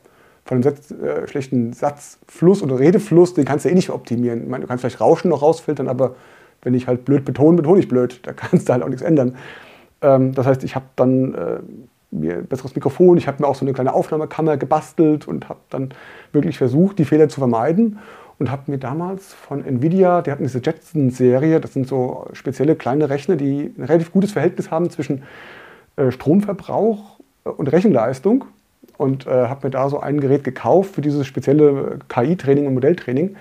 von 0.45 0.57
dem 0.59 0.63
Satz, 0.63 0.91
äh, 0.91 1.27
schlechten 1.27 1.73
Satzfluss 1.73 2.61
oder 2.61 2.79
Redefluss, 2.79 3.33
den 3.33 3.45
kannst 3.45 3.65
du 3.65 3.69
eh 3.69 3.73
nicht 3.73 3.89
optimieren. 3.89 4.43
Ich 4.43 4.49
meine, 4.49 4.63
du 4.63 4.67
kannst 4.67 4.81
vielleicht 4.81 5.01
Rauschen 5.01 5.29
noch 5.29 5.41
rausfiltern, 5.41 5.87
aber 5.87 6.15
wenn 6.61 6.73
ich 6.73 6.87
halt 6.87 7.05
blöd 7.05 7.25
betone, 7.25 7.57
betone 7.57 7.79
ich 7.79 7.87
blöd. 7.87 8.19
Da 8.23 8.33
kannst 8.33 8.67
du 8.67 8.73
halt 8.73 8.83
auch 8.83 8.89
nichts 8.89 9.01
ändern. 9.01 9.35
Ähm, 10.01 10.33
das 10.33 10.45
heißt, 10.45 10.63
ich 10.63 10.75
habe 10.75 10.85
dann 10.95 11.33
äh, 11.33 11.59
mir 12.11 12.35
ein 12.35 12.45
besseres 12.45 12.75
Mikrofon, 12.75 13.17
ich 13.17 13.27
habe 13.27 13.41
mir 13.41 13.47
auch 13.47 13.55
so 13.55 13.65
eine 13.65 13.73
kleine 13.73 13.93
Aufnahmekammer 13.93 14.57
gebastelt 14.57 15.27
und 15.27 15.49
habe 15.49 15.59
dann 15.69 15.89
wirklich 16.31 16.57
versucht, 16.57 16.99
die 16.99 17.05
Fehler 17.05 17.29
zu 17.29 17.39
vermeiden 17.39 17.99
und 18.39 18.51
habe 18.51 18.69
mir 18.69 18.77
damals 18.77 19.33
von 19.33 19.65
Nvidia, 19.65 20.21
die 20.21 20.31
hatten 20.31 20.43
diese 20.43 20.61
Jetson-Serie, 20.63 21.59
das 21.59 21.73
sind 21.73 21.87
so 21.87 22.27
spezielle 22.33 22.75
kleine 22.75 23.09
Rechner, 23.09 23.35
die 23.35 23.73
ein 23.77 23.83
relativ 23.83 24.11
gutes 24.11 24.31
Verhältnis 24.31 24.69
haben 24.69 24.89
zwischen 24.89 25.23
äh, 25.95 26.11
Stromverbrauch 26.11 27.19
und 27.43 27.71
Rechenleistung 27.71 28.45
und 28.97 29.27
äh, 29.27 29.47
habe 29.47 29.67
mir 29.67 29.71
da 29.71 29.89
so 29.89 29.99
ein 29.99 30.19
Gerät 30.19 30.43
gekauft 30.43 30.95
für 30.95 31.01
dieses 31.01 31.25
spezielle 31.25 31.99
KI-Training 32.09 32.67
und 32.67 32.73
Modelltraining. 32.73 33.35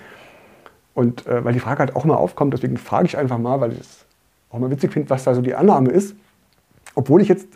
Und 0.93 1.25
äh, 1.27 1.43
weil 1.43 1.53
die 1.53 1.59
Frage 1.59 1.79
halt 1.79 1.95
auch 1.95 2.05
immer 2.05 2.17
aufkommt, 2.17 2.53
deswegen 2.53 2.77
frage 2.77 3.05
ich 3.05 3.17
einfach 3.17 3.37
mal, 3.37 3.61
weil 3.61 3.73
ich 3.73 3.79
es 3.79 4.05
auch 4.51 4.59
mal 4.59 4.69
witzig 4.69 4.91
finde, 4.91 5.09
was 5.09 5.23
da 5.23 5.33
so 5.33 5.41
die 5.41 5.55
Annahme 5.55 5.89
ist. 5.89 6.15
Obwohl 6.95 7.21
ich 7.21 7.27
jetzt 7.27 7.47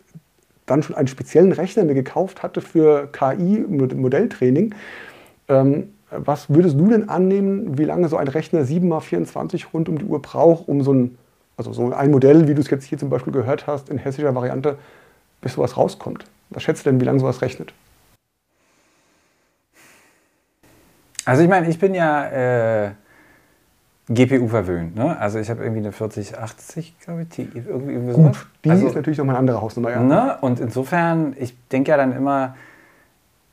dann 0.65 0.83
schon 0.83 0.95
einen 0.95 1.07
speziellen 1.07 1.51
Rechner 1.51 1.83
mir 1.85 1.93
gekauft 1.93 2.43
hatte 2.43 2.61
für 2.61 3.07
KI-Modelltraining. 3.11 4.75
Ähm, 5.47 5.89
was 6.09 6.49
würdest 6.49 6.79
du 6.79 6.87
denn 6.87 7.09
annehmen, 7.09 7.77
wie 7.77 7.83
lange 7.83 8.07
so 8.07 8.17
ein 8.17 8.27
Rechner 8.27 8.61
7x24 8.61 9.65
rund 9.73 9.89
um 9.89 9.97
die 9.97 10.05
Uhr 10.05 10.21
braucht, 10.21 10.67
um 10.67 10.81
so 10.81 10.93
ein, 10.93 11.17
also 11.57 11.73
so 11.73 11.91
ein 11.91 12.11
Modell, 12.11 12.47
wie 12.47 12.53
du 12.53 12.61
es 12.61 12.69
jetzt 12.69 12.85
hier 12.85 12.97
zum 12.97 13.09
Beispiel 13.09 13.33
gehört 13.33 13.67
hast, 13.67 13.89
in 13.89 13.97
hessischer 13.97 14.33
Variante, 14.33 14.77
bis 15.41 15.53
sowas 15.53 15.75
rauskommt? 15.75 16.25
Was 16.49 16.63
schätzt 16.63 16.85
du 16.85 16.91
denn, 16.91 17.01
wie 17.01 17.05
lange 17.05 17.19
sowas 17.19 17.41
rechnet? 17.41 17.73
Also 21.25 21.43
ich 21.43 21.49
meine, 21.49 21.67
ich 21.67 21.77
bin 21.77 21.93
ja 21.93 22.85
äh, 22.85 22.91
GPU 24.09 24.47
verwöhnt. 24.47 24.95
Ne? 24.95 25.19
Also 25.19 25.39
ich 25.39 25.49
habe 25.49 25.61
irgendwie 25.61 25.81
eine 25.81 25.91
4080, 25.91 26.99
glaube 26.99 27.23
ich, 27.23 27.29
die 27.29 27.41
irgendwie, 27.53 27.93
irgendwie 27.93 28.13
Gut, 28.13 28.47
die 28.63 28.69
also, 28.69 28.87
ist 28.87 28.95
natürlich 28.95 29.17
nochmal 29.17 29.35
eine 29.35 29.39
andere 29.39 29.61
Hausnummer. 29.61 29.91
Ja. 29.91 30.01
Ne? 30.01 30.37
Und 30.39 30.61
insofern, 30.61 31.35
ich 31.37 31.55
denke 31.67 31.91
ja 31.91 31.97
dann 31.97 32.13
immer, 32.13 32.55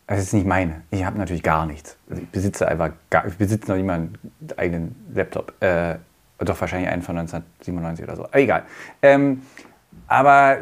also 0.07 0.21
es 0.21 0.29
ist 0.29 0.35
nicht 0.35 0.47
meine. 0.47 0.83
Ich 0.91 1.05
habe 1.05 1.19
natürlich 1.19 1.43
gar 1.43 1.67
nichts. 1.67 1.97
Also 2.09 2.23
ich 2.23 2.29
besitze 2.29 2.69
einfach 2.69 2.91
gar, 3.11 3.27
ich 3.27 3.37
besitze 3.37 3.69
noch 3.71 3.77
nicht 3.77 3.87
mal 3.87 3.95
einen 3.95 4.19
eigenen 4.57 4.95
Laptop. 5.13 5.53
Äh, 5.61 5.97
doch 6.39 6.61
wahrscheinlich 6.61 6.91
einen 6.91 7.03
von 7.03 7.17
1997 7.17 8.05
oder 8.05 8.17
so. 8.17 8.25
Aber 8.25 8.37
egal. 8.37 8.65
Ähm, 9.03 9.43
aber 10.07 10.59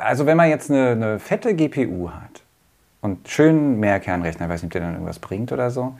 also 0.00 0.26
wenn 0.26 0.36
man 0.36 0.48
jetzt 0.48 0.70
eine, 0.70 0.90
eine 0.90 1.18
fette 1.18 1.54
GPU 1.54 2.10
hat 2.10 2.42
und 3.00 3.28
schön 3.28 3.78
Mehrkernrechner, 3.78 4.48
weiß 4.48 4.62
nicht, 4.62 4.68
ob 4.68 4.72
der 4.72 4.82
dann 4.82 4.94
irgendwas 4.94 5.18
bringt 5.18 5.52
oder 5.52 5.70
so, 5.70 5.94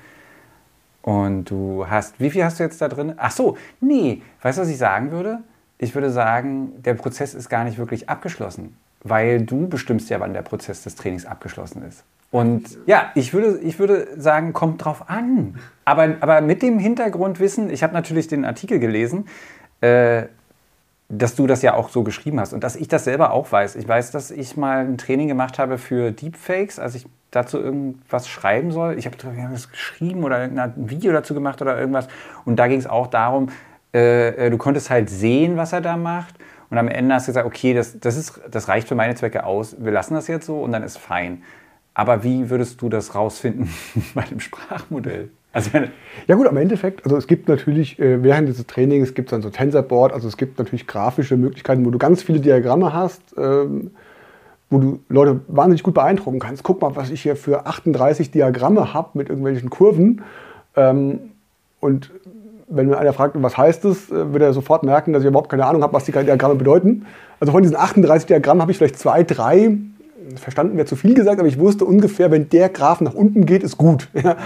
Und 1.03 1.45
du 1.47 1.87
hast, 1.89 2.21
wie 2.21 2.31
viel 2.31 2.45
hast 2.45 2.59
du 2.59 2.65
jetzt 2.65 2.81
da 2.81 2.89
drin? 2.89 3.15
Ach 3.17 3.31
so, 3.31 3.57
nee, 3.81 4.23
weißt 4.43 4.59
du, 4.59 4.63
was 4.63 4.69
ich 4.69 4.79
sagen 4.79 5.11
würde? 5.11 5.39
Ich 5.79 5.95
würde 5.95 6.11
sagen, 6.11 6.73
der 6.83 6.95
Prozess 6.95 7.35
ist 7.35 7.49
gar 7.49 7.65
nicht 7.65 7.79
wirklich 7.79 8.09
abgeschlossen, 8.09 8.77
weil 9.03 9.41
du 9.43 9.67
bestimmst 9.67 10.11
ja, 10.11 10.21
wann 10.21 10.35
der 10.35 10.43
Prozess 10.43 10.83
des 10.83 10.95
Trainings 10.97 11.25
abgeschlossen 11.25 11.83
ist. 11.89 12.05
Und 12.31 12.79
ja, 12.87 13.11
ich 13.15 13.33
würde, 13.33 13.59
ich 13.61 13.79
würde 13.79 14.09
sagen, 14.17 14.53
kommt 14.53 14.85
drauf 14.85 15.09
an. 15.09 15.59
Aber, 15.85 16.17
aber 16.21 16.43
mit 16.43 16.63
dem 16.63 16.79
Hintergrundwissen, 16.79 17.71
ich 17.71 17.83
habe 17.83 17.95
natürlich 17.95 18.29
den 18.29 18.45
Artikel 18.45 18.79
gelesen, 18.79 19.27
äh, 19.81 20.25
dass 21.11 21.35
du 21.35 21.49
das 21.49 21.61
ja 21.63 21.75
auch 21.75 21.89
so 21.89 22.05
geschrieben 22.05 22.39
hast 22.39 22.53
und 22.53 22.63
dass 22.63 22.77
ich 22.77 22.87
das 22.87 23.05
selber 23.05 23.33
auch 23.33 23.51
weiß. 23.51 23.75
Ich 23.75 23.87
weiß, 23.87 24.13
dass 24.13 24.31
ich 24.31 24.57
mal 24.57 24.79
ein 24.79 24.97
Training 24.97 25.27
gemacht 25.27 25.59
habe 25.59 25.77
für 25.77 26.13
Deepfakes, 26.13 26.79
als 26.79 26.95
ich 26.95 27.07
dazu 27.33 27.59
irgendwas 27.59 28.29
schreiben 28.29 28.71
soll. 28.71 28.97
Ich 28.97 29.07
habe 29.07 29.17
das 29.53 29.71
geschrieben 29.71 30.23
oder 30.23 30.37
ein 30.37 30.73
Video 30.77 31.13
dazu 31.13 31.35
gemacht 31.35 31.61
oder 31.61 31.79
irgendwas. 31.79 32.07
Und 32.45 32.57
da 32.57 32.69
ging 32.69 32.79
es 32.79 32.87
auch 32.87 33.09
darum, 33.09 33.49
äh, 33.93 34.47
äh, 34.47 34.51
du 34.51 34.57
konntest 34.57 34.89
halt 34.89 35.11
sehen, 35.11 35.57
was 35.57 35.73
er 35.73 35.81
da 35.81 35.97
macht. 35.97 36.37
Und 36.71 36.79
am 36.79 36.87
Ende 36.87 37.13
hast 37.13 37.27
du 37.27 37.31
gesagt, 37.31 37.47
okay, 37.47 37.75
das, 37.75 37.99
das, 37.99 38.17
ist, 38.17 38.41
das 38.49 38.69
reicht 38.69 38.87
für 38.87 38.95
meine 38.95 39.17
Zwecke 39.17 39.45
aus, 39.45 39.77
wir 39.81 39.91
lassen 39.91 40.15
das 40.15 40.29
jetzt 40.29 40.47
so 40.47 40.63
und 40.63 40.71
dann 40.71 40.85
ist 40.85 40.97
fein. 40.97 41.43
Aber 41.93 42.23
wie 42.23 42.51
würdest 42.51 42.81
du 42.81 42.89
das 42.89 43.17
rausfinden 43.17 43.69
bei 44.15 44.23
dem 44.23 44.39
Sprachmodell? 44.39 45.31
Also 45.53 45.71
ja 46.29 46.35
gut, 46.37 46.47
am 46.47 46.57
Endeffekt, 46.57 47.05
also 47.05 47.17
es 47.17 47.27
gibt 47.27 47.49
natürlich 47.49 47.99
äh, 47.99 48.23
während 48.23 48.49
dieses 48.49 48.67
Trainings 48.67 49.15
gibt 49.15 49.29
es 49.29 49.31
dann 49.33 49.43
so 49.43 49.51
Tensorboard, 49.51 50.13
also 50.13 50.29
es 50.29 50.37
gibt 50.37 50.59
natürlich 50.59 50.87
grafische 50.87 51.37
Möglichkeiten, 51.37 51.85
wo 51.85 51.91
du 51.91 51.99
ganz 51.99 52.23
viele 52.23 52.39
Diagramme 52.39 52.93
hast, 52.93 53.21
ähm, 53.37 53.91
wo 54.69 54.79
du 54.79 55.01
Leute 55.09 55.41
wahnsinnig 55.49 55.83
gut 55.83 55.95
beeindrucken 55.95 56.39
kannst. 56.39 56.63
Guck 56.63 56.81
mal, 56.81 56.95
was 56.95 57.11
ich 57.11 57.23
hier 57.23 57.35
für 57.35 57.67
38 57.67 58.31
Diagramme 58.31 58.95
habe 58.95 59.11
mit 59.15 59.29
irgendwelchen 59.29 59.71
Kurven. 59.71 60.23
Ähm, 60.77 61.19
und 61.81 62.13
wenn 62.69 62.87
mir 62.87 62.99
einer 62.99 63.13
fragt, 63.13 63.35
was 63.43 63.59
heißt 63.59 63.85
das, 63.85 64.09
äh, 64.11 64.33
wird 64.33 64.45
er 64.45 64.53
sofort 64.53 64.85
merken, 64.85 65.13
dass 65.13 65.25
ich 65.25 65.29
überhaupt 65.29 65.51
keine 65.51 65.67
Ahnung 65.67 65.83
habe, 65.83 65.93
was 65.93 66.05
die 66.05 66.13
Diagramme 66.13 66.55
bedeuten. 66.55 67.07
Also 67.41 67.53
von 67.53 67.63
diesen 67.63 67.77
38 67.77 68.27
Diagrammen 68.27 68.63
habe 68.63 68.71
ich 68.71 68.79
vielleicht 68.79 69.01
zwei, 69.01 69.25
drei 69.25 69.79
verstanden 70.37 70.77
wäre 70.77 70.87
zu 70.87 70.97
viel 70.97 71.15
gesagt, 71.15 71.39
aber 71.41 71.49
ich 71.49 71.59
wusste 71.59 71.85
ungefähr, 71.85 72.31
wenn 72.31 72.49
der 72.49 72.69
Graph 72.69 73.01
nach 73.01 73.15
unten 73.15 73.47
geht, 73.47 73.63
ist 73.63 73.77
gut. 73.77 74.09
Ja. 74.23 74.37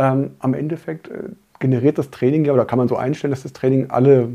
Ähm, 0.00 0.30
am 0.38 0.54
Endeffekt 0.54 1.08
äh, 1.08 1.24
generiert 1.58 1.98
das 1.98 2.10
Training 2.10 2.46
ja, 2.46 2.54
oder 2.54 2.64
kann 2.64 2.78
man 2.78 2.88
so 2.88 2.96
einstellen, 2.96 3.30
dass 3.32 3.42
das 3.42 3.52
Training 3.52 3.90
alle 3.90 4.30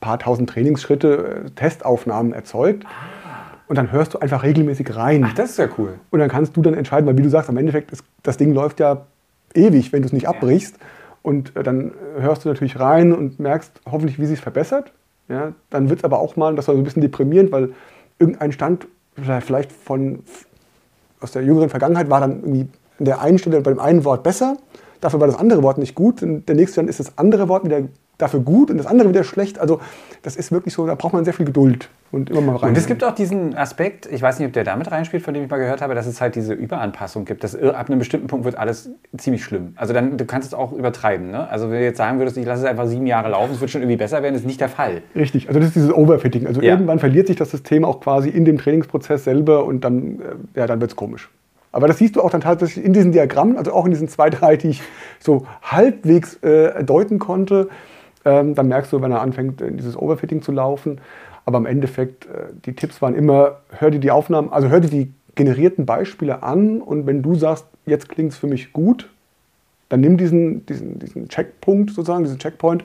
paar 0.00 0.18
tausend 0.18 0.48
Trainingsschritte 0.48 1.44
äh, 1.46 1.50
Testaufnahmen 1.50 2.32
erzeugt. 2.32 2.84
Ah. 2.86 3.58
Und 3.66 3.76
dann 3.76 3.90
hörst 3.90 4.14
du 4.14 4.18
einfach 4.18 4.42
regelmäßig 4.42 4.94
rein. 4.94 5.24
Ach, 5.26 5.34
das 5.34 5.50
ist 5.50 5.58
ja 5.58 5.68
cool. 5.78 5.94
Und 6.10 6.20
dann 6.20 6.28
kannst 6.28 6.56
du 6.56 6.62
dann 6.62 6.74
entscheiden, 6.74 7.06
weil 7.06 7.18
wie 7.18 7.22
du 7.22 7.30
sagst, 7.30 7.50
am 7.50 7.56
Endeffekt 7.56 7.90
ist 7.90 8.04
das 8.22 8.36
Ding 8.36 8.52
läuft 8.52 8.78
ja 8.80 9.06
ewig, 9.54 9.92
wenn 9.92 10.02
du 10.02 10.06
es 10.06 10.12
nicht 10.12 10.28
abbrichst. 10.28 10.76
Und 11.22 11.56
äh, 11.56 11.64
dann 11.64 11.92
hörst 12.18 12.44
du 12.44 12.48
natürlich 12.48 12.78
rein 12.78 13.12
und 13.12 13.40
merkst 13.40 13.80
hoffentlich, 13.90 14.20
wie 14.20 14.26
sich 14.26 14.40
verbessert. 14.40 14.92
Ja, 15.28 15.52
dann 15.70 15.88
wird 15.88 16.00
es 16.00 16.04
aber 16.04 16.20
auch 16.20 16.36
mal, 16.36 16.54
das 16.54 16.68
war 16.68 16.74
so 16.74 16.80
ein 16.80 16.84
bisschen 16.84 17.02
deprimierend, 17.02 17.50
weil 17.50 17.72
irgendein 18.18 18.52
Stand 18.52 18.86
vielleicht 19.16 19.72
von 19.72 20.20
aus 21.20 21.32
der 21.32 21.42
jüngeren 21.42 21.70
Vergangenheit 21.70 22.10
war 22.10 22.20
dann 22.20 22.40
irgendwie 22.40 22.68
an 22.98 23.04
der 23.04 23.20
einen 23.20 23.38
Stelle 23.38 23.60
bei 23.60 23.70
dem 23.70 23.80
einen 23.80 24.04
Wort 24.04 24.22
besser, 24.22 24.56
dafür 25.02 25.20
war 25.20 25.26
das 25.26 25.36
andere 25.36 25.62
Wort 25.62 25.76
nicht 25.76 25.94
gut. 25.94 26.22
Und 26.22 26.48
der 26.48 26.56
nächste 26.56 26.80
dann 26.80 26.88
ist 26.88 27.00
das 27.00 27.18
andere 27.18 27.48
Wort 27.50 27.64
wieder 27.64 27.82
dafür 28.18 28.40
gut 28.40 28.70
und 28.70 28.78
das 28.78 28.86
andere 28.86 29.08
wieder 29.08 29.24
schlecht. 29.24 29.58
Also 29.58 29.80
das 30.22 30.36
ist 30.36 30.52
wirklich 30.52 30.72
so, 30.72 30.86
da 30.86 30.94
braucht 30.94 31.12
man 31.12 31.24
sehr 31.24 31.34
viel 31.34 31.44
Geduld 31.44 31.90
und 32.12 32.30
immer 32.30 32.40
mal 32.40 32.56
rein. 32.56 32.70
Und 32.70 32.78
es 32.78 32.86
gibt 32.86 33.02
auch 33.02 33.14
diesen 33.14 33.56
Aspekt, 33.56 34.06
ich 34.06 34.22
weiß 34.22 34.38
nicht, 34.38 34.46
ob 34.46 34.52
der 34.52 34.62
damit 34.62 34.92
reinspielt, 34.92 35.24
von 35.24 35.34
dem 35.34 35.42
ich 35.42 35.50
mal 35.50 35.58
gehört 35.58 35.82
habe, 35.82 35.94
dass 35.94 36.06
es 36.06 36.20
halt 36.20 36.36
diese 36.36 36.54
Überanpassung 36.54 37.24
gibt. 37.24 37.42
Dass 37.42 37.56
ab 37.56 37.88
einem 37.88 37.98
bestimmten 37.98 38.28
Punkt 38.28 38.44
wird 38.44 38.56
alles 38.56 38.90
ziemlich 39.16 39.42
schlimm. 39.42 39.72
Also 39.74 39.92
dann, 39.92 40.16
du 40.16 40.24
kannst 40.24 40.48
es 40.48 40.54
auch 40.54 40.72
übertreiben. 40.72 41.32
Ne? 41.32 41.48
Also 41.48 41.70
wenn 41.70 41.78
du 41.78 41.84
jetzt 41.84 41.98
sagen 41.98 42.18
würdest, 42.18 42.36
ich 42.36 42.46
lasse 42.46 42.62
es 42.62 42.68
einfach 42.68 42.86
sieben 42.86 43.06
Jahre 43.06 43.30
laufen, 43.30 43.52
es 43.54 43.60
wird 43.60 43.70
schon 43.70 43.82
irgendwie 43.82 43.96
besser 43.96 44.22
werden, 44.22 44.36
ist 44.36 44.46
nicht 44.46 44.60
der 44.60 44.68
Fall. 44.68 45.02
Richtig, 45.16 45.48
also 45.48 45.58
das 45.58 45.68
ist 45.68 45.76
dieses 45.76 45.92
Overfitting. 45.92 46.46
Also 46.46 46.62
ja. 46.62 46.72
irgendwann 46.72 47.00
verliert 47.00 47.26
sich 47.26 47.36
das 47.36 47.50
System 47.50 47.84
auch 47.84 48.00
quasi 48.00 48.28
in 48.28 48.44
dem 48.44 48.58
Trainingsprozess 48.58 49.24
selber 49.24 49.64
und 49.64 49.82
dann, 49.82 50.20
äh, 50.20 50.60
ja, 50.60 50.66
dann 50.66 50.80
wird 50.80 50.92
es 50.92 50.96
komisch. 50.96 51.28
Aber 51.72 51.88
das 51.88 51.98
siehst 51.98 52.16
du 52.16 52.22
auch 52.22 52.30
dann 52.30 52.42
tatsächlich 52.42 52.84
in 52.84 52.92
diesen 52.92 53.12
Diagrammen, 53.12 53.56
also 53.56 53.72
auch 53.72 53.86
in 53.86 53.90
diesen 53.90 54.08
zwei, 54.08 54.30
drei, 54.30 54.56
die 54.56 54.70
ich 54.70 54.82
so 55.18 55.46
halbwegs 55.62 56.36
äh, 56.42 56.84
deuten 56.84 57.18
konnte. 57.18 57.68
Ähm, 58.24 58.54
dann 58.54 58.68
merkst 58.68 58.92
du, 58.92 59.02
wenn 59.02 59.10
er 59.10 59.20
anfängt, 59.20 59.60
in 59.60 59.76
dieses 59.76 59.96
Overfitting 59.96 60.42
zu 60.42 60.52
laufen. 60.52 61.00
Aber 61.44 61.58
im 61.58 61.66
Endeffekt, 61.66 62.26
äh, 62.26 62.52
die 62.64 62.74
Tipps 62.74 63.02
waren 63.02 63.14
immer, 63.14 63.60
hör 63.70 63.90
dir 63.90 63.98
die 63.98 64.10
Aufnahmen, 64.10 64.52
also 64.52 64.68
hör 64.68 64.80
dir 64.80 64.90
die 64.90 65.12
generierten 65.34 65.86
Beispiele 65.86 66.42
an 66.42 66.82
und 66.82 67.06
wenn 67.06 67.22
du 67.22 67.34
sagst, 67.34 67.66
jetzt 67.86 68.08
klingt 68.08 68.32
es 68.32 68.38
für 68.38 68.46
mich 68.46 68.72
gut, 68.72 69.08
dann 69.88 70.00
nimm 70.00 70.16
diesen, 70.16 70.64
diesen, 70.66 70.98
diesen 70.98 71.28
Checkpunkt 71.28 71.90
sozusagen, 71.90 72.24
diesen 72.24 72.38
Checkpoint 72.38 72.84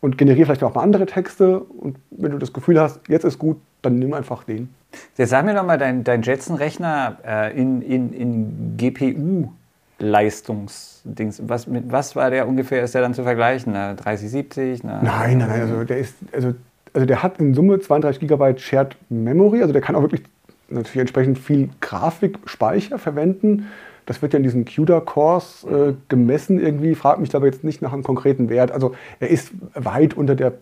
und 0.00 0.18
generiere 0.18 0.46
vielleicht 0.46 0.62
auch 0.62 0.74
mal 0.74 0.82
andere 0.82 1.06
Texte. 1.06 1.60
Und 1.60 1.96
wenn 2.10 2.32
du 2.32 2.38
das 2.38 2.52
Gefühl 2.52 2.80
hast, 2.80 3.00
jetzt 3.08 3.24
ist 3.24 3.38
gut, 3.38 3.56
dann 3.82 3.98
nimm 3.98 4.14
einfach 4.14 4.44
den. 4.44 4.68
Jetzt 5.16 5.30
sag 5.30 5.44
mir 5.44 5.54
doch 5.54 5.64
mal, 5.64 5.78
dein, 5.78 6.02
dein 6.04 6.22
Jetson-Rechner 6.22 7.16
äh, 7.26 7.58
in, 7.58 7.82
in, 7.82 8.12
in 8.12 8.76
GPU-Leistungsdings, 8.76 11.42
was, 11.46 11.66
mit 11.66 11.90
was 11.90 12.14
war 12.16 12.30
der 12.30 12.46
ungefähr, 12.48 12.82
ist 12.82 12.94
der 12.94 13.02
dann 13.02 13.14
zu 13.14 13.22
vergleichen? 13.22 13.74
Eine 13.74 13.94
3070? 13.96 14.84
Eine, 14.84 15.00
nein, 15.02 15.38
nein, 15.38 15.48
nein, 15.48 15.62
also 15.62 15.84
der 15.84 15.98
ist, 15.98 16.14
also, 16.32 16.54
also 16.92 17.06
der 17.06 17.22
hat 17.22 17.38
in 17.38 17.54
Summe 17.54 17.80
32 17.80 18.28
GB 18.28 18.58
Shared 18.58 18.96
Memory, 19.08 19.62
also 19.62 19.72
der 19.72 19.80
kann 19.82 19.96
auch 19.96 20.02
wirklich 20.02 20.22
natürlich 20.68 21.00
entsprechend 21.00 21.38
viel 21.38 21.70
Grafikspeicher 21.80 22.98
verwenden. 22.98 23.68
Das 24.06 24.22
wird 24.22 24.32
ja 24.32 24.36
in 24.36 24.44
diesen 24.44 24.64
CUDA-Cores 24.64 25.64
äh, 25.64 25.94
gemessen 26.08 26.60
irgendwie, 26.60 26.94
fragt 26.94 27.20
mich 27.20 27.34
aber 27.34 27.46
jetzt 27.46 27.64
nicht 27.64 27.82
nach 27.82 27.92
einem 27.92 28.04
konkreten 28.04 28.48
Wert. 28.48 28.70
Also 28.70 28.94
er 29.18 29.30
ist 29.30 29.50
weit 29.74 30.14
unter 30.14 30.36
der 30.36 30.52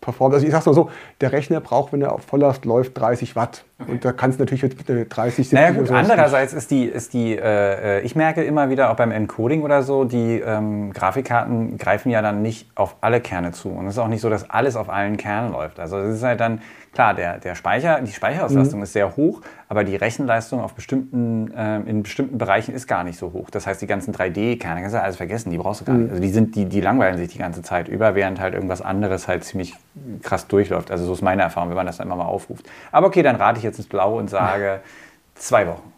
Performance. 0.00 0.36
Also 0.36 0.46
ich 0.46 0.52
sag's 0.52 0.66
mal 0.66 0.74
so, 0.74 0.90
der 1.20 1.32
Rechner 1.32 1.60
braucht, 1.60 1.92
wenn 1.92 2.02
er 2.02 2.12
auf 2.12 2.22
Volllast 2.22 2.64
läuft, 2.64 2.96
30 2.98 3.34
Watt. 3.34 3.64
Okay. 3.80 3.92
Und 3.92 4.04
da 4.04 4.12
kannst 4.12 4.38
du 4.38 4.44
natürlich 4.44 4.62
mit 4.62 4.88
30, 4.88 5.34
70 5.48 5.52
Naja 5.52 5.70
gut, 5.70 5.90
andererseits 5.90 6.52
ist 6.52 6.70
die, 6.70 6.84
ist 6.84 7.14
die 7.14 7.36
äh, 7.36 7.98
äh, 7.98 8.00
ich 8.02 8.14
merke 8.16 8.42
immer 8.44 8.70
wieder 8.70 8.90
auch 8.90 8.96
beim 8.96 9.10
Encoding 9.10 9.62
oder 9.62 9.82
so, 9.82 10.04
die 10.04 10.40
ähm, 10.40 10.92
Grafikkarten 10.92 11.78
greifen 11.78 12.10
ja 12.10 12.22
dann 12.22 12.42
nicht 12.42 12.68
auf 12.74 12.96
alle 13.00 13.20
Kerne 13.20 13.52
zu. 13.52 13.70
Und 13.70 13.86
es 13.86 13.94
ist 13.94 13.98
auch 13.98 14.08
nicht 14.08 14.20
so, 14.20 14.30
dass 14.30 14.48
alles 14.48 14.76
auf 14.76 14.88
allen 14.88 15.16
Kernen 15.16 15.52
läuft. 15.52 15.80
Also 15.80 15.98
es 15.98 16.16
ist 16.16 16.22
halt 16.22 16.40
dann, 16.40 16.60
klar, 16.92 17.14
der, 17.14 17.38
der 17.38 17.54
Speicher, 17.54 18.00
die 18.00 18.12
Speicherauslastung 18.12 18.80
mhm. 18.80 18.84
ist 18.84 18.92
sehr 18.92 19.16
hoch, 19.16 19.40
aber 19.68 19.84
die 19.84 19.96
Rechenleistung 19.96 20.60
auf 20.60 20.74
bestimmten, 20.74 21.52
äh, 21.52 21.80
in 21.80 22.02
bestimmten 22.02 22.38
Bereichen 22.38 22.74
ist 22.74 22.86
gar 22.86 23.04
nicht 23.04 23.18
so 23.18 23.32
hoch. 23.32 23.50
Das 23.50 23.66
heißt, 23.66 23.80
die 23.80 23.86
ganzen 23.86 24.14
3D-Kerne 24.14 24.80
kannst 24.80 24.94
du 24.94 25.02
alles 25.02 25.16
vergessen, 25.16 25.50
die 25.50 25.58
brauchst 25.58 25.82
du 25.82 25.84
gar 25.84 25.94
mhm. 25.94 26.02
nicht. 26.02 26.10
Also 26.10 26.22
die, 26.22 26.30
sind, 26.30 26.54
die, 26.56 26.64
die 26.66 26.80
langweilen 26.80 27.16
sich 27.18 27.28
die 27.28 27.38
ganze 27.38 27.62
Zeit 27.62 27.88
über, 27.88 28.14
während 28.14 28.40
halt 28.40 28.54
irgendwas 28.54 28.82
anderes 28.82 29.28
halt 29.28 29.44
ziemlich 29.44 29.74
krass 30.22 30.46
durchläuft. 30.46 30.90
Also 30.90 31.04
so 31.04 31.12
ist 31.12 31.22
meine 31.22 31.42
Erfahrung, 31.42 31.70
wenn 31.70 31.76
man 31.76 31.86
das 31.86 31.98
dann 31.98 32.06
immer 32.06 32.16
mal 32.16 32.26
aufruft. 32.26 32.66
Aber 32.92 33.06
okay, 33.06 33.22
dann 33.22 33.36
rate 33.36 33.58
ich 33.58 33.64
jetzt 33.64 33.78
ins 33.78 33.88
Blaue 33.88 34.18
und 34.18 34.28
sage 34.30 34.80
zwei 35.34 35.66
Wochen. 35.66 35.92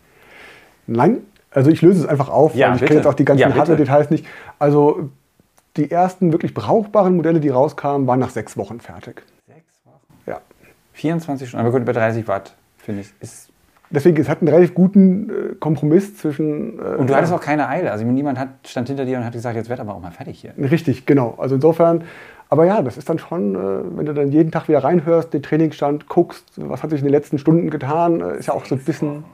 Nein, 0.87 1.19
also 1.53 1.71
ich 1.71 1.83
löse 1.83 2.01
es 2.01 2.07
einfach 2.07 2.29
auf, 2.29 2.55
ja, 2.55 2.69
weil 2.69 2.77
ich 2.77 2.83
kenne 2.83 2.97
jetzt 2.97 3.07
auch 3.07 3.15
die 3.15 3.25
ganzen 3.25 3.43
ja, 3.43 3.55
Hardware-Details 3.55 4.11
nicht. 4.11 4.27
Also 4.59 5.11
die 5.77 5.91
ersten 5.91 6.33
wirklich 6.33 6.55
brauchbaren 6.55 7.17
Modelle, 7.17 7.41
die 7.41 7.49
rauskamen, 7.49 8.07
waren 8.07 8.21
nach 8.21 8.31
sechs 8.31 8.57
Wochen 8.57 8.81
fertig. 8.81 9.23
Sechs 11.03 11.23
Wochen? 11.25 11.39
Ja. 11.39 11.41
24 11.43 11.49
Stunden, 11.49 11.67
aber 11.67 11.79
gut, 11.79 11.87
bei 11.87 11.93
30 11.93 12.29
Watt, 12.29 12.55
finde 12.79 13.03
ich, 13.03 13.13
ist 13.21 13.51
deswegen, 13.91 14.21
es 14.21 14.29
hat 14.29 14.41
einen 14.41 14.49
relativ 14.49 14.75
guten 14.75 15.29
äh, 15.29 15.55
Kompromiss 15.57 16.17
zwischen. 16.17 16.79
Äh, 16.79 16.97
und 16.97 17.11
du 17.11 17.15
hattest 17.15 17.33
auch 17.33 17.41
keine 17.41 17.69
Eile. 17.69 17.93
Also 17.93 18.05
niemand 18.05 18.39
hat, 18.39 18.49
stand 18.65 18.89
hinter 18.89 19.05
dir 19.05 19.19
und 19.19 19.25
hat 19.25 19.33
gesagt, 19.33 19.57
jetzt 19.57 19.69
werd 19.69 19.81
aber 19.81 19.95
auch 19.95 20.01
mal 20.01 20.13
fertig 20.13 20.41
hier. 20.41 20.55
Richtig, 20.59 21.07
genau. 21.07 21.35
Also 21.39 21.57
insofern, 21.57 22.05
aber 22.49 22.65
ja, 22.65 22.83
das 22.83 22.97
ist 22.97 23.09
dann 23.09 23.19
schon, 23.19 23.55
äh, 23.55 23.97
wenn 23.97 24.07
du 24.07 24.15
dann 24.15 24.31
jeden 24.31 24.51
Tag 24.51 24.69
wieder 24.69 24.83
reinhörst, 24.83 25.33
den 25.33 25.43
Trainingsstand 25.43 26.09
guckst, 26.09 26.45
was 26.57 26.83
hat 26.83 26.91
sich 26.91 27.01
in 27.01 27.07
den 27.07 27.13
letzten 27.13 27.39
Stunden 27.39 27.71
getan, 27.71 28.21
äh, 28.21 28.39
ist 28.39 28.47
ja 28.47 28.55
auch 28.55 28.65
so 28.65 28.75
ein 28.75 28.81
bisschen. 28.81 29.25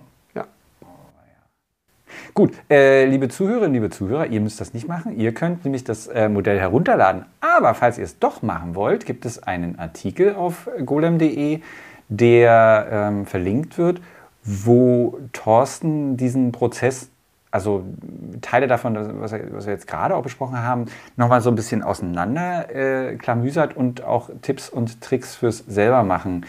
Gut, 2.37 2.53
äh, 2.69 3.07
liebe 3.07 3.31
Zuhörerinnen, 3.31 3.73
liebe 3.73 3.89
Zuhörer, 3.89 4.27
ihr 4.27 4.43
müsst 4.43 4.61
das 4.61 4.75
nicht 4.75 4.87
machen. 4.87 5.19
Ihr 5.19 5.33
könnt 5.33 5.65
nämlich 5.65 5.85
das 5.85 6.07
äh, 6.07 6.29
Modell 6.29 6.61
herunterladen. 6.61 7.25
Aber 7.41 7.73
falls 7.73 7.97
ihr 7.97 8.05
es 8.05 8.19
doch 8.19 8.43
machen 8.43 8.75
wollt, 8.75 9.07
gibt 9.07 9.25
es 9.25 9.43
einen 9.43 9.79
Artikel 9.79 10.35
auf 10.35 10.69
golem.de, 10.85 11.63
der 12.11 12.89
ähm, 12.91 13.25
verlinkt 13.25 13.79
wird, 13.79 14.03
wo 14.45 15.19
Thorsten 15.33 16.19
diesen 16.19 16.53
Prozess 16.53 17.09
also 17.51 17.85
Teile 18.43 18.67
davon, 18.67 18.99
was, 19.19 19.33
wir 19.33 19.73
jetzt 19.73 19.87
gerade 19.87 20.15
auch 20.15 20.23
besprochen 20.23 20.59
haben, 20.59 20.85
nochmal 21.17 21.41
so 21.41 21.49
ein 21.49 21.55
bisschen 21.57 21.83
auseinander 21.83 22.67
äh, 22.69 23.17
und 23.77 24.05
auch 24.05 24.29
Tipps 24.43 24.69
und 24.69 25.01
Tricks 25.01 25.37
fürs 25.37 25.65
selbermachen 25.67 26.45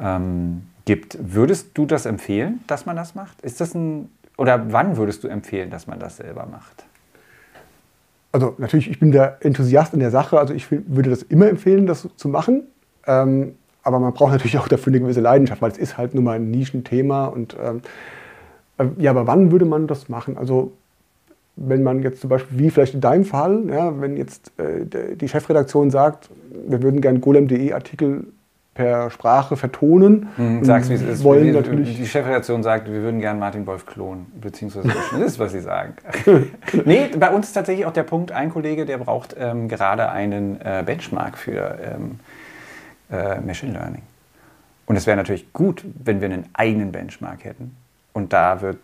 ähm, 0.00 0.62
gibt. 0.84 1.16
Würdest 1.20 1.78
du 1.78 1.86
das 1.86 2.06
empfehlen, 2.06 2.64
dass 2.66 2.86
man 2.86 2.96
das 2.96 3.14
macht? 3.14 3.40
Ist 3.42 3.60
das 3.60 3.72
ein 3.76 4.08
oder 4.36 4.72
wann 4.72 4.96
würdest 4.96 5.24
du 5.24 5.28
empfehlen, 5.28 5.70
dass 5.70 5.86
man 5.86 5.98
das 5.98 6.16
selber 6.16 6.46
macht? 6.46 6.84
Also 8.32 8.54
natürlich, 8.58 8.90
ich 8.90 8.98
bin 8.98 9.12
der 9.12 9.38
Enthusiast 9.40 9.92
in 9.92 10.00
der 10.00 10.10
Sache, 10.10 10.38
also 10.38 10.54
ich 10.54 10.70
würde 10.70 11.10
das 11.10 11.22
immer 11.22 11.48
empfehlen, 11.48 11.86
das 11.86 12.08
zu 12.16 12.28
machen. 12.28 12.62
Ähm, 13.06 13.54
aber 13.82 13.98
man 13.98 14.14
braucht 14.14 14.32
natürlich 14.32 14.58
auch 14.58 14.68
dafür 14.68 14.92
eine 14.92 15.00
gewisse 15.00 15.20
Leidenschaft, 15.20 15.60
weil 15.60 15.72
es 15.72 15.78
ist 15.78 15.98
halt 15.98 16.14
nun 16.14 16.24
mal 16.24 16.36
ein 16.36 16.50
Nischenthema 16.50 17.26
und 17.26 17.56
ähm, 17.62 17.82
äh, 18.78 18.86
ja, 18.98 19.10
aber 19.10 19.26
wann 19.26 19.50
würde 19.50 19.64
man 19.64 19.86
das 19.86 20.08
machen? 20.08 20.38
Also 20.38 20.72
wenn 21.56 21.82
man 21.82 22.02
jetzt 22.02 22.20
zum 22.20 22.30
Beispiel, 22.30 22.58
wie 22.58 22.70
vielleicht 22.70 22.94
in 22.94 23.00
deinem 23.00 23.24
Fall, 23.24 23.64
ja, 23.68 24.00
wenn 24.00 24.16
jetzt 24.16 24.52
äh, 24.58 25.14
die 25.16 25.28
Chefredaktion 25.28 25.90
sagt, 25.90 26.30
wir 26.66 26.82
würden 26.82 27.00
gerne 27.00 27.18
golem.de 27.18 27.72
Artikel 27.72 28.26
per 28.74 29.10
Sprache 29.10 29.56
vertonen. 29.56 30.28
Mhm, 30.36 30.64
sag's, 30.64 30.88
wie 30.88 30.94
es 30.94 31.02
ist. 31.02 31.24
Wollen 31.24 31.44
die, 31.44 31.52
natürlich 31.52 31.96
die 31.96 32.06
Chefredaktion 32.06 32.62
sagt, 32.62 32.90
wir 32.90 33.02
würden 33.02 33.20
gerne 33.20 33.38
Martin 33.38 33.66
Wolf 33.66 33.84
klonen, 33.84 34.26
beziehungsweise 34.40 34.88
das 34.88 35.20
ist, 35.20 35.38
was 35.38 35.52
sie 35.52 35.60
sagen. 35.60 35.94
nee, 36.84 37.08
bei 37.18 37.30
uns 37.30 37.48
ist 37.48 37.52
tatsächlich 37.52 37.84
auch 37.84 37.92
der 37.92 38.04
Punkt, 38.04 38.32
ein 38.32 38.50
Kollege, 38.50 38.86
der 38.86 38.98
braucht 38.98 39.36
ähm, 39.38 39.68
gerade 39.68 40.10
einen 40.10 40.60
äh, 40.60 40.82
Benchmark 40.86 41.36
für 41.36 41.78
ähm, 41.82 42.20
äh, 43.10 43.40
Machine 43.40 43.72
Learning. 43.72 44.02
Und 44.86 44.96
es 44.96 45.06
wäre 45.06 45.16
natürlich 45.16 45.52
gut, 45.52 45.84
wenn 46.02 46.20
wir 46.20 46.30
einen 46.30 46.48
eigenen 46.54 46.92
Benchmark 46.92 47.44
hätten. 47.44 47.76
Und 48.14 48.32
da 48.32 48.62
wird, 48.62 48.78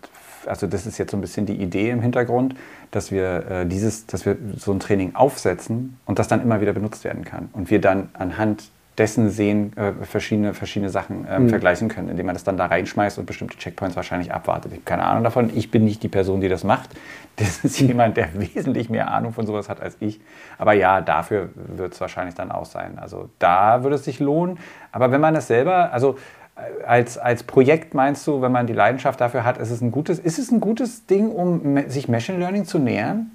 also 0.46 0.66
das 0.66 0.86
ist 0.86 0.98
jetzt 0.98 1.10
so 1.10 1.16
ein 1.16 1.20
bisschen 1.20 1.46
die 1.46 1.56
Idee 1.56 1.90
im 1.90 2.00
Hintergrund, 2.02 2.54
dass 2.90 3.10
wir 3.10 3.50
äh, 3.50 3.66
dieses, 3.66 4.06
dass 4.06 4.26
wir 4.26 4.36
so 4.56 4.72
ein 4.72 4.80
Training 4.80 5.14
aufsetzen 5.14 5.98
und 6.06 6.18
das 6.18 6.28
dann 6.28 6.42
immer 6.42 6.60
wieder 6.60 6.72
benutzt 6.72 7.04
werden 7.04 7.24
kann. 7.24 7.48
Und 7.52 7.70
wir 7.70 7.80
dann 7.80 8.10
anhand 8.12 8.70
dessen 8.98 9.30
sehen, 9.30 9.76
äh, 9.76 9.92
verschiedene, 10.04 10.54
verschiedene 10.54 10.90
Sachen 10.90 11.26
ähm, 11.30 11.44
mhm. 11.44 11.48
vergleichen 11.48 11.88
können, 11.88 12.08
indem 12.08 12.26
man 12.26 12.34
das 12.34 12.44
dann 12.44 12.56
da 12.56 12.66
reinschmeißt 12.66 13.18
und 13.18 13.26
bestimmte 13.26 13.56
Checkpoints 13.56 13.96
wahrscheinlich 13.96 14.32
abwartet. 14.32 14.72
Ich 14.72 14.78
habe 14.78 14.84
keine 14.84 15.04
Ahnung 15.04 15.24
davon. 15.24 15.50
Ich 15.54 15.70
bin 15.70 15.84
nicht 15.84 16.02
die 16.02 16.08
Person, 16.08 16.40
die 16.40 16.48
das 16.48 16.64
macht. 16.64 16.90
Das 17.38 17.64
ist 17.64 17.78
jemand, 17.78 18.16
der 18.16 18.30
wesentlich 18.34 18.90
mehr 18.90 19.12
Ahnung 19.12 19.32
von 19.32 19.46
sowas 19.46 19.68
hat 19.68 19.80
als 19.80 19.96
ich. 20.00 20.20
Aber 20.58 20.72
ja, 20.72 21.00
dafür 21.00 21.50
wird 21.54 21.94
es 21.94 22.00
wahrscheinlich 22.00 22.34
dann 22.34 22.50
auch 22.50 22.64
sein. 22.64 22.98
Also 22.98 23.28
da 23.38 23.84
würde 23.84 23.94
es 23.94 24.04
sich 24.04 24.18
lohnen. 24.18 24.58
Aber 24.90 25.12
wenn 25.12 25.20
man 25.20 25.36
es 25.36 25.46
selber, 25.46 25.92
also 25.92 26.18
äh, 26.56 26.84
als, 26.84 27.16
als 27.16 27.44
Projekt 27.44 27.94
meinst 27.94 28.26
du, 28.26 28.42
wenn 28.42 28.50
man 28.50 28.66
die 28.66 28.72
Leidenschaft 28.72 29.20
dafür 29.20 29.44
hat, 29.44 29.58
ist 29.58 29.70
es 29.70 29.80
ein 29.80 29.92
gutes, 29.92 30.18
ist 30.18 30.40
es 30.40 30.50
ein 30.50 30.58
gutes 30.58 31.06
Ding, 31.06 31.30
um 31.30 31.88
sich 31.88 32.08
Machine 32.08 32.38
Learning 32.38 32.64
zu 32.64 32.80
nähern? 32.80 33.30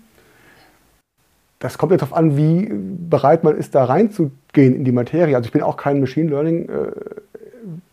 Das 1.63 1.77
kommt 1.77 1.93
jetzt 1.93 2.01
darauf 2.01 2.17
an, 2.17 2.35
wie 2.35 2.69
bereit 2.69 3.45
man 3.45 3.55
ist, 3.55 3.73
da 3.73 3.85
reinzugehen 3.85 4.75
in 4.75 4.83
die 4.83 4.91
Materie. 4.91 5.33
Also 5.37 5.47
ich 5.47 5.53
bin 5.53 5.61
auch 5.61 5.77
kein 5.77 6.01
Machine 6.01 6.29
Learning 6.29 6.67
äh, 6.67 6.91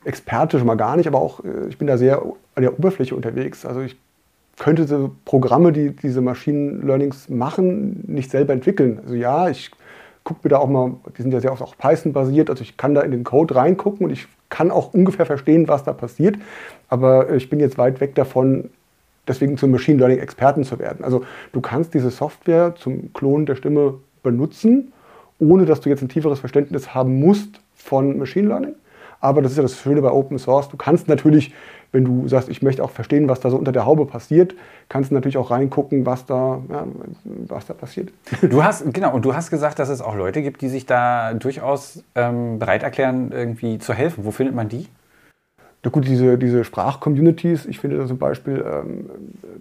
Experte, 0.05 0.59
schon 0.59 0.66
mal 0.66 0.75
gar 0.75 0.97
nicht, 0.97 1.07
aber 1.07 1.21
auch 1.23 1.45
äh, 1.45 1.68
ich 1.68 1.79
bin 1.79 1.87
da 1.87 1.97
sehr 1.97 2.21
an 2.57 2.62
der 2.62 2.77
Oberfläche 2.77 3.14
unterwegs. 3.14 3.64
Also 3.64 3.81
ich 3.83 3.97
könnte 4.59 4.89
so 4.89 5.14
Programme, 5.25 5.71
die 5.71 5.95
diese 5.95 6.21
Machine 6.21 6.81
Learnings 6.85 7.29
machen, 7.29 8.03
nicht 8.09 8.33
selber 8.33 8.55
entwickeln. 8.55 8.99
Also 9.05 9.14
ja, 9.14 9.49
ich 9.49 9.71
gucke 10.25 10.41
mir 10.43 10.51
da 10.51 10.59
auch 10.59 10.68
mal, 10.68 10.97
die 11.16 11.23
sind 11.23 11.31
ja 11.31 11.39
sehr 11.39 11.53
oft 11.53 11.62
auch 11.62 11.77
Python-basiert, 11.79 12.51
also 12.51 12.62
ich 12.62 12.77
kann 12.77 12.97
da 12.97 13.03
in 13.03 13.12
den 13.12 13.23
Code 13.23 13.55
reingucken 13.55 14.05
und 14.05 14.12
ich 14.12 14.27
kann 14.49 14.73
auch 14.73 14.93
ungefähr 14.93 15.27
verstehen, 15.27 15.68
was 15.68 15.85
da 15.85 15.93
passiert. 15.93 16.35
Aber 16.89 17.33
ich 17.33 17.49
bin 17.49 17.61
jetzt 17.61 17.79
weit 17.79 18.01
weg 18.01 18.16
davon, 18.16 18.71
deswegen 19.29 19.57
zum 19.57 19.71
Machine 19.71 19.99
Learning 19.99 20.18
Experten 20.18 20.64
zu 20.64 20.79
werden. 20.79 21.05
Also 21.05 21.25
du 21.53 21.61
kannst 21.61 21.95
diese 21.95 22.11
Software 22.11 22.75
zum 22.77 23.12
Klonen 23.12 23.47
der 23.47 23.55
Stimme 23.55 23.95
benutzen, 24.23 24.93
ohne 25.39 25.64
dass 25.64 25.81
du 25.81 25.89
jetzt 25.89 26.03
ein 26.03 26.09
tieferes 26.09 26.41
Verständnis 26.41 26.95
haben 26.95 27.18
musst 27.18 27.61
von 27.75 28.18
Machine 28.18 28.49
Learning. 28.49 28.75
Aber 29.21 29.43
das 29.43 29.53
ist 29.53 29.59
ja 29.59 29.62
das 29.62 29.79
Schöne 29.79 30.01
bei 30.01 30.11
Open 30.11 30.39
Source. 30.39 30.68
Du 30.71 30.79
kannst 30.79 31.09
natürlich, 31.09 31.53
wenn 31.93 32.05
du 32.05 32.27
sagst, 32.27 32.49
ich 32.49 32.62
möchte 32.62 32.83
auch 32.83 32.91
verstehen, 32.91 33.29
was 33.29 33.41
da 33.41 33.51
so 33.51 33.59
unter 33.59 33.73
der 33.73 33.85
Haube 33.85 34.07
passiert, 34.07 34.55
kannst 34.89 35.11
du 35.11 35.14
natürlich 35.14 35.37
auch 35.37 35.51
reingucken, 35.51 36.07
was 36.07 36.25
da, 36.25 36.62
ja, 36.71 36.87
was 37.25 37.66
da 37.66 37.75
passiert. 37.75 38.12
Du 38.41 38.64
hast, 38.64 38.83
genau, 38.95 39.14
und 39.14 39.25
du 39.25 39.35
hast 39.35 39.51
gesagt, 39.51 39.79
dass 39.79 39.91
es 39.91 40.01
auch 40.01 40.16
Leute 40.16 40.41
gibt, 40.41 40.62
die 40.62 40.71
sich 40.71 40.87
da 40.87 41.35
durchaus 41.35 42.03
ähm, 42.14 42.59
bereit 42.59 42.83
erklären, 42.83 43.31
irgendwie 43.31 43.79
zu 43.79 43.93
helfen. 43.93 44.25
Wo 44.25 44.31
findet 44.31 44.55
man 44.55 44.68
die? 44.68 44.87
Na 45.83 45.91
gut, 45.91 46.07
diese, 46.07 46.37
diese 46.37 46.62
Sprachcommunities, 46.64 47.64
ich 47.64 47.78
finde 47.78 47.97
da 47.97 48.07
zum 48.07 48.18
Beispiel 48.18 48.62
ähm, 48.66 49.11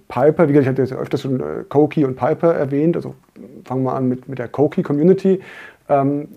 Piper, 0.10 0.50
wie 0.50 0.54
gesagt, 0.54 0.64
ich 0.64 0.68
hatte 0.68 0.96
ja 0.96 1.02
öfters 1.02 1.22
schon 1.22 1.40
äh, 1.40 1.64
Koki 1.68 2.04
und 2.04 2.18
Piper 2.18 2.54
erwähnt, 2.54 2.98
also 2.98 3.16
fangen 3.64 3.84
wir 3.84 3.94
an 3.94 4.10
mit, 4.10 4.28
mit 4.28 4.38
der 4.38 4.50
Koki 4.50 4.84
Community. 4.84 5.40
Ähm, 5.88 6.28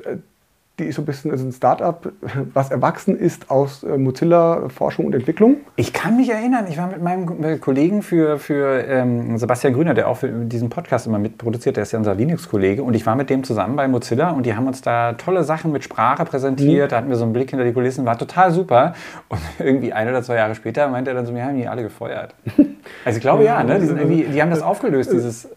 die 0.78 0.84
ist 0.84 0.96
so 0.96 1.02
ein 1.02 1.04
bisschen 1.04 1.30
also 1.30 1.44
ein 1.44 1.52
Startup, 1.52 2.10
was 2.54 2.70
erwachsen 2.70 3.18
ist 3.18 3.50
aus 3.50 3.82
äh, 3.82 3.98
Mozilla 3.98 4.70
Forschung 4.70 5.04
und 5.04 5.14
Entwicklung. 5.14 5.56
Ich 5.76 5.92
kann 5.92 6.16
mich 6.16 6.30
erinnern, 6.30 6.66
ich 6.68 6.78
war 6.78 6.86
mit 6.86 7.02
meinem 7.02 7.60
Kollegen 7.60 8.02
für, 8.02 8.38
für 8.38 8.82
ähm, 8.88 9.36
Sebastian 9.36 9.74
Grüner, 9.74 9.92
der 9.92 10.08
auch 10.08 10.16
für 10.16 10.28
diesen 10.28 10.70
Podcast 10.70 11.06
immer 11.06 11.18
mitproduziert, 11.18 11.76
der 11.76 11.82
ist 11.82 11.92
ja 11.92 11.98
unser 11.98 12.14
Linux-Kollege 12.14 12.82
und 12.82 12.94
ich 12.94 13.04
war 13.04 13.16
mit 13.16 13.28
dem 13.28 13.44
zusammen 13.44 13.76
bei 13.76 13.86
Mozilla 13.86 14.30
und 14.30 14.46
die 14.46 14.56
haben 14.56 14.66
uns 14.66 14.80
da 14.80 15.12
tolle 15.12 15.44
Sachen 15.44 15.72
mit 15.72 15.84
Sprache 15.84 16.24
präsentiert, 16.24 16.86
mhm. 16.86 16.90
da 16.90 16.96
hatten 16.96 17.08
wir 17.10 17.16
so 17.16 17.24
einen 17.24 17.34
Blick 17.34 17.50
hinter 17.50 17.66
die 17.66 17.72
Kulissen, 17.72 18.06
war 18.06 18.16
total 18.16 18.50
super 18.50 18.94
und 19.28 19.40
irgendwie 19.58 19.92
ein 19.92 20.08
oder 20.08 20.22
zwei 20.22 20.36
Jahre 20.36 20.54
später 20.54 20.88
meinte 20.88 21.10
er 21.10 21.14
dann 21.14 21.26
so, 21.26 21.34
wir 21.34 21.44
haben 21.44 21.56
die 21.56 21.68
alle 21.68 21.82
gefeuert. 21.82 22.34
Also 23.04 23.18
ich 23.18 23.22
glaube 23.22 23.44
ja, 23.44 23.62
ne? 23.62 23.78
die, 23.78 23.86
sind 23.86 24.08
die 24.08 24.42
haben 24.42 24.50
das 24.50 24.62
aufgelöst, 24.62 25.12
dieses... 25.12 25.48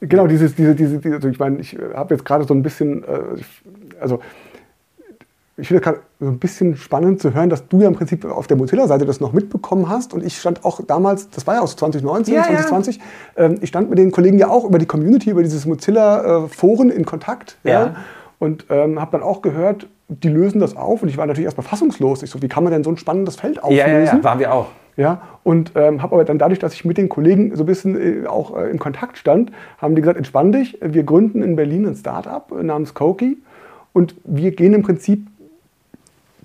Genau, 0.00 0.26
dieses, 0.26 0.54
diese, 0.54 0.74
diese, 0.74 1.00
also 1.14 1.28
ich 1.28 1.38
meine, 1.38 1.58
ich 1.58 1.76
habe 1.94 2.14
jetzt 2.14 2.24
gerade 2.24 2.44
so 2.44 2.52
ein 2.52 2.62
bisschen, 2.62 3.02
äh, 3.02 3.06
also 3.98 4.20
ich 5.58 5.68
finde 5.68 5.80
es 5.80 5.84
gerade 5.84 6.00
so 6.20 6.26
ein 6.26 6.38
bisschen 6.38 6.76
spannend 6.76 7.20
zu 7.20 7.32
hören, 7.32 7.48
dass 7.48 7.66
du 7.66 7.80
ja 7.80 7.88
im 7.88 7.94
Prinzip 7.94 8.24
auf 8.26 8.46
der 8.46 8.58
Mozilla-Seite 8.58 9.06
das 9.06 9.20
noch 9.20 9.32
mitbekommen 9.32 9.88
hast. 9.88 10.12
Und 10.12 10.22
ich 10.22 10.38
stand 10.38 10.64
auch 10.64 10.80
damals, 10.86 11.30
das 11.30 11.46
war 11.46 11.54
ja 11.54 11.60
aus 11.62 11.76
2019, 11.76 12.34
ja, 12.34 12.42
2020, 12.42 12.96
ja. 12.96 13.02
Ähm, 13.44 13.58
ich 13.62 13.70
stand 13.70 13.88
mit 13.88 13.98
den 13.98 14.10
Kollegen 14.12 14.38
ja 14.38 14.48
auch 14.48 14.64
über 14.64 14.78
die 14.78 14.86
Community, 14.86 15.30
über 15.30 15.42
dieses 15.42 15.64
Mozilla-Foren 15.64 16.90
in 16.90 17.06
Kontakt. 17.06 17.56
Ja. 17.64 17.72
ja 17.72 17.96
und 18.38 18.66
ähm, 18.68 19.00
habe 19.00 19.12
dann 19.12 19.22
auch 19.22 19.40
gehört, 19.40 19.88
die 20.08 20.28
lösen 20.28 20.60
das 20.60 20.76
auf. 20.76 21.02
Und 21.02 21.08
ich 21.08 21.16
war 21.16 21.26
natürlich 21.26 21.46
erstmal 21.46 21.66
fassungslos. 21.66 22.22
Ich 22.22 22.30
so, 22.30 22.42
wie 22.42 22.48
kann 22.48 22.62
man 22.62 22.72
denn 22.72 22.84
so 22.84 22.90
ein 22.90 22.98
spannendes 22.98 23.36
Feld 23.36 23.62
auflösen? 23.62 23.86
Ja, 23.86 23.98
ja, 23.98 24.04
ja. 24.04 24.24
waren 24.24 24.38
wir 24.38 24.52
auch. 24.52 24.66
Ja, 24.98 25.22
und 25.42 25.72
ähm, 25.74 26.02
habe 26.02 26.14
aber 26.14 26.24
dann 26.24 26.38
dadurch, 26.38 26.58
dass 26.58 26.72
ich 26.72 26.86
mit 26.86 26.96
den 26.96 27.10
Kollegen 27.10 27.54
so 27.54 27.64
ein 27.64 27.66
bisschen 27.66 28.24
äh, 28.24 28.26
auch 28.26 28.56
äh, 28.56 28.70
in 28.70 28.78
Kontakt 28.78 29.18
stand, 29.18 29.52
haben 29.76 29.94
die 29.94 30.00
gesagt, 30.00 30.16
entspann 30.16 30.52
dich, 30.52 30.78
wir 30.80 31.02
gründen 31.02 31.42
in 31.42 31.54
Berlin 31.54 31.86
ein 31.86 31.94
Startup 31.94 32.50
namens 32.62 32.94
Koki 32.94 33.36
und 33.92 34.14
wir 34.24 34.52
gehen 34.52 34.72
im 34.72 34.82
Prinzip 34.82 35.26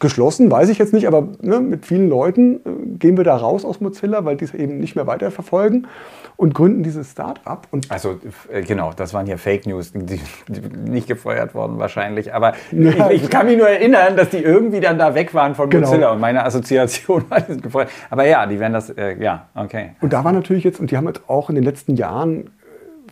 geschlossen, 0.02 0.52
weiß 0.52 0.68
ich 0.68 0.78
jetzt 0.78 0.92
nicht, 0.92 1.08
aber 1.08 1.30
ne, 1.42 1.62
mit 1.62 1.86
vielen 1.86 2.10
Leuten 2.10 2.56
äh, 2.56 2.98
gehen 2.98 3.16
wir 3.16 3.24
da 3.24 3.38
raus 3.38 3.64
aus 3.64 3.80
Mozilla, 3.80 4.26
weil 4.26 4.36
die 4.36 4.44
es 4.44 4.54
eben 4.54 4.80
nicht 4.80 4.96
mehr 4.98 5.08
weiterverfolgen 5.08 5.88
und 6.36 6.54
gründen 6.54 6.84
dieses 6.84 7.12
Start-up. 7.12 7.68
Also 7.88 8.20
äh, 8.52 8.64
genau, 8.64 8.92
das 8.94 9.14
waren 9.14 9.26
hier 9.26 9.38
Fake 9.38 9.66
News, 9.66 9.94
die, 9.94 10.20
die 10.50 10.90
nicht 10.90 11.08
gefeuert 11.08 11.54
worden 11.54 11.80
wahrscheinlich. 11.80 12.34
Aber 12.34 12.54
ja, 12.72 13.10
ich, 13.12 13.24
ich, 13.24 13.30
kann 13.30 13.46
mich 13.46 13.58
nur 13.58 13.70
erinnern, 13.70 14.18
dass 14.18 14.30
die 14.30 14.40
irgendwie 14.40 14.82
dann 14.82 14.98
da 14.98 15.16
weg 15.16 15.34
waren 15.34 15.56
von 15.56 15.70
genau. 15.70 15.88
Mozilla 15.88 16.12
und 16.12 16.20
meine 16.20 16.44
Assoziation 16.44 17.24
war 17.30 17.40
die 17.40 17.62
gefeuert. 17.62 17.90
Aber 18.10 18.26
ja, 18.26 18.46
die 18.46 18.60
werden 18.60 18.74
das, 18.74 18.90
äh, 18.90 19.22
ja, 19.22 19.48
okay. 19.56 19.92
Und 20.02 20.12
da 20.12 20.24
war 20.24 20.34
natürlich 20.34 20.64
jetzt, 20.64 20.80
und 20.80 20.92
die 20.92 20.98
haben 20.98 21.08
jetzt 21.08 21.22
auch 21.30 21.50
in 21.50 21.56
den 21.56 21.64
letzten 21.64 21.96
Jahren, 21.96 22.48
äh, 22.48 22.50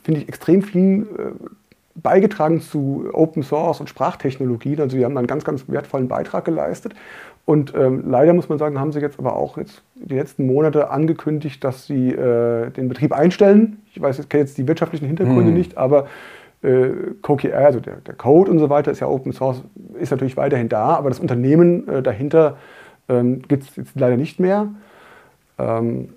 finde 0.03 0.21
ich, 0.21 0.27
extrem 0.27 0.63
viel 0.63 1.07
beigetragen 2.01 2.61
zu 2.61 3.09
Open 3.13 3.43
Source 3.43 3.79
und 3.79 3.89
Sprachtechnologien. 3.89 4.79
Also 4.79 4.97
sie 4.97 5.05
haben 5.05 5.17
einen 5.17 5.27
ganz, 5.27 5.43
ganz 5.43 5.67
wertvollen 5.67 6.07
Beitrag 6.07 6.45
geleistet. 6.45 6.93
Und 7.45 7.73
ähm, 7.75 8.03
leider 8.07 8.33
muss 8.33 8.47
man 8.47 8.59
sagen, 8.59 8.79
haben 8.79 8.91
sie 8.91 8.99
jetzt 8.99 9.17
aber 9.17 9.35
auch 9.35 9.57
jetzt 9.57 9.81
die 9.95 10.15
letzten 10.15 10.45
Monate 10.45 10.91
angekündigt, 10.91 11.63
dass 11.63 11.87
sie 11.87 12.11
äh, 12.11 12.69
den 12.69 12.89
Betrieb 12.89 13.11
einstellen. 13.11 13.81
Ich 13.91 13.99
weiß, 13.99 14.19
ich 14.19 14.29
kenne 14.29 14.43
jetzt 14.43 14.57
die 14.57 14.67
wirtschaftlichen 14.67 15.07
Hintergründe 15.07 15.47
hm. 15.47 15.53
nicht, 15.53 15.77
aber 15.77 16.07
äh, 16.61 16.89
CoKR, 17.21 17.65
also 17.65 17.79
der, 17.79 17.95
der, 17.95 18.13
Code 18.15 18.51
und 18.51 18.59
so 18.59 18.69
weiter, 18.69 18.91
ist 18.91 18.99
ja 18.99 19.07
Open 19.07 19.31
Source, 19.31 19.63
ist 19.99 20.11
natürlich 20.11 20.37
weiterhin 20.37 20.69
da, 20.69 20.89
aber 20.89 21.09
das 21.09 21.19
Unternehmen 21.19 21.87
äh, 21.87 22.03
dahinter 22.03 22.57
ähm, 23.07 23.41
gibt 23.47 23.63
es 23.63 23.75
jetzt 23.75 23.99
leider 23.99 24.17
nicht 24.17 24.39
mehr. 24.39 24.67
Ähm, 25.57 26.09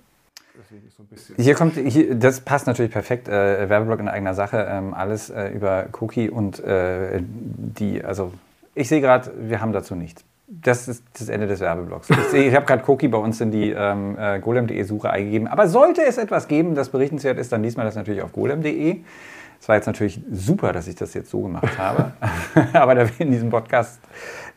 bisschen. 1.12 1.36
Hier 1.38 1.54
kommt, 1.54 1.76
hier, 1.76 2.14
das 2.14 2.40
passt 2.40 2.66
natürlich 2.66 2.92
perfekt. 2.92 3.28
Äh, 3.28 3.68
Werbeblock 3.68 4.00
in 4.00 4.08
eigener 4.08 4.34
Sache, 4.34 4.66
ähm, 4.68 4.94
alles 4.94 5.30
äh, 5.30 5.48
über 5.48 5.86
Cookie 6.00 6.30
und 6.30 6.62
äh, 6.64 7.20
die, 7.22 8.04
also 8.04 8.32
ich 8.74 8.88
sehe 8.88 9.00
gerade, 9.00 9.30
wir 9.38 9.60
haben 9.60 9.72
dazu 9.72 9.94
nichts. 9.94 10.24
Das 10.46 10.86
ist 10.86 11.02
das 11.18 11.28
Ende 11.28 11.46
des 11.46 11.60
Werbeblocks. 11.60 12.10
Ich, 12.10 12.34
ich 12.34 12.54
habe 12.54 12.66
gerade 12.66 12.82
Cookie 12.90 13.08
bei 13.08 13.16
uns 13.16 13.40
in 13.40 13.50
die 13.50 13.70
ähm, 13.70 14.16
äh, 14.18 14.38
golem.de 14.38 14.82
Suche 14.82 15.08
eingegeben. 15.10 15.48
Aber 15.48 15.66
sollte 15.66 16.02
es 16.02 16.18
etwas 16.18 16.46
geben, 16.46 16.74
das 16.74 16.90
berichtenswert 16.90 17.38
ist, 17.38 17.52
dann 17.52 17.62
liest 17.62 17.78
man 17.78 17.86
das 17.86 17.96
natürlich 17.96 18.22
auf 18.22 18.32
golem.de. 18.32 18.98
Es 19.62 19.68
war 19.68 19.76
jetzt 19.76 19.86
natürlich 19.86 20.20
super, 20.28 20.72
dass 20.72 20.88
ich 20.88 20.96
das 20.96 21.14
jetzt 21.14 21.30
so 21.30 21.42
gemacht 21.42 21.78
habe. 21.78 22.14
Aber 22.72 22.96
da 22.96 23.06
wir 23.06 23.20
in 23.20 23.30
diesem 23.30 23.50
Podcast 23.50 24.00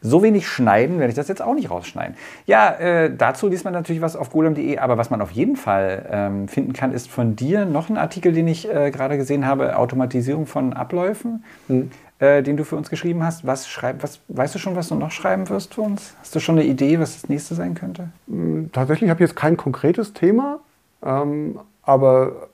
so 0.02 0.24
wenig 0.24 0.48
schneiden, 0.48 0.98
werde 0.98 1.10
ich 1.12 1.16
das 1.16 1.28
jetzt 1.28 1.44
auch 1.44 1.54
nicht 1.54 1.70
rausschneiden. 1.70 2.16
Ja, 2.48 2.72
äh, 2.72 3.16
dazu 3.16 3.48
liest 3.48 3.66
man 3.66 3.74
natürlich 3.74 4.02
was 4.02 4.16
auf 4.16 4.32
golem.de, 4.32 4.80
aber 4.80 4.98
was 4.98 5.12
man 5.12 5.22
auf 5.22 5.30
jeden 5.30 5.58
Fall 5.58 6.08
ähm, 6.10 6.48
finden 6.48 6.74
kann, 6.74 6.92
ist 6.92 7.08
von 7.08 7.36
dir 7.36 7.66
noch 7.66 7.90
ein 7.90 7.98
Artikel, 7.98 8.34
den 8.34 8.48
ich 8.48 8.68
äh, 8.68 8.90
gerade 8.90 9.18
gesehen 9.18 9.46
habe, 9.46 9.78
Automatisierung 9.78 10.48
von 10.48 10.74
Abläufen, 10.74 11.44
hm. 11.68 11.92
äh, 12.18 12.42
den 12.42 12.58
du 12.58 12.64
für 12.64 12.76
uns 12.76 12.90
geschrieben 12.90 13.24
hast. 13.24 13.46
Was 13.46 13.68
schreib, 13.68 14.02
was, 14.02 14.22
weißt 14.30 14.56
du 14.56 14.60
schon, 14.60 14.76
was 14.76 14.88
du 14.88 14.96
noch 14.96 15.12
schreiben 15.12 15.48
wirst 15.50 15.76
für 15.76 15.82
uns? 15.82 16.16
Hast 16.20 16.34
du 16.34 16.40
schon 16.40 16.58
eine 16.58 16.68
Idee, 16.68 17.00
was 17.00 17.14
das 17.14 17.30
nächste 17.30 17.54
sein 17.54 17.76
könnte? 17.76 18.10
Hm, 18.28 18.72
tatsächlich 18.74 19.12
habe 19.12 19.24
ich 19.24 19.30
jetzt 19.30 19.38
kein 19.38 19.56
konkretes 19.56 20.14
Thema, 20.14 20.62
ähm, 21.04 21.60
aber 21.84 22.50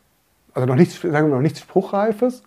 also 0.53 0.67
noch 0.67 0.75
nichts, 0.75 0.99
sagen 1.01 1.27
wir 1.27 1.35
noch 1.35 1.41
nichts 1.41 1.59
Spruchreifes. 1.59 2.43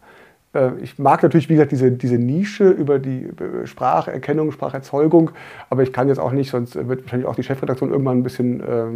Äh, 0.55 0.71
ich 0.83 0.99
mag 0.99 1.23
natürlich, 1.23 1.49
wie 1.49 1.55
gesagt, 1.55 1.73
diese, 1.73 1.91
diese 1.93 2.19
Nische 2.19 2.69
über 2.69 2.99
die 2.99 3.31
Spracherkennung, 3.65 4.53
Spracherzeugung, 4.53 5.31
aber 5.71 5.83
ich 5.83 5.93
kann 5.93 6.09
jetzt 6.09 6.19
auch 6.19 6.33
nicht, 6.33 6.51
sonst 6.51 6.75
wird 6.75 7.03
wahrscheinlich 7.03 7.29
auch 7.29 7.37
die 7.37 7.43
Chefredaktion 7.43 7.91
irgendwann 7.91 8.19
ein 8.19 8.23
bisschen 8.23 8.61
äh, 8.61 8.87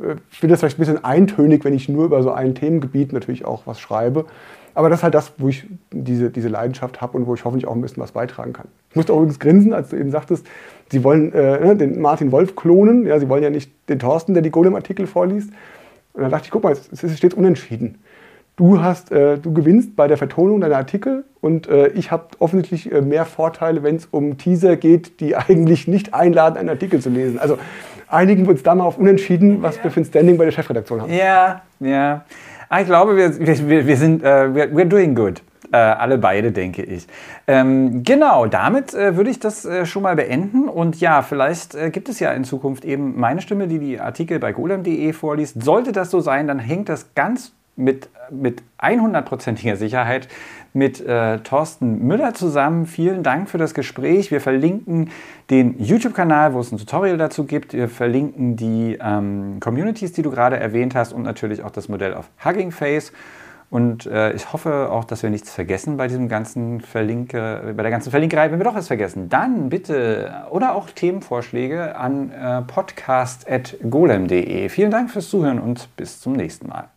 äh, 0.00 0.16
finde 0.30 0.52
das 0.52 0.60
vielleicht 0.60 0.78
ein 0.78 0.80
bisschen 0.80 1.04
eintönig, 1.04 1.64
wenn 1.64 1.74
ich 1.74 1.88
nur 1.88 2.04
über 2.04 2.22
so 2.22 2.30
ein 2.30 2.54
Themengebiet 2.54 3.12
natürlich 3.12 3.44
auch 3.44 3.62
was 3.66 3.80
schreibe. 3.80 4.26
Aber 4.74 4.88
das 4.88 5.00
ist 5.00 5.02
halt 5.02 5.14
das, 5.14 5.32
wo 5.38 5.48
ich 5.48 5.66
diese, 5.90 6.30
diese 6.30 6.48
Leidenschaft 6.48 7.00
habe 7.00 7.16
und 7.16 7.26
wo 7.26 7.34
ich 7.34 7.44
hoffentlich 7.44 7.66
auch 7.66 7.74
ein 7.74 7.80
bisschen 7.80 8.02
was 8.02 8.12
beitragen 8.12 8.52
kann. 8.52 8.68
Ich 8.90 8.96
musste 8.96 9.12
auch 9.12 9.16
übrigens 9.16 9.40
grinsen, 9.40 9.72
als 9.72 9.88
du 9.88 9.96
eben 9.96 10.10
sagtest, 10.10 10.46
Sie 10.90 11.02
wollen 11.02 11.32
äh, 11.32 11.60
ne, 11.60 11.76
den 11.76 12.00
Martin 12.00 12.30
Wolf 12.30 12.54
klonen. 12.54 13.06
Ja, 13.06 13.18
Sie 13.18 13.28
wollen 13.28 13.42
ja 13.42 13.50
nicht 13.50 13.72
den 13.88 13.98
Thorsten, 13.98 14.34
der 14.34 14.42
die 14.42 14.50
Golem-Artikel 14.50 15.06
vorliest. 15.06 15.50
Und 16.18 16.24
dann 16.24 16.32
dachte 16.32 16.46
ich, 16.46 16.50
guck 16.50 16.64
mal, 16.64 16.72
es, 16.72 17.02
es 17.02 17.16
steht 17.16 17.34
unentschieden. 17.34 18.02
Du, 18.56 18.82
hast, 18.82 19.12
äh, 19.12 19.38
du 19.38 19.52
gewinnst 19.52 19.94
bei 19.94 20.08
der 20.08 20.16
Vertonung 20.16 20.60
deiner 20.60 20.76
Artikel 20.76 21.24
und 21.40 21.68
äh, 21.68 21.88
ich 21.90 22.10
habe 22.10 22.26
offensichtlich 22.40 22.90
äh, 22.90 23.00
mehr 23.00 23.24
Vorteile, 23.24 23.84
wenn 23.84 23.94
es 23.94 24.06
um 24.06 24.36
Teaser 24.36 24.74
geht, 24.74 25.20
die 25.20 25.36
eigentlich 25.36 25.86
nicht 25.86 26.12
einladen, 26.12 26.56
einen 26.56 26.68
Artikel 26.68 27.00
zu 27.00 27.08
lesen. 27.08 27.38
Also 27.38 27.56
einigen 28.08 28.46
wir 28.46 28.50
uns 28.50 28.64
da 28.64 28.74
mal 28.74 28.84
auf 28.84 28.98
Unentschieden, 28.98 29.62
was 29.62 29.82
wir 29.84 29.92
für 29.92 30.00
ein 30.00 30.04
Standing 30.04 30.38
bei 30.38 30.44
der 30.44 30.50
Chefredaktion 30.50 31.02
haben. 31.02 31.12
Ja, 31.12 31.62
ja. 31.78 32.24
Ah, 32.68 32.80
ich 32.80 32.86
glaube, 32.86 33.16
wir, 33.16 33.38
wir, 33.38 33.86
wir 33.86 33.96
sind, 33.96 34.22
uh, 34.22 34.26
we're 34.26 34.84
doing 34.84 35.14
good. 35.14 35.40
Äh, 35.70 35.76
alle 35.76 36.18
beide, 36.18 36.52
denke 36.52 36.82
ich. 36.82 37.06
Ähm, 37.46 38.02
genau, 38.02 38.46
damit 38.46 38.94
äh, 38.94 39.16
würde 39.16 39.30
ich 39.30 39.38
das 39.38 39.64
äh, 39.64 39.84
schon 39.84 40.02
mal 40.02 40.16
beenden. 40.16 40.68
Und 40.68 40.98
ja, 41.00 41.22
vielleicht 41.22 41.74
äh, 41.74 41.90
gibt 41.90 42.08
es 42.08 42.20
ja 42.20 42.32
in 42.32 42.44
Zukunft 42.44 42.84
eben 42.84 43.18
meine 43.18 43.42
Stimme, 43.42 43.68
die 43.68 43.78
die 43.78 44.00
Artikel 44.00 44.38
bei 44.38 44.52
golem.de 44.52 45.12
vorliest. 45.12 45.62
Sollte 45.62 45.92
das 45.92 46.10
so 46.10 46.20
sein, 46.20 46.46
dann 46.46 46.58
hängt 46.58 46.88
das 46.88 47.14
ganz 47.14 47.52
mit, 47.76 48.08
mit 48.30 48.62
100%iger 48.80 49.76
Sicherheit 49.76 50.28
mit 50.72 51.00
äh, 51.00 51.38
Thorsten 51.38 52.06
Müller 52.06 52.34
zusammen. 52.34 52.86
Vielen 52.86 53.22
Dank 53.22 53.48
für 53.48 53.58
das 53.58 53.74
Gespräch. 53.74 54.30
Wir 54.30 54.40
verlinken 54.40 55.10
den 55.50 55.78
YouTube-Kanal, 55.78 56.54
wo 56.54 56.60
es 56.60 56.72
ein 56.72 56.78
Tutorial 56.78 57.16
dazu 57.16 57.44
gibt. 57.44 57.72
Wir 57.72 57.88
verlinken 57.88 58.56
die 58.56 58.98
ähm, 59.00 59.58
Communities, 59.60 60.12
die 60.12 60.22
du 60.22 60.30
gerade 60.30 60.58
erwähnt 60.58 60.94
hast 60.94 61.12
und 61.12 61.22
natürlich 61.22 61.62
auch 61.62 61.70
das 61.70 61.88
Modell 61.88 62.14
auf 62.14 62.28
Hugging 62.44 62.70
Face. 62.70 63.12
Und 63.70 64.06
äh, 64.06 64.32
ich 64.32 64.52
hoffe 64.52 64.90
auch, 64.90 65.04
dass 65.04 65.22
wir 65.22 65.30
nichts 65.30 65.52
vergessen 65.52 65.98
bei 65.98 66.08
diesem 66.08 66.28
ganzen 66.28 66.80
Verlinke, 66.80 67.74
bei 67.76 67.82
der 67.82 67.90
ganzen 67.90 68.10
Verlinkerei. 68.10 68.50
Wenn 68.50 68.58
wir 68.58 68.64
doch 68.64 68.74
was 68.74 68.86
vergessen, 68.86 69.28
dann 69.28 69.68
bitte 69.68 70.46
oder 70.50 70.74
auch 70.74 70.88
Themenvorschläge 70.90 71.94
an 71.96 72.30
äh, 72.30 72.62
podcast.golem.de. 72.62 74.70
Vielen 74.70 74.90
Dank 74.90 75.10
fürs 75.10 75.28
Zuhören 75.28 75.58
und 75.58 75.94
bis 75.96 76.18
zum 76.20 76.32
nächsten 76.32 76.68
Mal. 76.68 76.88